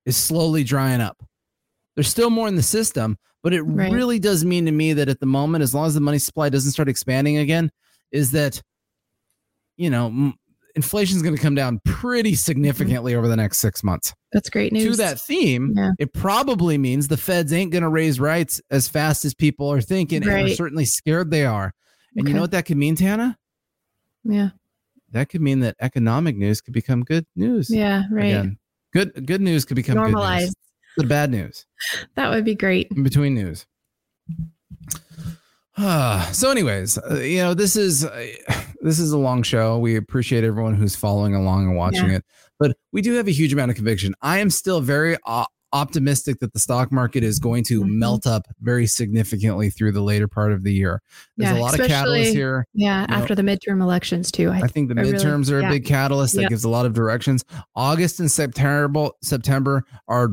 is 0.05 0.17
slowly 0.17 0.65
drying 0.65 0.99
up. 0.99 1.23
There's 1.95 2.09
still 2.09 2.29
more 2.29 2.49
in 2.49 2.55
the 2.55 2.63
system, 2.63 3.17
but 3.41 3.53
it 3.53 3.61
Right. 3.61 3.91
really 3.93 4.19
does 4.19 4.43
mean 4.43 4.65
to 4.65 4.71
me 4.71 4.91
that 4.93 5.07
at 5.07 5.21
the 5.21 5.25
moment, 5.25 5.61
as 5.63 5.73
long 5.73 5.85
as 5.87 5.93
the 5.93 6.01
money 6.01 6.19
supply 6.19 6.49
doesn't 6.49 6.71
start 6.71 6.89
expanding 6.89 7.37
again, 7.37 7.71
is 8.11 8.31
that 8.31 8.61
you 9.77 9.89
know 9.89 10.33
inflation 10.75 11.17
is 11.17 11.23
going 11.23 11.35
to 11.35 11.41
come 11.41 11.55
down 11.55 11.79
pretty 11.85 12.31
mm-hmm. 12.31 12.35
significantly 12.37 13.15
over 13.15 13.27
the 13.27 13.35
next 13.35 13.59
six 13.59 13.83
months. 13.83 14.13
That's 14.31 14.49
great 14.49 14.73
news. 14.73 14.97
To 14.97 15.03
that 15.03 15.19
theme, 15.19 15.73
Yeah. 15.75 15.91
it 15.99 16.13
probably 16.13 16.77
means 16.77 17.07
the 17.07 17.17
feds 17.17 17.53
ain't 17.53 17.71
going 17.71 17.83
to 17.83 17.89
raise 17.89 18.19
rates 18.19 18.61
as 18.71 18.87
fast 18.87 19.25
as 19.25 19.33
people 19.33 19.71
are 19.71 19.81
thinking, 19.81 20.27
and 20.27 20.31
are 20.31 20.49
certainly 20.49 20.85
scared 20.85 21.31
they 21.31 21.45
are. 21.45 21.73
And 22.15 22.27
you 22.27 22.33
know 22.33 22.41
what 22.41 22.51
that 22.51 22.65
could 22.65 22.77
mean, 22.77 22.95
Tana? 22.95 23.37
Yeah. 24.23 24.49
That 25.11 25.29
could 25.29 25.41
mean 25.41 25.59
that 25.59 25.75
economic 25.79 26.35
news 26.35 26.61
could 26.61 26.73
become 26.73 27.03
good 27.03 27.25
news. 27.35 27.69
Yeah. 27.69 28.03
Right. 28.11 28.25
Again. 28.25 28.57
Good 28.93 29.25
good 29.25 29.41
news 29.41 29.65
could 29.65 29.75
become 29.75 29.95
Normalized. 29.95 30.41
good 30.41 30.47
news. 30.47 30.55
The 30.97 31.03
bad 31.07 31.31
news 31.31 31.65
That 32.15 32.29
would 32.29 32.45
be 32.45 32.53
great. 32.53 32.87
in 32.95 33.01
between 33.01 33.33
news. 33.33 33.65
So, 36.33 36.51
anyways, 36.51 36.97
uh, 36.97 37.15
you 37.19 37.37
know 37.37 37.53
this 37.53 37.75
is 37.75 38.05
uh, 38.05 38.27
this 38.81 38.99
is 38.99 39.11
a 39.11 39.17
long 39.17 39.43
show. 39.43 39.77
We 39.79 39.95
appreciate 39.95 40.43
everyone 40.43 40.75
who's 40.75 40.95
following 40.95 41.35
along 41.35 41.67
and 41.67 41.75
watching 41.75 42.09
Yeah. 42.09 42.17
it, 42.17 42.25
but 42.59 42.75
we 42.91 43.01
do 43.01 43.13
have 43.13 43.27
a 43.27 43.31
huge 43.31 43.53
amount 43.53 43.71
of 43.71 43.75
conviction. 43.75 44.13
I 44.21 44.39
am 44.39 44.49
still 44.49 44.81
very 44.81 45.17
optimistic 45.71 46.39
that 46.39 46.53
the 46.53 46.59
stock 46.59 46.91
market 46.91 47.23
is 47.23 47.39
going 47.39 47.63
to 47.63 47.81
Mhm. 47.81 47.89
melt 47.95 48.27
up 48.27 48.45
very 48.61 48.85
significantly 48.85 49.71
through 49.71 49.91
the 49.93 50.01
later 50.03 50.27
part 50.27 50.51
of 50.51 50.63
the 50.63 50.71
year. 50.71 51.01
There's 51.35 51.51
Yeah, 51.51 51.57
a 51.57 51.61
lot 51.61 51.79
of 51.79 51.87
catalysts 51.87 52.31
here. 52.31 52.67
Yeah. 52.75 53.01
You 53.01 53.07
know, 53.07 53.13
after 53.15 53.33
the 53.33 53.41
midterm 53.41 53.81
elections 53.81 54.31
too. 54.31 54.51
I, 54.51 54.59
I 54.59 54.67
think 54.67 54.89
the 54.93 54.99
I 54.99 55.01
really- 55.01 55.13
midterms 55.17 55.49
are 55.51 55.57
a 55.59 55.63
yeah. 55.63 55.69
big 55.71 55.85
catalyst 55.85 56.35
that 56.35 56.49
gives 56.49 56.63
a 56.63 56.69
lot 56.69 56.85
of 56.85 56.93
directions. 56.93 57.43
August 57.75 58.19
and 58.19 58.29
September 58.29 59.09
September 59.23 59.83
are 60.07 60.29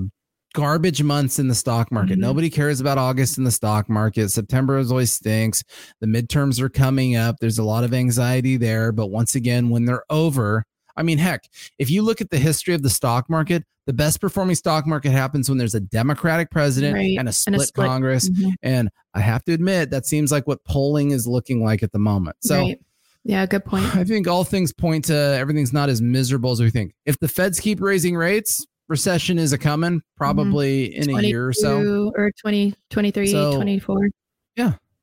garbage 0.55 1.03
months 1.03 1.39
in 1.39 1.49
the 1.49 1.55
stock 1.55 1.93
market. 1.93 2.19
Mhm. 2.19 2.23
Nobody 2.23 2.51
cares 2.51 2.81
about 2.81 2.99
August 2.99 3.39
in 3.39 3.45
the 3.45 3.51
stock 3.51 3.89
market. 3.89 4.31
September 4.31 4.79
is 4.79 4.91
always 4.91 5.13
stinks. 5.13 5.63
The 6.01 6.07
midterms 6.07 6.61
are 6.61 6.69
coming 6.69 7.17
up. 7.17 7.37
There's 7.41 7.59
a 7.59 7.65
lot 7.65 7.85
of 7.85 7.95
anxiety 7.95 8.57
there, 8.57 8.91
but 8.93 9.09
once 9.09 9.35
again 9.35 9.69
when 9.71 9.85
they're 9.85 10.05
over, 10.11 10.65
I 10.97 11.03
mean 11.03 11.19
heck, 11.19 11.45
if 11.79 11.89
you 11.91 12.03
look 12.03 12.21
at 12.21 12.31
the 12.31 12.39
history 12.39 12.75
of 12.75 12.83
the 12.83 12.91
stock 12.91 13.31
market, 13.31 13.65
the 13.87 13.93
best 13.93 14.21
performing 14.21 14.57
stock 14.57 14.87
market 14.87 15.11
happens 15.13 15.49
when 15.49 15.57
there's 15.57 15.75
a 15.75 15.81
democratic 15.81 16.51
president 16.51 16.95
Right. 16.95 17.17
and 17.19 17.29
a 17.29 17.33
split, 17.33 17.61
split- 17.63 17.87
congress 17.87 18.29
Mhm. 18.29 18.53
and 18.63 18.91
I 19.15 19.21
have 19.21 19.43
to 19.45 19.53
admit 19.53 19.91
that 19.91 20.07
seems 20.07 20.31
like 20.31 20.47
what 20.47 20.63
polling 20.65 21.13
is 21.13 21.27
looking 21.27 21.63
like 21.65 21.83
at 21.83 21.93
the 21.93 21.99
moment. 21.99 22.37
So 22.43 22.59
right. 22.59 22.79
Yeah. 23.25 23.45
Good 23.47 23.65
point. 23.67 23.95
I 23.97 24.03
think 24.05 24.27
all 24.29 24.45
things 24.45 24.73
point 24.73 25.05
to 25.07 25.15
everything's 25.15 25.73
not 25.73 25.89
as 25.91 26.01
miserable 26.01 26.53
as 26.53 26.61
we 26.61 26.71
think. 26.71 26.93
If 27.05 27.19
the 27.19 27.29
feds 27.29 27.61
keep 27.61 27.81
raising 27.81 28.17
rates, 28.17 28.67
recession 28.91 29.39
is 29.39 29.53
a 29.55 29.59
coming 29.59 30.03
probably 30.17 30.95
in 30.95 31.09
a 31.09 31.23
year 31.23 31.49
or 31.49 31.53
so. 31.55 31.81
22 31.81 32.13
or 32.17 32.31
20, 32.43 32.75
23, 32.91 33.27
So- 33.29 33.55
24. 33.55 34.11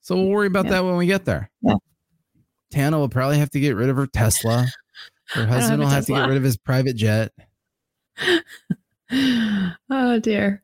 So 0.01 0.15
we'll 0.15 0.29
worry 0.29 0.47
about 0.47 0.65
Yeah. 0.65 0.71
that 0.71 0.85
when 0.85 0.95
we 0.95 1.05
get 1.05 1.25
there. 1.25 1.49
Yeah. 1.61 1.73
Tana 2.71 2.97
will 2.97 3.09
probably 3.09 3.39
have 3.39 3.49
to 3.49 3.59
get 3.59 3.75
rid 3.75 3.89
of 3.89 3.97
her 3.97 4.07
Tesla. 4.07 4.67
Her 5.31 5.45
husband 5.45 5.81
a 5.81 5.85
will 5.85 5.91
have 5.91 6.05
to 6.05 6.13
get 6.13 6.29
rid 6.29 6.37
of 6.37 6.43
his 6.43 6.55
private 6.55 6.95
jet. 6.95 7.33
oh 9.11 10.19
dear. 10.21 10.63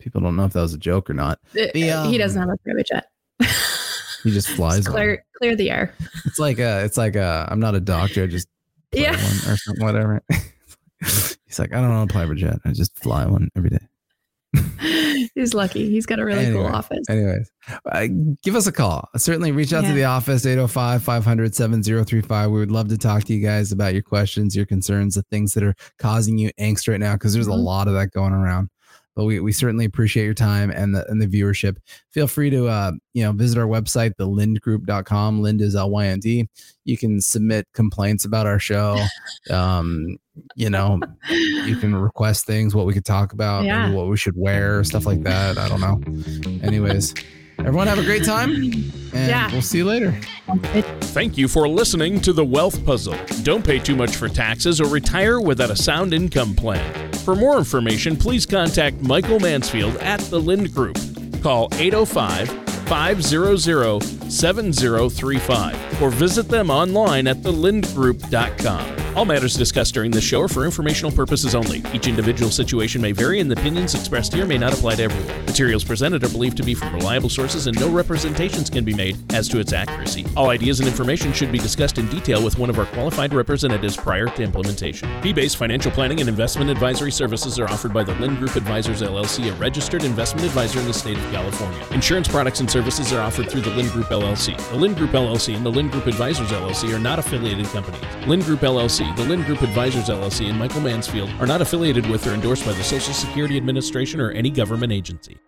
People 0.00 0.20
don't 0.20 0.34
know 0.34 0.46
if 0.46 0.52
that 0.54 0.62
was 0.62 0.74
a 0.74 0.78
joke 0.78 1.08
or 1.08 1.14
not. 1.14 1.38
Uh, 1.56 1.66
The, 1.74 1.90
um, 1.92 2.08
he 2.10 2.18
doesn't 2.18 2.40
have 2.40 2.50
a 2.50 2.56
private 2.64 2.86
jet. 2.88 3.06
He 4.24 4.32
just 4.32 4.48
flies 4.48 4.78
Just 4.78 4.88
clear 4.88 5.24
clear 5.36 5.54
the 5.54 5.70
air. 5.70 5.94
It's 6.24 6.40
like 6.40 6.58
a, 6.58 6.82
it's 6.84 6.96
like 6.96 7.14
a, 7.14 7.46
I'm 7.48 7.60
not 7.60 7.76
a 7.76 7.80
doctor. 7.80 8.24
I 8.24 8.26
just 8.26 8.48
Yeah. 8.92 9.12
or 9.12 9.56
something, 9.56 9.84
whatever. 9.84 10.24
He's 11.48 11.58
like, 11.58 11.72
I 11.72 11.80
don't 11.80 11.90
know 11.90 12.02
a 12.02 12.06
private 12.06 12.36
jet. 12.36 12.58
I 12.64 12.72
just 12.72 12.96
fly 12.98 13.26
one 13.26 13.48
every 13.56 13.70
day. 13.70 13.78
He's 15.34 15.52
lucky. 15.54 15.88
He's 15.90 16.06
got 16.06 16.18
a 16.18 16.24
really 16.24 16.46
Anyway, 16.46 16.62
cool 16.64 16.74
office. 16.74 17.04
Anyways, 17.08 17.50
uh, 17.90 18.06
give 18.42 18.54
us 18.54 18.66
a 18.66 18.72
call. 18.72 19.08
Certainly 19.16 19.52
reach 19.52 19.72
out 19.72 19.84
to 19.84 19.92
the 19.92 20.04
office 20.04 20.46
805 20.46 21.02
500 21.02 21.54
7035. 21.54 22.50
We 22.50 22.58
would 22.58 22.70
love 22.70 22.88
to 22.88 22.98
talk 22.98 23.24
to 23.24 23.34
you 23.34 23.44
guys 23.44 23.72
about 23.72 23.92
your 23.94 24.02
questions, 24.02 24.56
your 24.56 24.66
concerns, 24.66 25.14
the 25.16 25.22
things 25.24 25.52
that 25.52 25.62
are 25.62 25.74
causing 25.98 26.38
you 26.38 26.50
angst 26.58 26.88
right 26.88 27.00
now, 27.00 27.14
because 27.14 27.34
there's 27.34 27.46
a 27.46 27.50
Mhm. 27.50 27.64
lot 27.64 27.88
of 27.88 27.94
that 27.94 28.10
going 28.12 28.32
around. 28.32 28.68
But 29.18 29.24
we, 29.24 29.40
we 29.40 29.50
certainly 29.50 29.84
appreciate 29.84 30.26
your 30.26 30.32
time 30.32 30.70
and 30.70 30.94
the 30.94 31.04
and 31.10 31.20
the 31.20 31.26
viewership. 31.26 31.78
Feel 32.12 32.28
free 32.28 32.50
to 32.50 32.68
uh, 32.68 32.92
you 33.14 33.24
know 33.24 33.32
visit 33.32 33.58
our 33.58 33.66
website, 33.66 34.12
thelyndgroup.com. 34.14 35.42
Lynd 35.42 35.60
is 35.60 35.74
L 35.74 35.90
Y 35.90 36.06
N 36.06 36.20
D. 36.20 36.48
You 36.84 36.96
can 36.96 37.20
submit 37.20 37.66
complaints 37.74 38.24
about 38.24 38.46
our 38.46 38.60
show. 38.60 38.96
Um, 39.50 40.18
you 40.56 40.68
know, 40.68 41.00
you 41.30 41.74
can 41.76 41.94
request 41.96 42.46
things, 42.46 42.74
what 42.74 42.84
we 42.86 42.92
could 42.92 43.04
talk 43.04 43.32
about, 43.32 43.64
Yeah. 43.64 43.90
what 43.92 44.08
we 44.08 44.16
should 44.16 44.36
wear, 44.36 44.84
stuff 44.84 45.06
like 45.06 45.22
that. 45.22 45.56
I 45.58 45.68
don't 45.68 45.80
know. 45.80 46.60
Anyways, 46.62 47.14
everyone 47.58 47.86
have 47.86 47.98
a 47.98 48.04
great 48.04 48.24
time, 48.24 48.50
and 48.50 48.92
Yeah. 49.12 49.50
we'll 49.52 49.62
see 49.62 49.78
you 49.78 49.84
later. 49.84 50.14
Thank 51.12 51.36
you 51.36 51.48
for 51.48 51.68
listening 51.68 52.20
to 52.22 52.32
The 52.32 52.44
Wealth 52.44 52.84
Puzzle. 52.84 53.14
Don't 53.42 53.64
pay 53.64 53.78
too 53.78 53.96
much 53.96 54.16
for 54.16 54.28
taxes 54.28 54.80
or 54.80 54.86
retire 54.88 55.40
without 55.40 55.70
a 55.70 55.76
sound 55.76 56.14
income 56.14 56.54
plan. 56.54 57.12
For 57.24 57.34
more 57.36 57.58
information, 57.58 58.16
please 58.16 58.46
contact 58.46 59.00
Michael 59.02 59.40
Mansfield 59.40 59.96
at 59.96 60.20
the 60.30 60.40
Lynd 60.40 60.72
Group. 60.74 60.98
Call 61.42 61.68
805 61.74 62.48
500 62.88 63.58
7035 64.30 66.02
or 66.02 66.10
visit 66.10 66.48
them 66.48 66.70
online 66.70 67.26
at 67.26 67.38
thelyndgroup.com. 67.38 68.98
All 69.16 69.24
matters 69.24 69.56
discussed 69.56 69.94
during 69.94 70.12
this 70.12 70.22
show 70.22 70.42
are 70.42 70.48
for 70.48 70.64
informational 70.64 71.10
purposes 71.10 71.56
only. 71.56 71.82
Each 71.92 72.06
individual 72.06 72.52
situation 72.52 73.02
may 73.02 73.10
vary, 73.10 73.40
and 73.40 73.50
the 73.50 73.58
opinions 73.58 73.94
expressed 73.94 74.32
here 74.32 74.46
may 74.46 74.58
not 74.58 74.74
apply 74.74 74.94
to 74.94 75.02
everyone. 75.04 75.44
Materials 75.44 75.82
presented 75.82 76.22
are 76.22 76.28
believed 76.28 76.56
to 76.58 76.62
be 76.62 76.72
from 76.72 76.94
reliable 76.94 77.28
sources, 77.28 77.66
and 77.66 77.80
no 77.80 77.88
representations 77.88 78.70
can 78.70 78.84
be 78.84 78.94
made 78.94 79.16
as 79.32 79.48
to 79.48 79.58
its 79.58 79.72
accuracy. 79.72 80.24
All 80.36 80.50
ideas 80.50 80.78
and 80.78 80.88
information 80.88 81.32
should 81.32 81.50
be 81.50 81.58
discussed 81.58 81.98
in 81.98 82.06
detail 82.06 82.44
with 82.44 82.60
one 82.60 82.70
of 82.70 82.78
our 82.78 82.86
qualified 82.86 83.34
representatives 83.34 83.96
prior 83.96 84.26
to 84.26 84.42
implementation. 84.44 85.08
Fee-based 85.20 85.56
financial 85.56 85.90
planning 85.90 86.20
and 86.20 86.28
investment 86.28 86.70
advisory 86.70 87.10
services 87.10 87.58
are 87.58 87.68
offered 87.68 87.92
by 87.92 88.04
the 88.04 88.14
Lynd 88.14 88.38
Group 88.38 88.54
Advisors 88.54 89.02
LLC, 89.02 89.50
a 89.50 89.54
registered 89.54 90.04
investment 90.04 90.46
advisor 90.46 90.78
in 90.78 90.86
the 90.86 90.94
state 90.94 91.18
of 91.18 91.32
California. 91.32 91.84
Insurance 91.90 92.28
products 92.28 92.60
and 92.60 92.70
services 92.70 93.12
are 93.12 93.20
offered 93.20 93.50
through 93.50 93.62
the 93.62 93.70
Lynd 93.70 93.90
Group 93.90 94.06
LLC. 94.06 94.17
The 94.70 94.76
Lynd 94.76 94.96
Group 94.96 95.10
LLC 95.10 95.56
and 95.56 95.64
the 95.64 95.70
Lynd 95.70 95.92
Group 95.92 96.06
Advisors 96.06 96.50
LLC 96.50 96.94
are 96.94 96.98
not 96.98 97.18
affiliated 97.18 97.66
companies. 97.66 98.00
Lynd 98.26 98.44
Group 98.44 98.60
LLC, 98.60 99.14
the 99.16 99.24
Lynd 99.24 99.44
Group 99.46 99.62
Advisors 99.62 100.08
LLC, 100.08 100.48
and 100.48 100.58
Michael 100.58 100.80
Mansfield 100.80 101.30
are 101.40 101.46
not 101.46 101.60
affiliated 101.60 102.08
with 102.08 102.26
or 102.26 102.32
endorsed 102.32 102.66
by 102.66 102.72
the 102.72 102.84
Social 102.84 103.14
Security 103.14 103.56
Administration 103.56 104.20
or 104.20 104.30
any 104.30 104.50
government 104.50 104.92
agency. 104.92 105.38